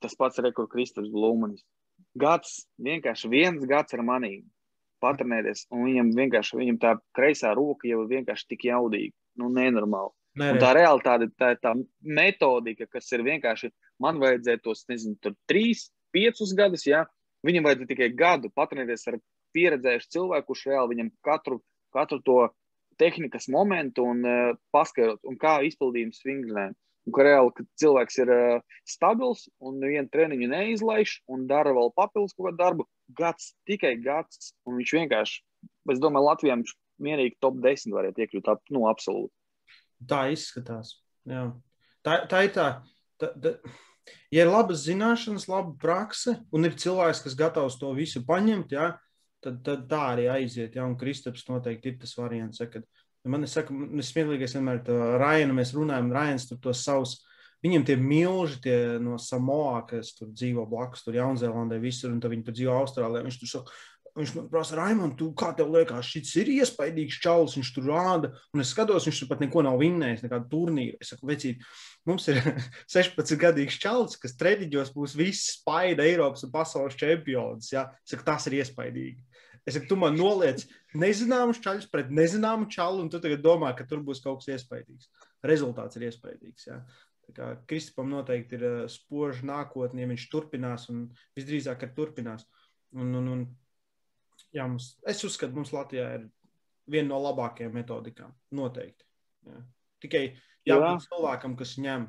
tas 0.00 0.16
pats 0.16 0.40
kur 0.56 0.68
Kristofers 0.72 1.12
Blūmanis. 1.12 1.64
Gads, 2.16 2.66
vienkārši 2.80 3.28
viens 3.32 3.64
gads 3.68 3.96
ar 3.96 4.04
manīm 4.04 4.46
patrenēties, 5.04 5.66
un 5.72 5.84
viņam 5.84 6.12
vienkārši, 6.16 6.56
viņam 6.56 6.78
tā 6.80 6.94
kreisā 7.16 7.52
roka 7.56 7.88
jau 7.88 8.02
ir 8.04 8.12
vienkārši 8.14 8.48
tik 8.48 8.64
jaudīga, 8.70 9.12
nu, 9.40 9.50
nenormāli. 9.52 10.14
Nē, 10.36 10.50
tā 10.60 10.72
realitāte, 10.76 11.30
tā 11.40 11.54
ir 11.54 11.60
tā 11.64 11.72
metodika, 12.00 12.88
kas 12.92 13.08
ir 13.16 13.24
vienkārši, 13.24 13.70
man 14.04 14.18
vajadzēja 14.20 14.60
tos, 14.64 14.84
nezinu, 14.88 15.16
tur 15.20 15.36
trīs, 15.48 15.86
piecus 16.12 16.52
gadus, 16.56 16.84
jā, 16.88 17.04
viņam 17.46 17.68
vajadzēja 17.68 17.92
tikai 17.92 18.10
gadu 18.16 18.52
patrenēties 18.56 19.08
ar 19.12 19.16
pieredzējušu 19.56 20.12
cilvēku, 20.16 20.50
kurš 20.50 20.66
reāli 20.68 20.96
viņam 20.96 21.12
katru 21.24 21.60
katru 21.96 22.20
to 22.24 22.38
tehnikas 23.00 23.48
momentu 23.52 24.06
un 24.08 24.24
uh, 24.24 24.56
paskaidrot, 24.72 25.22
un 25.28 25.38
kā 25.40 25.58
izpildījums 25.68 26.24
vingrinājumu. 26.24 26.76
Un 27.06 27.14
ka 27.14 27.22
reāli, 27.22 27.52
ka 27.54 27.64
cilvēks 27.78 28.16
ir 28.24 28.30
uh, 28.34 28.78
stabils 28.88 29.44
un 29.62 29.78
vienu 29.78 30.08
treniņu 30.10 30.48
neizlaiž 30.50 31.20
un 31.30 31.44
dara 31.50 31.74
vēl 31.76 31.92
papildus 31.94 32.34
kaut 32.34 32.48
kādu 32.48 32.58
darbu, 32.58 32.86
gads, 33.18 33.52
tikai 33.68 33.94
gads, 34.02 34.50
un 34.66 34.80
viņš 34.80 34.94
vienkārši, 34.96 35.38
es 35.92 36.02
domāju, 36.02 36.26
Latvijā 36.26 36.56
viņš 36.58 36.74
mierīgi 37.06 37.38
top 37.44 37.60
10 37.62 37.94
varētu 37.94 38.24
iekļūt, 38.24 38.50
ap, 38.50 38.62
nu, 38.74 38.86
absolūti. 38.90 39.32
Tā 40.10 40.26
izskatās, 40.34 40.96
jā. 41.28 41.46
Tā, 42.06 42.20
tā 42.30 42.42
ir 42.46 42.52
tā, 42.54 42.66
tā, 43.20 43.30
tā, 43.42 43.54
ja 44.34 44.44
ir 44.44 44.50
labas 44.50 44.84
zināšanas, 44.86 45.48
laba 45.50 45.76
prakse, 45.80 46.36
un 46.54 46.68
ir 46.68 46.76
cilvēks, 46.78 47.22
kas 47.24 47.38
gatavs 47.38 47.78
to 47.80 47.92
visu 47.96 48.22
paņemt, 48.26 48.74
jā, 48.76 48.90
tad, 49.46 49.62
tad 49.66 49.86
tā 49.90 50.02
arī 50.14 50.26
aiziet. 50.32 50.76
Ja? 50.76 50.86
Un 50.88 50.98
Kristaps 51.00 51.46
noteikti 51.48 51.92
ir 51.92 52.00
tas 52.02 52.16
variants. 52.18 52.60
Ja, 52.62 52.68
kad, 52.72 52.84
man 53.26 53.46
ir 53.46 53.52
saka, 53.52 53.74
smieklīgais 54.10 54.58
vienmēr 54.58 54.82
ar 54.82 55.18
Rainu 55.22 55.56
mēs 55.56 55.74
runājam, 55.76 56.12
Rains 56.14 56.48
tur 56.50 56.60
tos 56.62 56.84
savus. 56.86 57.20
Viņiem 57.64 57.86
tie 57.88 57.94
milži 57.98 58.58
tie 58.66 58.76
no 59.02 59.16
Samoa, 59.18 59.80
kas 59.88 60.12
tur 60.14 60.28
dzīvo 60.28 60.66
blakus, 60.68 61.02
tur 61.02 61.16
Jaunzēlandē, 61.16 61.78
visur, 61.82 62.12
un 62.12 62.20
viņi 62.20 62.44
tur 62.46 62.54
dzīvo 62.54 62.74
Austrālijā. 62.82 63.24
Viņš 63.24 63.38
tur 63.40 63.50
saka, 63.50 63.78
Viņš 64.16 64.30
man 64.32 64.46
prasa, 64.48 64.78
Raimond, 64.78 65.20
kā 65.36 65.50
tev 65.56 65.74
liekas, 65.74 66.08
šis 66.08 66.30
ir 66.40 66.48
iespaidīgs 66.54 67.18
čalis, 67.20 67.56
viņš 67.58 67.70
tur 67.76 67.88
rāda. 67.90 68.30
Un 68.56 68.62
es 68.62 68.70
skatos, 68.72 69.04
viņš 69.04 69.18
tur 69.20 69.28
pat 69.28 69.42
neko 69.44 69.60
nav 69.66 69.76
vinnējis, 69.82 70.22
nekādu 70.24 70.48
turnīru. 70.54 70.96
Es 71.04 71.10
saku, 71.12 71.28
vecīt, 71.28 71.66
mums 72.08 72.24
ir 72.32 72.40
16 72.94 73.36
gadīgs 73.42 73.76
čalis, 73.82 74.16
kas 74.22 74.38
treniņos 74.40 74.94
būs 74.96 75.18
viss 75.20 75.58
spaida 75.58 76.06
Eiropas 76.08 76.46
un 76.48 76.54
pasaules 76.54 76.96
čempions. 76.96 77.68
Ja? 77.74 77.90
Saku, 78.08 78.24
tas 78.24 78.48
ir 78.48 78.56
iespaidīgi. 78.62 79.20
Es 79.66 79.74
saku, 79.74 79.88
tu 79.90 79.96
man 79.98 80.14
noliec 80.14 80.62
nezināmu 80.94 81.56
čaļus 81.58 81.88
pret 81.90 82.12
nezināmu 82.14 82.68
čalu, 82.70 83.02
un 83.02 83.10
tu 83.10 83.18
tagad 83.22 83.42
domā, 83.42 83.72
ka 83.74 83.86
tur 83.88 84.04
būs 84.06 84.22
kaut 84.22 84.42
kas 84.42 84.52
iespaidīgs. 84.54 85.10
Rezultāts 85.46 85.98
ir 85.98 86.06
iespaidīgs. 86.06 86.68
Ja? 86.68 86.78
Kristupam 87.66 88.12
noteikti 88.12 88.54
ir 88.54 88.66
uh, 88.68 88.76
spoža 88.90 89.42
nākotnē, 89.48 90.04
ja 90.04 90.10
viņš 90.12 90.26
turpinās, 90.30 90.86
un 90.92 91.08
visdrīzāk, 91.34 91.80
ka 91.82 91.90
turpinās. 91.96 92.46
Un, 92.94 93.10
un, 93.18 93.32
un 93.34 93.42
jā, 94.54 94.68
mums, 94.68 94.92
es 95.02 95.24
uzskatu, 95.26 95.58
mums 95.58 95.74
Latvijā 95.74 96.12
ir 96.20 96.28
viena 96.86 97.10
no 97.10 97.20
labākajām 97.26 97.74
metodikām. 97.74 98.34
Noteikti. 98.54 99.06
Jā. 99.50 99.62
Tikai 100.04 100.24
jābūt 100.68 100.92
jā. 100.92 101.06
cilvēkam, 101.08 101.58
kas 101.58 101.74
ņem, 101.82 102.06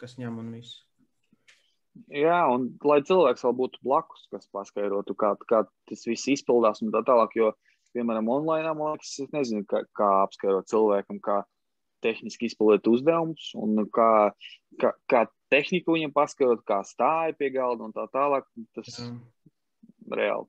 kas 0.00 0.18
ņem 0.20 0.40
un 0.44 0.52
viss. 0.58 0.82
Jā, 2.12 2.38
un 2.48 2.70
lai 2.88 3.00
cilvēks 3.04 3.44
vēl 3.44 3.54
būtu 3.58 3.82
blakus, 3.84 4.24
kas 4.32 4.48
paskaidrotu, 4.54 5.16
kā, 5.18 5.34
kā 5.48 5.64
tas 5.88 6.06
viss 6.08 6.30
izpildās 6.32 6.80
un 6.84 6.92
tā 6.94 7.02
tālāk. 7.08 7.36
Jo, 7.36 7.50
piemēram, 7.96 8.30
online, 8.32 8.72
man 8.78 8.94
liekas, 8.94 9.12
es 9.26 9.34
nezinu, 9.34 9.66
kā, 9.68 9.82
kā 9.98 10.08
apskaidrot 10.22 10.70
cilvēkam, 10.72 11.20
kā 11.24 11.42
tehniski 12.02 12.48
izpildīt 12.48 12.88
uzdevumus, 12.90 13.52
un 13.60 13.84
kā, 13.92 14.32
kā, 14.80 14.94
kā 15.10 15.26
tehniku 15.52 15.98
viņam 15.98 16.16
paskaidrot, 16.16 16.64
kā 16.66 16.80
stāja 16.88 17.36
pie 17.38 17.52
galda 17.54 17.86
un 17.86 17.94
tā 17.94 18.08
tālāk. 18.14 18.48
Tas 18.74 18.96
Jā. 18.96 19.12
reāli 20.16 20.48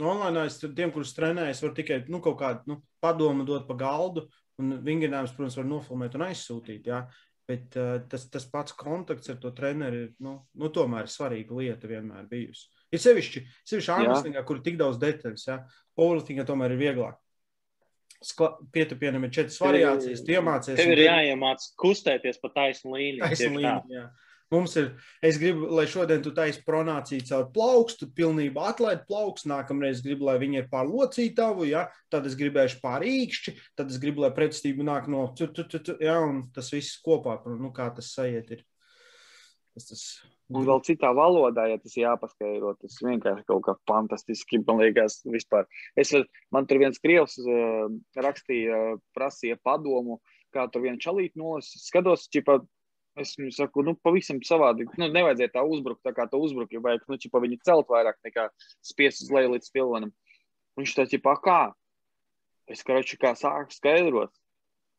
Nu, 0.00 0.08
online 0.08 0.46
es 0.48 0.56
tiem, 0.58 0.90
kurus 0.90 1.12
trenēju, 1.14 1.54
varu 1.62 1.74
tikai 1.76 1.98
nu, 2.10 2.18
kaut 2.24 2.38
kādu 2.40 2.72
nu, 2.72 2.78
padomu 3.02 3.44
dot 3.46 3.68
pa 3.68 3.76
galdu. 3.78 4.24
Un 4.60 4.76
vingrinājums, 4.84 5.32
protams, 5.36 5.56
var 5.58 5.66
nofilmēt 5.68 6.16
un 6.16 6.24
aizsūtīt. 6.26 6.88
Jā. 6.90 7.04
Bet 7.50 7.74
uh, 7.74 7.96
tas, 8.08 8.28
tas 8.30 8.44
pats 8.46 8.74
kontakts 8.78 9.32
ar 9.32 9.40
to 9.42 9.50
treneri 9.56 10.04
ir 10.04 10.10
nu, 10.22 10.36
nu, 10.54 10.70
tomēr 10.72 11.10
svarīga 11.10 11.56
lieta 11.58 11.90
vienmēr 11.90 12.28
bijusi. 12.30 12.68
Ir 12.94 13.02
sevišķi, 13.02 13.42
sevišķi 13.66 13.92
ārmeslīgā, 13.96 14.44
kur 14.46 14.60
ir 14.60 14.64
tik 14.68 14.78
daudz 14.80 15.00
detaļas. 15.02 15.48
Powerliftingā 15.98 16.46
tomēr 16.48 16.76
ir 16.76 16.82
vieglāk. 16.84 17.18
Pietupienam 18.70 19.26
ir 19.26 19.32
četras 19.34 19.58
variācijas, 19.58 20.22
iemācīties. 20.30 20.78
Tev 20.78 20.92
ir 20.94 21.04
jāiemācās 21.08 21.72
kustēties 21.82 22.38
pa 22.38 22.52
taisnu 22.54 22.94
līniju. 22.94 23.24
Taisnu 23.26 23.56
līniju 23.58 24.04
Mums 24.52 24.74
ir, 24.76 24.90
es 25.24 25.38
gribu, 25.40 25.64
lai 25.72 25.86
šodien 25.88 26.20
tu 26.24 26.30
taisi 26.36 26.60
pronāciju 26.66 27.24
caur 27.24 27.46
plaukstu, 27.54 28.10
pilnībā 28.12 28.66
atlaid 28.74 29.06
plaukstu, 29.08 29.48
nākamreiz 29.48 30.02
gribu, 30.04 30.26
lai 30.28 30.34
viņi 30.42 30.60
ir 30.60 30.66
pār 30.72 30.90
locītavu, 30.90 31.64
ja? 31.70 31.86
tad 32.12 32.28
es 32.28 32.36
gribēšu 32.36 32.82
pār 32.82 33.06
īkšķi, 33.08 33.54
tad 33.80 33.88
es 33.88 33.96
gribu, 34.02 34.26
lai 34.26 34.32
pretstība 34.36 34.84
nāk 34.84 35.08
no, 35.08 35.24
tu, 35.38 35.48
tu, 35.56 35.64
tu, 35.64 35.80
tu, 35.80 35.96
ja? 36.04 36.18
un 36.20 36.44
tas 36.52 36.68
viss 36.74 37.00
kopā, 37.00 37.38
nu 37.56 37.72
kā 37.72 37.88
tas 37.96 38.12
sajiet 38.12 38.52
ir. 38.58 38.60
Tas, 39.72 39.88
tas... 39.88 40.04
Un 40.52 40.66
vēl 40.68 40.82
citā 40.84 41.08
valodā, 41.16 41.64
ja 41.70 41.78
tas 41.80 41.94
jāpaskaidro, 41.96 42.74
tas 42.76 42.98
vienkārši 43.00 43.46
kaut 43.48 43.62
kā 43.64 43.72
fantastiski, 43.88 44.60
man 44.68 44.82
liekas, 44.82 45.22
vispār. 45.32 45.64
Es, 45.96 46.12
man 46.52 46.68
tur 46.68 46.82
viens 46.82 47.00
krievs 47.00 47.38
uh, 47.40 47.88
rakstīja, 48.20 48.98
prasīja 49.16 49.56
padomu, 49.64 50.20
kā 50.52 50.66
tur 50.68 50.84
viena 50.84 51.00
čalīt 51.00 51.40
nolas, 51.40 51.72
skatos, 51.86 52.26
čipa, 52.28 52.58
Es 53.20 53.34
viņu 53.36 53.52
saku, 53.52 53.82
nu, 53.84 53.92
pavisam 54.00 54.38
savādi. 54.46 54.86
Nu, 54.96 55.08
nevajadzēja 55.12 55.52
tā 55.58 55.62
uzbrukt, 55.68 56.00
tā 56.06 56.14
kā 56.16 56.24
tā 56.30 56.38
uzbruka. 56.40 56.80
Vajag, 56.80 57.04
nu, 57.12 57.18
čipa 57.20 57.42
viņu 57.44 57.58
celt 57.66 57.90
vairāk 57.92 58.16
nekā 58.24 58.46
spiest 58.84 59.26
uz 59.26 59.32
leju 59.34 59.52
līdz 59.52 59.72
pilvenam. 59.74 60.14
Viņš 60.80 60.94
tā, 60.96 61.04
čipa, 61.10 61.34
kā? 61.44 61.60
Es, 62.70 62.80
karoči, 62.86 63.18
kā 63.20 63.34
sāku 63.36 63.76
skaidrot. 63.76 64.32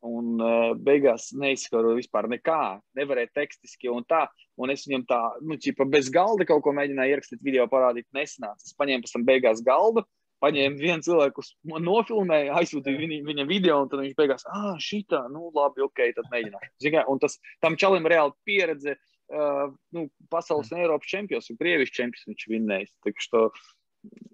Un 0.04 0.36
uh, 0.36 0.74
beigās 0.76 1.30
neizskaidroju 1.34 1.98
vispār 1.98 2.28
nekā. 2.30 2.60
Nevarēja 2.94 3.32
tekstiski 3.40 3.90
un 3.90 4.04
tā. 4.06 4.26
Un 4.60 4.70
es 4.70 4.84
viņam 4.86 5.06
tā, 5.10 5.20
nu, 5.42 5.56
čipa, 5.58 5.88
bez 5.88 6.12
galda 6.12 6.46
kaut 6.46 6.62
ko 6.62 6.74
mēģināju 6.76 7.16
ierakstīt 7.16 7.42
video 7.42 7.66
parādīt. 7.72 8.06
Nesnāca. 8.14 8.62
Es 8.62 8.76
paņēmu 8.78 9.06
pēc 9.06 9.16
tam 9.16 9.26
beigās 9.26 9.64
galdu 9.64 10.04
paņēma 10.42 10.80
vienu 10.80 11.04
cilvēku, 11.06 11.44
nofilmēja, 11.84 12.56
aizsūtīja 12.60 13.00
viņa, 13.00 13.20
viņa 13.28 13.46
video, 13.48 13.78
un 13.84 14.02
viņš 14.02 14.16
beigās, 14.18 14.46
ah, 14.50 14.74
šī 14.82 15.04
tā, 15.10 15.22
nu, 15.32 15.48
labi, 15.54 15.84
ok, 15.86 16.02
tad 16.16 16.28
mēģināšu. 16.32 17.04
Un 17.12 17.22
tas 17.22 17.38
tam 17.64 17.78
čalim 17.80 18.08
reāli 18.10 18.34
pieredze, 18.48 18.96
uh, 19.30 19.70
nu, 19.96 20.06
pasaules 20.32 20.72
un 20.72 20.82
Eiropas 20.82 21.10
čempions 21.10 21.50
un 21.52 21.60
Krievijas 21.60 21.94
čempions 21.94 22.28
viņš 22.28 22.46
vinnējis. 22.50 22.94
To, 23.32 23.46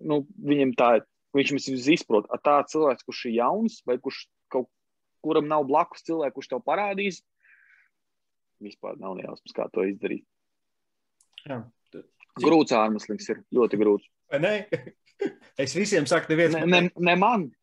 nu, 0.01 0.23
viņam 0.51 0.75
tā, 0.79 0.91
viņš 1.37 1.55
mums 1.57 1.89
izprot, 1.95 2.31
a 2.33 2.41
tā 2.43 2.61
cilvēks, 2.73 3.07
kurš 3.07 3.27
ir 3.31 3.39
jauns, 3.43 3.81
vai 3.87 4.01
kurš 4.03 4.25
kaut 4.51 4.71
kuram 5.25 5.49
nav 5.49 5.67
blakus 5.69 6.05
cilvēku, 6.07 6.39
kurš 6.39 6.51
tev 6.55 6.63
parādīs, 6.67 7.21
vispār 8.65 8.99
nav 9.01 9.17
nejausmas, 9.19 9.55
kā 9.57 9.69
to 9.73 9.85
izdarīt. 9.89 10.25
Jā. 11.47 11.63
Grūts 12.41 12.73
ārmeslīgs 12.77 13.29
ir, 13.33 13.43
ļoti 13.57 13.79
grūts. 13.81 14.09
Vai 14.31 14.41
ne? 14.43 14.53
Es 15.61 15.75
visiem 15.77 16.07
saku, 16.09 16.33
neviens. 16.33 16.55
Ne, 16.57 16.67
ne, 16.67 16.91
ne 16.97 17.17
man. 17.21 17.51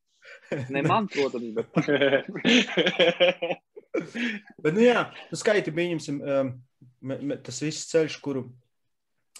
Ne 0.70 0.82
man, 0.84 1.08
protams, 1.08 1.50
bet. 1.56 1.68
bet, 4.64 4.74
nu 4.76 4.84
jā, 4.84 5.02
nu 5.32 5.40
skaiti, 5.40 5.74
pieņemsim, 5.76 6.20
um, 6.22 6.52
tas 7.44 7.60
viss 7.64 7.88
ceļš, 7.92 8.18
kuru, 8.24 8.46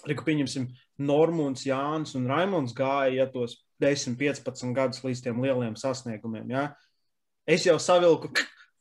reku, 0.08 0.24
pieņemsim, 0.26 0.68
Normons, 1.08 1.64
Jānis 1.68 2.16
un 2.18 2.28
Raimons 2.28 2.74
gāja, 2.76 3.14
ja 3.20 3.28
tos 3.32 3.58
10, 3.84 4.16
15 4.20 4.74
gadus 4.76 5.04
līdz 5.04 5.24
tiem 5.24 5.40
lieliem 5.44 5.76
sasniegumiem, 5.78 6.48
jā. 6.56 6.64
Es 7.48 7.64
jau 7.68 7.78
savilku 7.80 8.32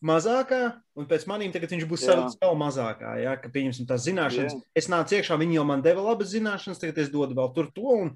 mazākā, 0.04 0.62
un 0.98 1.08
pēc 1.10 1.26
manīm 1.30 1.54
tagad 1.54 1.72
viņš 1.74 1.86
būs 1.90 2.04
savilks 2.06 2.40
vēl 2.42 2.58
mazākā, 2.60 3.14
jā, 3.24 3.38
ka 3.42 3.52
pieņemsim 3.54 3.88
tās 3.90 4.04
zināšanas. 4.06 4.58
Jā. 4.58 4.74
Es 4.78 4.90
nācu 4.92 5.18
iekšā, 5.18 5.38
viņi 5.40 5.58
jau 5.58 5.66
man 5.70 5.86
deva 5.86 6.04
labas 6.06 6.34
zināšanas, 6.34 6.82
tagad 6.82 7.00
es 7.02 7.14
dodu 7.14 7.38
vēl 7.38 7.54
tur 7.56 7.72
to, 7.74 7.96
un 8.06 8.12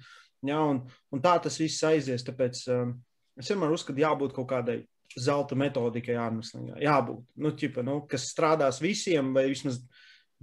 Ja, 0.48 0.62
un, 0.72 0.82
un 1.14 1.22
tā 1.22 1.36
tas 1.44 1.60
viss 1.62 1.84
aizies. 1.86 2.26
Tāpēc 2.26 2.64
um, 2.74 2.96
es 3.38 3.52
vienmēr 3.52 3.74
uzskatu, 3.76 4.02
jābūt 4.02 4.34
kaut 4.38 4.50
kādai 4.50 4.80
zelta 5.20 5.58
metodikai 5.60 6.16
ārmeslīgā. 6.20 6.80
Jābūt, 6.82 7.26
nu, 7.44 7.52
ķipa, 7.58 7.84
nu, 7.86 8.00
kas 8.10 8.30
strādās 8.32 8.82
visiem 8.84 9.34
vai 9.36 9.48
vismaz 9.52 9.82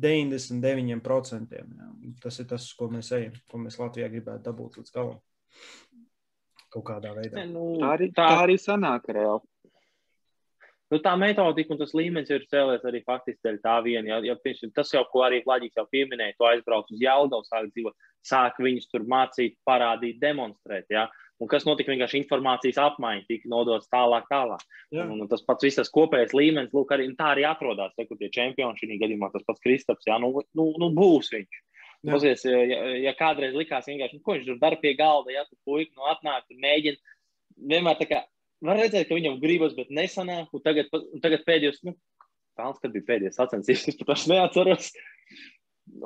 99%. 0.01 1.59
Jā. 1.59 1.67
Tas 2.23 2.41
ir 2.43 2.49
tas, 2.51 2.71
ko 2.79 2.91
mēs 2.93 3.11
ejam, 3.17 3.37
ko 3.51 3.63
mēs 3.65 3.79
Latvijā 3.81 4.11
gribētu 4.13 4.45
dabūt 4.47 4.81
līdz 4.81 4.95
galam. 4.95 5.21
Kaut 6.69 6.85
kādā 6.85 7.15
veidā. 7.17 7.41
Ne, 7.41 7.47
nu, 7.51 7.79
tā, 7.81 7.95
arī, 7.97 8.11
tā 8.15 8.29
arī 8.43 8.59
sanāk 8.61 9.09
reāli. 9.09 9.47
Nu, 10.89 11.01
tā 11.05 11.13
metodika 11.21 11.75
un 11.75 11.81
tas 11.81 11.91
līmenis 11.97 12.31
ir 12.33 12.47
cēlies 12.49 12.85
arī 12.89 13.03
faktiski 13.05 13.43
dēļ 13.45 13.59
tā 13.65 13.75
viena. 13.85 14.09
Ja, 14.09 14.33
ja, 14.33 14.69
tas 14.77 14.93
jau, 14.95 15.03
ko 15.11 15.25
arī 15.27 15.43
Latvijas 15.49 15.77
jau 15.77 15.85
pieminēja, 15.91 16.37
tu 16.39 16.47
aizbrauc 16.49 16.89
uz 16.93 17.03
Jelgavu, 17.03 17.45
sāk 17.49 17.69
dzīvot, 17.75 18.08
sāk 18.27 18.59
viņus 18.63 18.89
tur 18.93 19.07
mācīt, 19.09 19.57
parādīt, 19.69 20.19
demonstrēt. 20.23 20.87
Ja? 20.93 21.07
Un 21.39 21.51
kas 21.51 21.67
notika? 21.69 21.93
Vienkārši 21.93 22.19
informācijas 22.23 22.81
apmaiņa 22.83 23.27
tika 23.29 23.51
nodots 23.51 23.91
tālāk, 23.93 24.27
tālāk. 24.31 24.65
Un, 24.95 25.15
un 25.23 25.29
tas 25.31 25.45
pats 25.47 25.67
viss 25.67 25.79
tas 25.79 25.93
kopējais 25.95 26.35
līmenis, 26.35 26.75
lūk, 26.75 26.95
arī 26.95 27.07
tā 27.19 27.33
arī 27.35 27.47
atrodas. 27.47 27.95
Te, 27.95 28.09
kur 28.09 28.19
tie 28.19 28.31
čempioni 28.35 28.81
šī 28.81 28.99
gadījumā, 28.99 29.31
tas 29.35 29.47
pats 29.47 29.63
Kristaps, 29.63 30.09
jā, 30.09 30.19
nu, 30.23 30.33
nu, 30.59 30.71
nu 30.83 30.91
būs 30.97 31.31
viņš. 31.35 31.61
Pasies, 32.09 32.45
ja, 32.47 32.83
ja 33.03 33.13
kādreiz 33.19 33.57
likās 33.59 33.89
vienkārši, 33.91 34.19
nu, 34.19 34.23
ko 34.23 34.37
viņš 34.37 34.45
tur 34.47 34.59
dara 34.61 34.79
pie 34.79 34.93
galda, 34.99 35.33
ja 35.35 35.43
tu 35.49 35.57
puika 35.67 35.91
nu, 35.99 36.05
atnāk, 36.13 36.45
tu 36.47 36.59
mēģini. 36.63 37.01
Vienmēr 37.71 37.99
tā 37.99 38.07
kā 38.07 38.21
var 38.63 38.79
redzēt, 38.79 39.09
ka 39.09 39.19
viņam 39.19 39.41
gribas, 39.43 39.75
bet 39.75 39.91
nesanāk. 39.95 40.53
Un 40.55 40.63
tagad, 40.63 40.91
un 40.95 41.23
tagad 41.23 41.43
pēdējos, 41.47 41.83
nu, 41.87 41.97
Pēls, 42.59 42.81
kad 42.83 42.95
bija 42.95 43.07
pēdējais 43.13 43.39
sacensības, 43.39 43.87
es 43.93 44.01
pat 44.03 44.27
neatceros. 44.31 44.91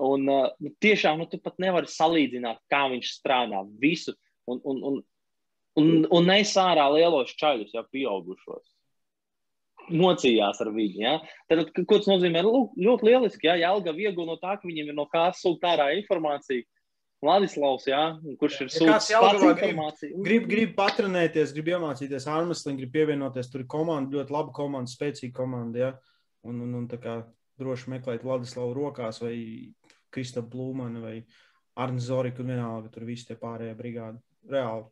Un 0.03 0.28
uh, 0.30 0.51
tiešām 0.83 1.20
nu, 1.20 1.28
tu 1.30 1.41
pat 1.43 1.59
nevari 1.62 1.91
salīdzināt, 1.91 2.61
kā 2.72 2.85
viņš 2.93 3.14
strādā 3.18 3.62
visu. 3.83 4.14
Un, 4.51 4.61
un, 4.64 4.83
un, 4.89 5.01
un, 5.80 5.91
un 6.11 6.28
nes 6.28 6.53
ārā 6.59 6.87
lielos 6.95 7.35
čaļus, 7.39 7.74
jau 7.76 7.85
pieaugušos. 7.95 8.68
Mocījās 9.93 10.61
ar 10.62 10.70
viņu. 10.74 11.01
Ja? 11.03 11.16
Tad, 11.51 11.72
ko 11.74 11.99
tas 11.99 12.09
nozīmē? 12.11 12.45
Lūk, 12.47 12.76
ļoti 12.78 13.09
lieliski. 13.09 13.49
Ja 13.49 13.57
Jālga 13.59 13.95
viegli 13.97 14.26
no 14.28 14.39
tā, 14.41 14.55
ka 14.61 14.68
viņiem 14.68 14.93
ir 14.93 14.97
no 14.97 15.09
kā 15.11 15.28
sūkt 15.37 15.66
ārā 15.66 15.91
informācija. 15.99 16.64
Vladislavs, 17.22 17.85
jā, 17.87 18.01
kurš 18.41 18.57
ir 18.64 18.70
sūdzis 18.74 19.12
pats 19.22 19.45
informāciju. 19.47 20.22
Grib, 20.26 20.49
grib 20.51 20.72
patrenēties, 20.74 21.53
grib 21.55 21.68
iemācīties 21.70 22.26
ārmesliņu, 22.26 22.80
grib 22.80 22.91
pievienoties. 22.97 23.51
Tur 23.53 23.62
ir 23.62 23.68
komanda, 23.70 24.16
ļoti 24.16 24.35
laba 24.35 24.51
komanda, 24.57 24.91
spēcīga 24.91 25.37
komanda, 25.37 25.85
jā. 25.85 25.91
Un, 26.43 26.59
un, 26.64 26.72
un 26.80 26.89
tā 26.91 26.99
kā 26.99 27.20
droši 27.62 27.92
meklēt 27.94 28.26
Vladislavu 28.26 28.74
rokās 28.76 29.22
vai 29.22 29.36
Krista 30.12 30.42
Blūmanu 30.44 31.04
vai 31.04 31.14
Arnu 31.80 32.02
Zoriku 32.02 32.44
un 32.44 32.52
vienalga 32.52 32.90
tur 32.92 33.06
visi 33.08 33.30
tie 33.30 33.38
pārējie 33.40 33.78
brigādi. 33.78 34.20
Reāli. 34.52 34.84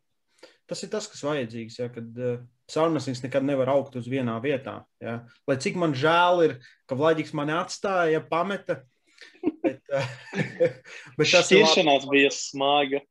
Tas 0.65 0.81
ir 0.81 0.89
tas, 0.89 1.05
kas 1.11 1.21
vajadzīgs, 1.27 1.77
ja, 1.81 1.89
kad 1.93 2.17
uh, 2.17 2.39
Sārmesings 2.71 3.21
nekad 3.25 3.43
nevar 3.45 3.69
augt 3.73 3.97
uz 3.99 4.07
vienā 4.09 4.37
vietā. 4.41 4.79
Ja. 5.03 5.19
Lai 5.49 5.57
cik 5.61 5.75
man 5.77 5.93
žēl 5.97 6.45
ir, 6.47 6.55
ka 6.89 6.95
Vladiks 6.97 7.35
mani 7.37 7.53
atstāja, 7.59 8.23
pameta, 8.31 8.79
Bet, 9.63 9.81
bet 11.17 11.31
tas 11.31 11.47
šķiršanās 11.49 12.07
bija 12.11 12.31
smaga. 12.33 13.01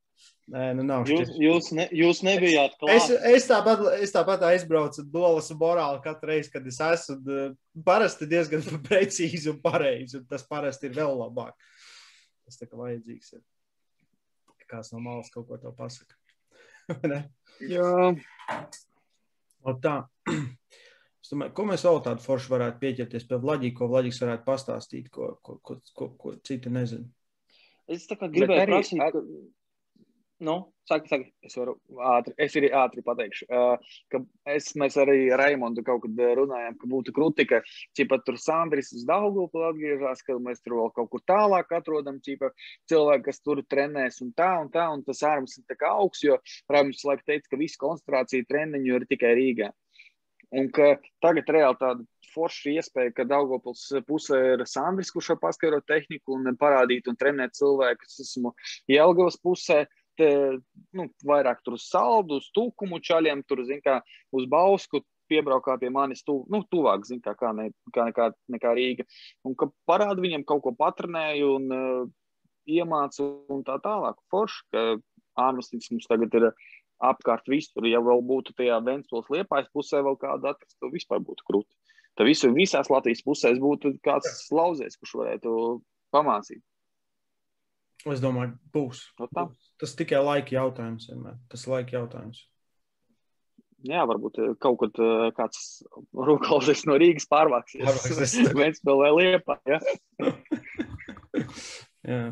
Nē, 0.51 0.65
nu 0.75 0.83
nav. 0.83 1.05
Jūs, 1.07 1.31
jūs, 1.39 1.69
ne, 1.79 1.85
jūs 1.95 2.25
nebijāt 2.27 2.73
klāt. 2.81 2.97
Es, 2.97 3.11
es, 3.37 3.45
tāpat, 3.47 3.85
es 4.03 4.11
tāpat 4.15 4.43
aizbraucu 4.49 5.05
Dolas 5.13 5.51
un 5.55 5.61
Morāli 5.61 6.01
katru 6.03 6.33
reizi, 6.33 6.51
kad 6.51 6.67
es 6.67 6.81
esmu. 6.83 7.53
Parasti 7.87 8.27
diezgan 8.31 8.65
precīzi 8.89 9.53
un 9.53 9.61
pareizi, 9.63 10.19
un 10.19 10.27
tas 10.31 10.43
parasti 10.49 10.91
ir 10.91 10.97
vēl 10.99 11.15
labāk. 11.21 11.55
Tas 12.49 12.59
tā 12.59 12.67
kā 12.67 12.81
vajadzīgs 12.81 13.37
ir. 13.37 13.45
Kāds 14.71 14.91
no 14.95 15.03
malas 15.03 15.31
kaut 15.35 15.47
ko 15.49 15.59
to 15.59 15.71
pasaka. 15.75 16.19
Jā. 17.75 18.11
O 19.63 19.77
tā. 19.83 20.01
Es 21.21 21.29
domāju, 21.35 21.53
ko 21.53 21.65
mēs 21.69 21.83
vēl 21.85 21.99
tādu 22.03 22.25
foršu 22.25 22.49
varētu 22.49 22.81
pieķerties 22.81 23.27
pie 23.29 23.37
Vlaģija, 23.43 23.75
ko 23.77 23.87
Vlaģis 23.91 24.19
varētu 24.23 24.47
pastāstīt, 24.47 25.11
ko, 25.13 25.27
ko, 25.45 25.59
ko, 25.63 25.77
ko, 25.95 26.07
ko 26.19 26.33
citu 26.49 26.73
nezinu. 26.73 27.05
Es 27.93 28.07
tā 28.09 28.17
kā 28.19 28.31
gribēju 28.33 28.65
prasīt, 28.71 29.03
ka... 29.13 29.21
Nu, 30.41 30.73
saka, 30.89 31.05
saka, 31.09 31.27
es 31.45 31.57
varu 31.59 31.75
ātri, 32.01 32.33
es 32.41 32.55
arī 32.57 32.71
ātri 32.73 33.03
pateikšu, 33.05 33.47
uh, 33.53 33.97
ka 34.09 34.23
es, 34.49 34.71
mēs 34.81 34.95
arī 35.03 35.27
Raimondu 35.37 35.85
kaut 35.85 36.01
kad 36.07 36.23
runājām, 36.39 36.79
ka 36.81 36.89
būtu 36.89 37.13
krūti, 37.13 37.45
ka 37.51 37.59
ķipa 37.99 38.23
tur 38.25 38.39
Sandris 38.41 38.89
uz 38.97 39.05
Daugavpili 39.09 39.67
atgriežas, 39.69 40.25
ka 40.25 40.39
mēs 40.41 40.65
tur 40.65 40.79
vēl 40.79 40.89
kaut 40.97 41.11
kur 41.13 41.25
tālāk 41.29 41.77
atrodam, 41.77 42.23
ķipa 42.25 42.49
cilvēki, 42.89 43.27
kas 43.29 43.45
tur 43.45 43.61
trenēs 43.69 44.23
un 44.25 44.33
tā 44.33 44.49
un 44.63 44.73
tā, 44.73 44.89
un 44.95 45.05
tas 45.05 45.21
ārums 45.29 45.61
ir 45.61 45.69
tā 45.69 45.77
kā 45.77 45.93
augs, 45.93 46.25
jo 46.25 46.41
Raimonds 46.73 47.05
laik 47.05 47.27
teica, 47.29 47.45
ka 47.53 47.61
visu 47.61 47.77
koncentrāciju 47.85 48.49
treniņu 48.49 48.97
ir 48.97 49.09
tikai 49.13 49.37
Rīgā. 49.37 49.71
Un 50.57 50.73
ka 50.75 50.97
tagad 51.23 51.53
reāli 51.53 51.79
tāda 51.79 52.09
forša 52.33 52.73
iespēja, 52.81 53.13
ka 53.15 53.29
Daugopils 53.29 53.85
pusē 54.09 54.41
ir 54.55 54.65
Sandris, 54.67 55.13
kurš 55.15 55.35
var 55.35 55.45
paskaidrot 55.45 55.87
tehniku 55.87 56.35
un 56.39 56.57
parādīt 56.59 57.07
un 57.11 57.19
trenēt 57.19 57.55
cilvēkus. 57.59 58.19
Esmu 58.25 58.55
Jelgavas 58.91 59.39
pusē, 59.43 59.85
te, 59.85 60.00
nu, 60.97 61.07
vairāk 61.27 61.63
tur 61.65 61.77
uz 61.79 61.87
saldu, 61.91 62.41
uz 62.41 62.51
tūkumu 62.57 63.01
čaļiem, 63.05 63.45
tur, 63.49 63.65
zin 63.69 63.83
kā, 63.85 64.01
uz 64.37 64.47
bausku 64.51 65.03
piebraukā 65.31 65.77
pie 65.81 65.91
manis 65.95 66.25
tu, 66.27 66.41
nu, 66.51 66.63
tuvāk, 66.73 67.05
zin 67.07 67.21
kā, 67.23 67.37
kā, 67.39 67.53
ne, 67.57 67.69
kā 67.95 68.09
nekā, 68.11 68.31
nekā 68.51 68.75
Rīga. 68.77 69.07
Un 69.47 69.55
ka 69.59 69.71
parāda 69.89 70.23
viņam 70.25 70.47
kaut 70.49 70.65
ko 70.65 70.75
patrenēju 70.79 71.53
un 71.59 71.77
uh, 71.77 72.09
iemācu 72.71 73.29
un 73.53 73.63
tā 73.67 73.79
tālāk. 73.85 74.19
Forši, 74.33 74.65
ka 74.75 74.87
ārmestības 75.41 75.91
mums 75.95 76.09
tagad 76.11 76.35
ir 76.39 76.49
apkārt 77.11 77.49
visur. 77.51 77.87
Ja 77.89 78.03
vēl 78.05 78.25
būtu 78.27 78.55
tajā 78.59 78.81
Vēncpils 78.87 79.31
liepājas 79.33 79.71
pusē 79.75 80.03
vēl 80.07 80.19
kāda 80.21 80.55
atrast, 80.55 80.77
tad 80.81 80.93
vispār 80.95 81.23
būtu 81.25 81.47
krūti. 81.49 81.73
Tad 82.19 82.29
visur, 82.29 82.53
visās 82.57 82.91
Latvijas 82.93 83.23
pusēs 83.25 83.61
būtu 83.63 83.95
kāds 84.05 84.49
lauzējs, 84.53 84.99
kurš 85.01 85.15
varētu 85.23 85.53
pamācīt. 86.15 86.61
Es 88.09 88.23
domāju, 88.23 88.55
būs. 88.73 89.03
No 89.21 89.29
tā. 89.29 89.49
Tas 89.81 89.93
tikai 89.99 90.23
laika 90.25 90.55
jautājums 90.57 91.11
vienmēr. 91.11 91.37
Tas 91.53 91.67
laika 91.69 91.99
jautājums. 91.99 92.47
Jā, 93.89 94.03
varbūt 94.09 94.39
eh, 94.41 94.53
kaut 94.61 94.79
kad 94.83 95.01
eh, 95.01 95.27
kāds 95.37 95.81
rūkalžs 96.17 96.85
no 96.89 96.99
Rīgas 97.01 97.29
pārvāksies. 97.31 98.37
Vēncpils 98.59 99.01
vai 99.01 99.11
liepā, 99.17 99.57
ja? 99.69 99.81
jā. 102.13 102.23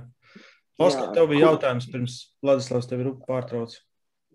Oskar, 0.79 1.09
tev 1.16 1.31
bija 1.33 1.49
jautājums 1.49 1.89
pirms 1.91 2.19
Vladislavs 2.45 2.89
tevi 2.91 3.12
pārtrauc. 3.27 3.75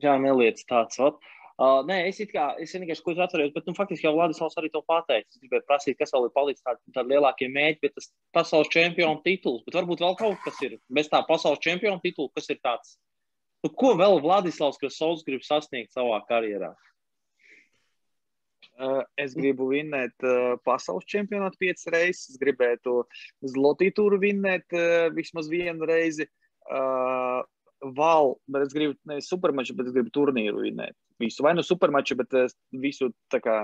Jā, 0.03 0.17
neliec 0.19 0.59
tāds. 0.67 0.97
Ot. 0.99 1.21
Uh, 1.53 1.83
nē, 1.85 1.99
es, 2.09 2.17
kā, 2.31 2.47
es 2.57 2.71
vienkārši 2.73 3.03
ko 3.05 3.13
atceros, 3.21 3.51
bet 3.53 3.67
nu, 3.69 3.75
faktiski 3.77 4.07
jau 4.07 4.15
Vladislavs 4.15 4.55
arī 4.57 4.71
to 4.73 4.81
pateica. 4.89 5.27
Es 5.29 5.41
gribēju 5.41 5.65
prasīt, 5.67 5.97
kas 5.99 6.13
vēl 6.15 6.25
ir 6.25 6.33
palicis 6.33 6.65
tāds 6.65 6.81
tā 6.95 7.03
lielākie 7.05 7.49
mēģi, 7.53 7.77
bet 7.83 7.93
tas 7.99 8.09
pasaules 8.33 8.71
čempionu 8.73 9.21
tituls. 9.21 9.61
Bet 9.67 9.77
varbūt 9.77 10.01
vēl 10.01 10.17
kaut 10.17 10.41
kas 10.47 10.57
ir 10.65 10.79
bez 10.89 11.11
tā 11.13 11.21
pasaules 11.27 11.61
čempionu 11.61 12.01
titula, 12.01 12.33
kas 12.33 12.49
ir 12.49 12.57
tāds. 12.65 12.95
Nu, 13.63 13.69
ko 13.69 13.93
vēl 13.99 14.17
Vladislavs 14.25 14.81
Krasovs 14.81 15.21
grib 15.27 15.45
sasniegt 15.45 15.93
savā 15.93 16.17
karjerā? 16.27 16.73
Uh, 18.73 19.03
es 19.21 19.35
gribu 19.37 19.69
vinnēt 19.69 20.25
uh, 20.25 20.55
pasaules 20.65 21.05
čempionātu 21.05 21.61
piecas 21.61 21.85
reizes. 21.93 22.33
Es 22.33 22.41
gribētu 22.41 23.03
Zlotītūru 23.53 24.17
vinnēt 24.25 24.73
uh, 24.73 25.11
vismaz 25.13 25.53
vienu 25.53 25.85
reizi. 25.85 26.25
Uh, 26.65 27.45
val, 27.97 28.35
bet 28.47 28.67
es 28.67 28.73
gribu 28.75 28.95
nevis 29.09 29.29
supermaču, 29.31 29.75
bet 29.77 29.89
es 29.89 29.95
gribu 29.95 30.11
turnīru 30.13 30.63
vinēt. 30.63 30.95
Visu. 31.21 31.43
Vai 31.45 31.53
nu 31.57 31.63
supermaču, 31.65 32.17
bet 32.19 32.33
visu 32.71 33.11
tā 33.31 33.39
kā 33.43 33.57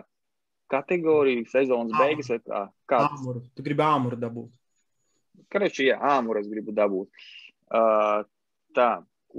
kategoriju, 0.70 1.48
sezonas 1.50 1.94
Āmuru. 1.94 2.06
beigas 2.06 2.30
vai 2.30 2.40
kā. 2.40 2.64
Kāds? 2.90 3.22
Āmuru. 3.22 3.44
Tu 3.56 3.66
gribi 3.66 3.86
āmuru 3.86 4.20
dabūt. 4.22 4.52
Kareči, 5.50 5.88
jā, 5.90 5.98
āmuru 5.98 6.44
es 6.44 6.50
gribu 6.52 6.76
dabūt. 6.78 7.10
Uh, 7.70 8.22
tā, 8.78 8.90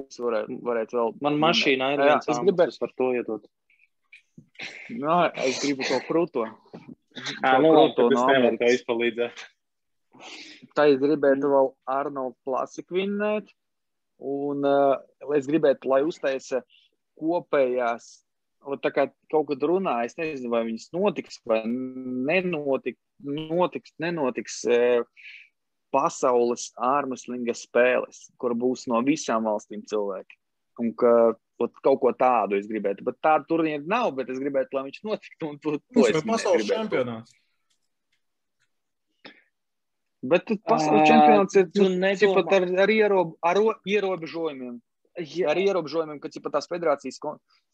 es 0.09 0.19
varētu, 0.19 0.59
varētu 0.67 0.99
vēl. 0.99 1.15
Man 1.23 1.39
mašīnā 1.43 1.93
ir 1.95 2.05
viens 2.07 2.27
āmurs, 2.27 2.45
gribētu... 2.49 2.75
es 2.75 2.83
par 2.83 2.95
to 2.99 3.13
iedot. 3.15 3.47
No, 4.91 5.23
es 5.47 5.63
gribu 5.63 5.87
to 5.87 6.01
krūto. 6.09 6.49
Ā, 7.47 7.57
nu 7.63 7.73
labi, 7.75 7.95
tad 7.97 8.15
es 8.17 8.27
nevaru 8.27 8.61
to 8.61 8.75
izpalīdzēt. 8.75 9.47
Tā 10.77 10.87
es 10.91 11.01
gribētu 11.01 11.51
vēl 11.51 11.73
Arnold 11.91 12.37
Klasiku 12.45 12.99
vinnēt. 12.99 13.49
Un 14.21 14.67
uh, 14.69 14.97
es 15.37 15.49
gribētu, 15.49 15.89
lai 15.89 16.03
uztaisa 16.05 16.61
kopējās, 17.21 18.09
tā 18.85 18.91
kā 18.93 19.07
kaut 19.33 19.49
kad 19.49 19.63
runā, 19.65 20.01
es 20.05 20.17
nezinu, 20.19 20.53
vai 20.53 20.65
viņas 20.69 20.91
notiks 20.93 21.41
vai 21.49 21.63
nenotiks, 21.67 23.01
notiks, 23.25 23.95
nenotiks 24.01 24.61
uh, 24.69 25.25
pasaules 25.95 26.71
ārmuslinga 26.77 27.57
spēles, 27.57 28.29
kur 28.41 28.55
būs 28.59 28.87
no 28.91 29.01
visām 29.07 29.49
valstīm 29.49 29.83
cilvēki. 29.89 30.37
Un 30.81 30.93
ka 30.97 31.13
ot, 31.61 31.73
kaut 31.85 32.01
ko 32.01 32.13
tādu 32.17 32.57
es 32.57 32.69
gribētu. 32.71 33.05
Bet 33.05 33.19
tādu 33.25 33.49
turnīru 33.51 33.89
nav, 33.91 34.15
bet 34.17 34.31
es 34.33 34.41
gribētu, 34.41 34.77
lai 34.77 34.87
viņš 34.89 35.03
notiktu. 35.05 35.51
Un 35.51 35.59
to, 35.61 35.77
to 35.93 36.07
es 36.09 36.25
pasaules 36.25 36.69
čempionāts. 36.71 37.35
Bet 40.21 40.51
pasaules 40.69 41.09
čempionāts 41.09 41.57
ir 41.57 41.71
nedomā... 41.97 42.43
pat 42.43 42.57
ar, 42.59 42.67
ar, 42.85 42.93
ierob, 42.93 43.37
ar 43.41 43.61
ierobežojumiem. 43.89 44.81
ar 45.49 45.59
ierobežojumiem, 45.61 46.21
ka 46.21 46.29
pat 46.45 46.59
tās 46.59 46.69
federācijas 46.71 47.21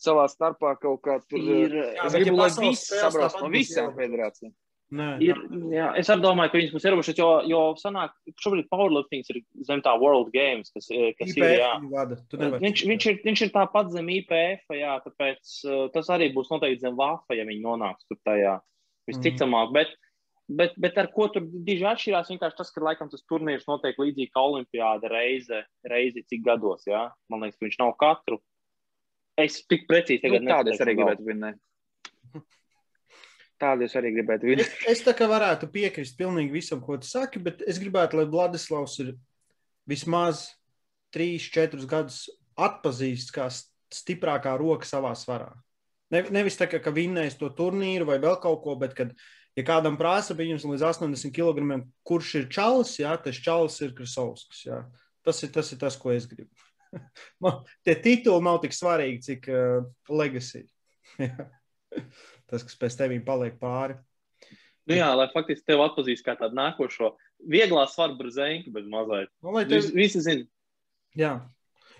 savā 0.00 0.28
starpā 0.30 0.76
kaut 0.80 1.02
kā 1.04 1.18
tur 1.26 1.42
ir. 1.42 1.74
Jā, 1.74 2.06
es 2.06 2.14
gribu, 2.14 2.38
lai 2.38 2.52
viss 2.54 2.92
sabrauc 2.92 3.36
no 3.42 3.50
visām 3.52 3.92
federācijām. 3.98 4.54
Nē, 4.94 5.06
ir, 5.18 5.38
jā, 5.74 5.88
es 5.98 6.06
arī 6.12 6.22
domāju, 6.22 6.52
ka 6.52 6.58
viņas 6.60 6.74
būs 6.76 6.84
ierobežotas, 6.86 7.18
jo, 7.18 7.30
jo 7.50 7.60
sanāk, 7.80 8.12
šobrīd 8.38 8.68
powerlifting 8.70 9.26
ir 9.32 9.40
zem 9.66 9.80
tā 9.82 9.96
World 9.98 10.30
Games, 10.30 10.70
kas, 10.70 10.86
kas 11.18 11.32
IPF 11.32 11.40
ir. 11.42 11.54
Jā. 11.58 11.72
Vada, 11.90 12.18
viņš, 12.62 12.84
viņš, 12.92 13.06
ir, 13.10 13.18
viņš 13.26 13.42
ir 13.42 13.50
tāpat 13.56 13.90
zem 13.96 14.12
IPF, 14.20 14.76
jā, 14.78 14.92
tāpēc 15.02 15.56
uh, 15.66 15.80
tas 15.94 16.12
arī 16.14 16.30
būs 16.36 16.52
noteikti 16.54 16.84
zem 16.84 16.94
VAFA, 17.00 17.34
ja 17.34 17.48
viņi 17.48 17.64
nonāks 17.64 18.06
tur 18.06 18.20
tajā 18.28 18.54
visticamāk. 19.10 19.72
Mm. 19.72 19.74
Bet, 19.74 19.98
bet, 20.48 20.74
bet 20.80 20.98
ar 21.00 21.10
ko 21.14 21.28
tur 21.32 21.44
diži 21.46 21.86
atšķirās, 21.90 22.30
vienkārši 22.32 22.58
tas, 22.58 22.72
ka 22.74 22.84
laikam 22.84 23.10
tas 23.12 23.24
turnīrs 23.30 23.66
notiek 23.68 23.98
līdzīgi 24.00 24.32
kā 24.34 24.44
Olimpiāda 24.46 25.10
reize, 25.12 25.62
reizi 25.86 26.24
cik 26.30 26.44
gados, 26.46 26.86
jā. 26.88 27.06
Man 27.32 27.46
liekas, 27.46 27.60
viņš 27.62 27.78
nav 27.82 27.94
katru. 28.00 28.40
Es 29.36 29.60
tik 29.68 29.84
precīzi 29.88 30.22
tagad 30.24 30.44
nu, 30.46 30.52
tādu 30.54 30.72
es 30.72 30.82
arī 30.84 30.96
gribētu 30.96 31.26
vinnēt. 31.26 31.60
Tādu 33.60 33.86
es 33.86 33.94
arī 33.96 34.12
gribētu 34.12 34.50
zināt. 34.50 34.64
Es, 34.66 34.98
es 34.98 35.04
tā 35.04 35.14
kā 35.16 35.28
varētu 35.30 35.68
piekrist 35.72 36.16
pilnīgi 36.18 36.52
visam, 36.52 36.82
ko 36.84 36.98
tu 37.00 37.08
saki, 37.08 37.40
bet 37.40 37.62
es 37.64 37.80
gribētu, 37.80 38.18
lai 38.20 38.26
Vladislavs 38.28 38.98
ir 39.04 39.14
vismaz 39.88 40.50
3-4 41.16 41.88
gadus 41.88 42.26
atpazīsts 42.56 43.32
kā 43.32 43.48
stiprākā 43.92 44.56
roka 44.60 44.88
savā 44.88 45.14
svarā. 45.16 45.54
Ne, 46.12 46.22
nevis 46.30 46.58
tā 46.58 46.68
kā, 46.70 46.78
ka 46.82 46.92
vinnējis 46.94 47.38
to 47.40 47.48
turnīru 47.56 48.06
vai 48.08 48.18
vēl 48.22 48.36
kaut 48.42 48.60
ko, 48.62 48.76
bet 48.78 48.94
kad 48.98 49.14
ja 49.56 49.64
kādam 49.66 49.96
prasa 49.98 50.36
viņam 50.36 50.60
līdz 50.72 50.84
80 50.90 51.34
kg, 51.34 51.80
kurš 52.06 52.34
ir 52.42 52.48
čalis, 52.52 52.96
jā, 53.00 53.14
tas 53.22 53.40
čalis 53.42 53.78
ir 53.84 53.94
Krasovskis. 53.96 54.66
Jā. 54.68 54.82
Tas 55.26 55.42
ir, 55.42 55.50
tas 55.54 55.72
ir 55.74 55.80
tas, 55.80 55.96
ko 55.98 56.12
es 56.14 56.28
gribu. 56.30 56.50
Man 57.42 57.64
tie 57.84 57.96
tituli 57.98 58.44
nav 58.46 58.60
tik 58.62 58.76
svarīgi, 58.76 59.22
cik 59.26 59.48
uh, 59.50 59.86
legacy. 60.12 60.66
tas, 62.50 62.62
kas 62.62 62.78
pēc 62.78 62.98
tevīm 63.00 63.24
paliek 63.26 63.58
pāri. 63.60 63.98
Nu 64.86 64.94
jā, 64.94 65.08
lai 65.18 65.26
faktiski 65.32 65.66
tevi 65.66 65.82
atpazīst 65.82 66.22
kā 66.26 66.36
tādu 66.38 66.54
nākošo 66.54 67.16
vieglā 67.50 67.88
svara 67.90 68.14
brūzēnu, 68.18 68.70
bet 68.74 68.86
mazliet. 68.90 69.32
Nu, 69.42 69.56
tev... 69.66 69.88
visi 69.96 70.22
zina. 70.22 70.46
Jā, 71.16 71.32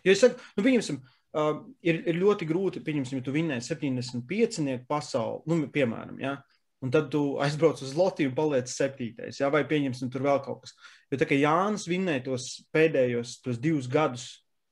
jo 0.05 0.13
es 0.13 0.23
saku, 0.23 0.39
nu, 0.55 0.63
pieņemsim, 0.63 1.01
uh, 1.01 1.65
ir, 1.83 2.03
ir 2.13 2.21
ļoti 2.21 2.47
grūti, 2.47 2.85
pieņemsim, 2.87 3.19
ja 3.19 3.27
tu 3.27 3.35
vinnēji 3.35 3.65
75 3.67 4.85
pasauli, 4.87 5.43
nu, 5.51 5.71
piemēram, 5.73 6.21
jā, 6.23 6.37
un 6.85 6.93
tad 6.93 7.09
tu 7.13 7.23
aizbrauc 7.43 7.81
uz 7.83 7.95
Latviju 7.97 8.31
un 8.31 8.37
paliec 8.37 8.69
septītais, 8.71 9.41
jā, 9.41 9.49
vai 9.53 9.65
pieņemsim 9.69 10.11
tur 10.13 10.27
vēl 10.27 10.43
kaut 10.45 10.65
kas. 10.65 10.75
Jo 11.11 11.21
tā 11.21 11.29
kā 11.29 11.39
Jānis 11.39 11.87
vinnēja 11.89 12.27
tos 12.29 12.51
pēdējos 12.75 13.39
tos 13.45 13.61
divus 13.63 13.89
gadus 13.91 14.27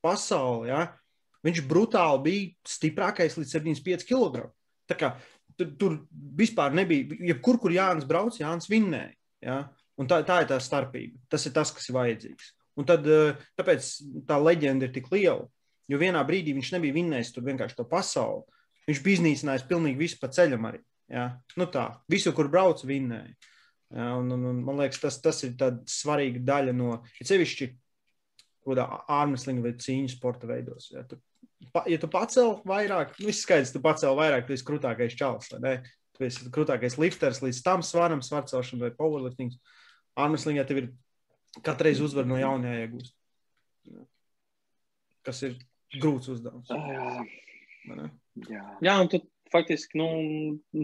pasauli, 0.04 0.72
jā, 0.72 0.82
viņš 1.46 1.62
brutāli 1.68 2.24
bija 2.26 2.74
stiprākais 2.76 3.38
līdz 3.38 3.56
75 3.56 4.08
kg. 4.08 4.48
Tā 4.90 4.98
kā 5.00 5.14
tur, 5.58 5.70
tur 5.80 5.96
vispār 6.36 6.74
nebija, 6.76 7.16
jebkur, 7.32 7.60
kur 7.62 7.74
Jānis 7.74 8.06
brauc, 8.08 8.36
Jānis 8.40 8.68
vinnēja. 8.70 9.14
Ja? 9.44 9.58
Un 10.00 10.08
tā, 10.10 10.20
tā 10.26 10.42
ir 10.42 10.50
tā 10.50 10.58
starpība. 10.62 11.20
Tas 11.30 11.44
ir 11.46 11.54
tas, 11.56 11.72
kas 11.74 11.88
ir 11.88 11.96
vajadzīgs. 11.96 12.52
Un 12.80 12.88
tad, 12.88 13.06
eh, 13.06 13.36
tāpēc 13.58 13.90
tā 14.26 14.38
leģenda 14.42 14.88
ir 14.88 14.94
tik 14.94 15.10
liela. 15.12 15.46
Jo 15.88 16.00
vienā 16.00 16.22
brīdī 16.26 16.54
viņš 16.56 16.72
nebija 16.74 16.96
vinnējis 16.96 17.34
tur 17.34 17.44
vienkārši 17.46 17.78
to 17.78 17.84
pasauli. 17.84 18.42
Viņš 18.88 19.02
bija 19.04 19.20
iznīcinājis 19.20 19.68
pilnīgi 19.68 20.00
visu 20.00 20.18
pa 20.20 20.28
ceļam 20.32 20.66
arī. 20.70 20.80
Ja? 21.10 21.28
Nu 21.58 21.68
tā, 21.70 21.88
visu, 22.10 22.32
kur 22.36 22.48
brauc, 22.52 22.82
vinnēja. 22.86 23.34
Ja? 23.94 24.10
Un, 24.18 24.32
un, 24.34 24.48
un, 24.50 24.62
man 24.66 24.80
liekas, 24.82 25.02
tas, 25.02 25.20
tas 25.22 25.42
ir 25.46 25.56
svarīga 25.90 26.42
daļa 26.44 26.74
no, 26.76 26.98
sevišķi, 27.20 27.70
ārmeslinga 28.74 29.66
vai 29.66 29.74
cīņas 29.76 30.16
sporta 30.16 30.48
veidos. 30.48 30.88
Ja? 30.94 31.04
Tur 31.08 31.20
ja 31.88 31.98
tu 32.00 32.08
pacēl 32.10 32.58
vairāk, 32.68 33.14
nu, 33.18 33.28
viss 33.30 33.44
skaidrs, 33.44 33.72
tu 33.74 33.82
pacēl 33.84 34.16
vairāk, 34.18 34.46
tu 34.46 34.54
esi 34.56 34.66
krūtākais 34.66 35.16
čels. 35.18 35.50
Tu 36.14 36.26
esi 36.26 36.50
krūtākais 36.54 36.98
lifters 37.00 37.40
līdz 37.42 37.60
tam 37.66 37.82
svaram, 37.86 38.22
svarcelšana 38.22 38.86
vai 38.86 38.92
powerlifting. 38.94 39.54
Armslingā 40.20 40.62
tev 40.68 40.82
ir 40.82 40.90
katru 41.64 41.88
reizi 41.88 42.04
uzvar 42.06 42.28
no 42.28 42.38
jauna 42.38 42.76
jāiegūst. 42.76 43.14
Kas 45.26 45.42
ir 45.48 45.56
grūts 45.98 46.30
uzdevums. 46.30 46.70
Jā, 46.70 47.24
jā. 48.50 48.64
jā 48.84 48.96
un 49.00 49.10
tu 49.10 49.20
faktiski 49.54 50.00
nu, 50.00 50.08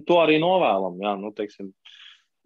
to 0.08 0.20
arī 0.22 0.38
novēlam. 0.42 1.00
Jā, 1.02 1.16
nu, 1.20 1.32
teiksim, 1.36 1.72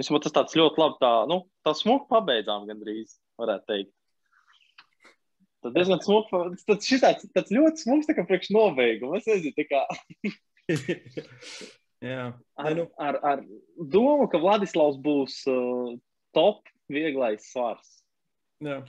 tas 0.00 0.10
tāds 0.34 0.56
ļoti 0.58 0.82
labi, 0.82 0.98
tā, 1.02 1.12
nu, 1.30 1.44
tā 1.66 1.76
smuki 1.76 2.08
pabeidzām 2.10 2.66
gandrīz, 2.70 3.18
varētu 3.40 3.70
teikt. 3.70 3.94
Tas 5.64 5.72
diezgan 5.72 6.02
smuks. 6.04 6.64
Tas 6.68 6.84
šis 6.84 7.00
tāds, 7.00 7.30
tāds 7.32 7.54
ļoti 7.54 7.86
smuks, 7.86 8.08
tā 8.08 8.16
kā 8.16 8.26
priekš 8.28 8.50
nobeiguma. 8.52 9.16
Es 9.16 9.28
nezinu, 9.30 9.54
tā 9.56 9.64
kā. 9.70 9.84
Jā. 12.04 12.26
Ar, 12.60 12.74
nu. 12.76 12.84
ar, 13.00 13.16
ar 13.24 13.42
domu, 13.78 14.26
ka 14.28 14.40
Vladislavs 14.42 14.98
būs 15.00 15.38
uh, 15.48 15.94
top 16.36 16.68
vieglais 16.92 17.46
svars. 17.48 17.94
Jā. 18.64 18.82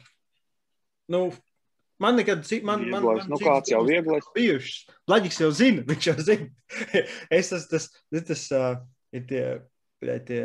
Nu, 1.11 1.29
Man 2.01 2.17
nekad, 2.19 2.43
man, 2.67 2.87
man, 2.91 3.05
man, 3.05 3.21
nu, 3.31 3.39
kāds 3.39 3.71
jau 3.71 3.81
vieglais. 3.87 4.25
Bijušas. 4.35 4.97
Laģiks 5.07 5.41
jau 5.45 5.51
zina, 5.55 5.85
viņš 5.89 6.09
jau 6.11 6.17
zina. 6.27 6.49
es 7.31 7.51
tas, 7.53 7.69
tas, 7.71 7.91
tas, 8.11 8.47
uh, 8.51 8.73
tie, 9.15 9.45
tie 10.27 10.41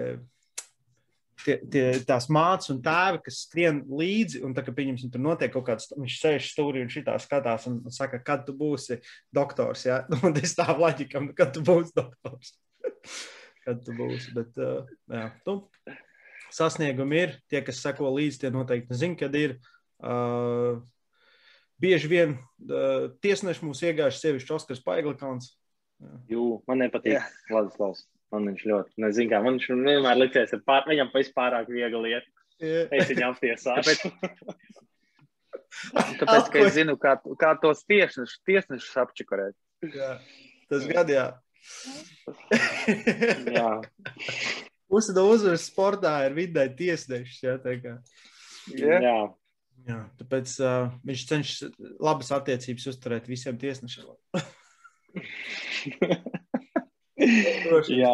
tie, 1.45 1.57
tie, 1.73 1.85
tās 2.07 2.29
mātes 2.33 2.71
un 2.73 2.81
tēvi, 2.85 3.21
kas 3.25 3.43
skrien 3.47 3.81
līdzi, 4.01 4.43
un 4.47 4.55
tā, 4.57 4.65
ka, 4.67 4.75
pieņemsim, 4.77 5.13
tur 5.13 5.23
notiek 5.25 5.53
kaut 5.55 5.67
kāds, 5.69 5.91
viņš 5.97 6.19
sēž 6.21 6.51
stūrī 6.53 6.85
un 6.85 6.93
šitā 6.93 7.17
skatās 7.23 7.67
un, 7.71 7.81
un 7.87 7.95
saka, 7.95 8.21
kad 8.25 8.45
tu 8.47 8.55
būsi 8.57 9.01
doktors, 9.35 9.87
ja? 9.89 10.03
un 10.27 10.37
es 10.41 10.55
tā 10.59 10.69
laģikam, 10.77 11.31
kad 11.39 11.55
tu 11.57 11.65
būsi 11.67 11.97
doktors. 11.97 12.55
kad 13.65 13.83
tu 13.87 13.97
būsi, 13.97 14.35
bet, 14.37 14.57
uh, 14.61 14.89
jā, 15.13 15.27
nu, 15.49 15.59
sasniegumi 16.55 17.25
ir, 17.25 17.37
tie, 17.51 17.65
kas 17.67 17.83
seko 17.85 18.13
līdzi, 18.17 18.45
tie 18.45 18.55
noteikti 18.55 19.03
zina, 19.05 19.21
kad 19.21 19.37
ir. 19.39 19.61
Uh, 20.01 20.81
bieži 21.81 22.11
vien 22.11 22.37
uh, 22.37 23.09
tiesneši 23.24 23.66
mūs 23.66 23.83
iegājuši 23.87 24.22
sevišķi 24.22 24.57
Oskars 24.57 24.85
Paiglikāns. 24.85 25.55
Jū, 26.31 26.61
man 26.68 26.81
nepatīk 26.85 27.20
Vladislavs. 27.51 28.07
Man 28.31 28.47
viņš 28.47 28.62
ļoti, 28.70 28.93
nezinu, 29.03 29.31
kā 29.33 29.41
man 29.43 29.57
viņš 29.59 29.66
vienmēr 29.74 30.20
ka 30.31 30.61
pār, 30.66 30.85
viņam 30.87 31.11
vispārāk 31.14 31.70
viegli 31.72 32.12
iet. 32.14 32.28
Yeah. 32.61 32.87
Es 32.95 33.09
viņam 33.11 33.35
tiesāšu. 33.41 34.11
Tāpēc, 34.12 34.85
tāpēc 36.20 36.51
ka 36.53 36.62
es 36.62 36.74
zinu, 36.76 36.95
kā, 37.01 37.16
kā 37.41 37.55
tos 37.62 37.83
tiesnešus, 37.89 38.37
tiesnešus 38.47 39.01
apčakarēt. 39.03 39.57
Jā, 39.97 40.12
tas 40.70 40.87
gad, 40.87 41.11
jā. 41.11 41.26
jā. 43.59 43.70
Pusi 44.91 45.14
no 45.16 45.26
uzvaras 45.33 45.66
sportā 45.66 46.14
ir 46.28 46.37
vidē 46.37 46.68
tiesnešs, 46.76 47.43
jā, 47.49 47.57
tā 47.64 47.76
kā. 47.83 47.97
Yeah. 48.70 49.01
Jā. 49.03 49.18
Jā, 49.91 50.01
tāpēc 50.20 50.53
uh, 50.62 50.91
viņš 51.07 51.22
cenšas 51.30 51.72
labas 52.03 52.30
attiecības 52.36 52.91
uzturēt 52.93 53.30
visiem 53.30 53.59
tiesnešiem. 53.61 54.07
Jā, 57.91 58.12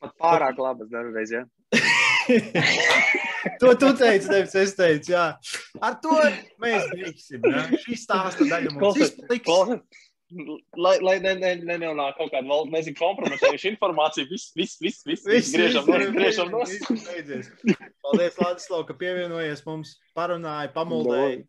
pat 0.00 0.14
pārāk 0.20 0.60
labas 0.62 0.88
dažreiz. 0.92 1.32
Ja? 1.34 1.42
to 3.60 3.74
tu 3.80 3.90
teici, 3.98 4.30
nevis 4.30 4.54
es 4.56 4.74
teicu. 4.78 5.12
Jā. 5.12 5.26
Ar 5.82 5.98
to 6.02 6.16
mēs 6.62 6.86
beigsim. 6.94 7.44
Ja? 7.44 7.66
Šī 7.82 7.98
stāsta 7.98 8.46
daļa 8.48 8.72
mums 8.76 9.00
izpaliks. 9.04 9.50
Lai, 10.30 10.94
lai 11.02 11.16
ne, 11.18 11.32
ne, 11.34 11.54
ne, 11.58 11.76
nenonāk 11.80 12.14
kaut 12.18 12.30
kāda 12.30 12.46
valda, 12.46 12.70
nezinu, 12.76 12.94
kompromitējuša 13.00 13.72
informācija, 13.72 14.28
viss, 14.30 14.52
viss, 14.54 14.78
viss, 14.78 15.02
viss, 15.06 15.26
viss 15.26 15.54
griežam 15.56 15.86
nos, 15.90 16.12
griežam 16.14 16.52
nos. 16.54 16.74
Paldies, 18.04 18.36
Ladislav, 18.38 18.84
ka 18.86 18.94
pievienojies 19.00 19.64
mums, 19.66 19.96
parunāja, 20.14 20.70
pamuldēja. 20.76 21.42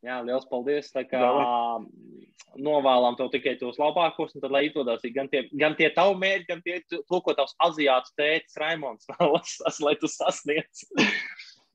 Jā, 0.00 0.22
liels 0.24 0.46
paldies. 0.48 0.88
Tā 0.94 1.02
kā 1.04 1.20
novēlam 2.56 3.18
tev 3.18 3.28
tikai 3.34 3.54
tos 3.60 3.76
labākos, 3.80 4.32
un 4.34 4.44
tad, 4.44 4.52
lai 4.54 4.64
izdodas 4.70 5.04
gan 5.14 5.28
tie, 5.28 5.44
gan 5.60 5.76
tie 5.76 5.90
tavi 5.92 6.16
mērķi, 6.22 6.46
gan 6.48 6.62
tie, 6.64 6.78
to, 6.88 7.20
ko 7.20 7.34
tavs 7.36 7.52
aziāts 7.66 8.16
tētis 8.18 8.56
Raimons 8.60 9.08
vēlas, 9.12 9.82
lai 9.84 9.94
tu 10.00 10.08
sasniedz. 10.10 10.86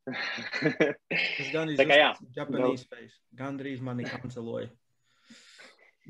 Tas 0.06 1.54
gan 1.54 1.70
ir 1.70 1.78
gandrīz 3.38 3.86
mani 3.86 4.10
kanceloja. 4.10 4.74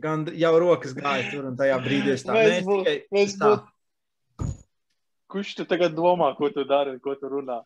Gan 0.01 0.25
jau 0.35 0.51
rokas 0.59 0.93
gāja 0.95 1.29
tur, 1.31 1.45
un 1.47 1.55
tajā 1.59 1.79
brīdī 1.83 2.15
es 2.17 2.25
tā 2.27 2.35
domāju. 2.35 3.61
Kurš 5.31 5.55
tu 5.57 5.65
tagad 5.67 5.95
domā, 5.97 6.29
ko 6.37 6.47
tu 6.53 6.63
dari, 6.67 6.95
ko 7.03 7.15
tu 7.19 7.27
runā? 7.31 7.61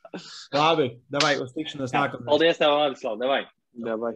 Labi, 0.56 0.88
davai 1.12 1.36
uz 1.44 1.52
tikšanos 1.54 1.94
nākamajā. 1.94 2.26
Paldies, 2.30 2.58
tev, 2.62 2.74
Ladislav, 2.78 3.18
davai. 3.22 3.44
davai. 3.86 4.14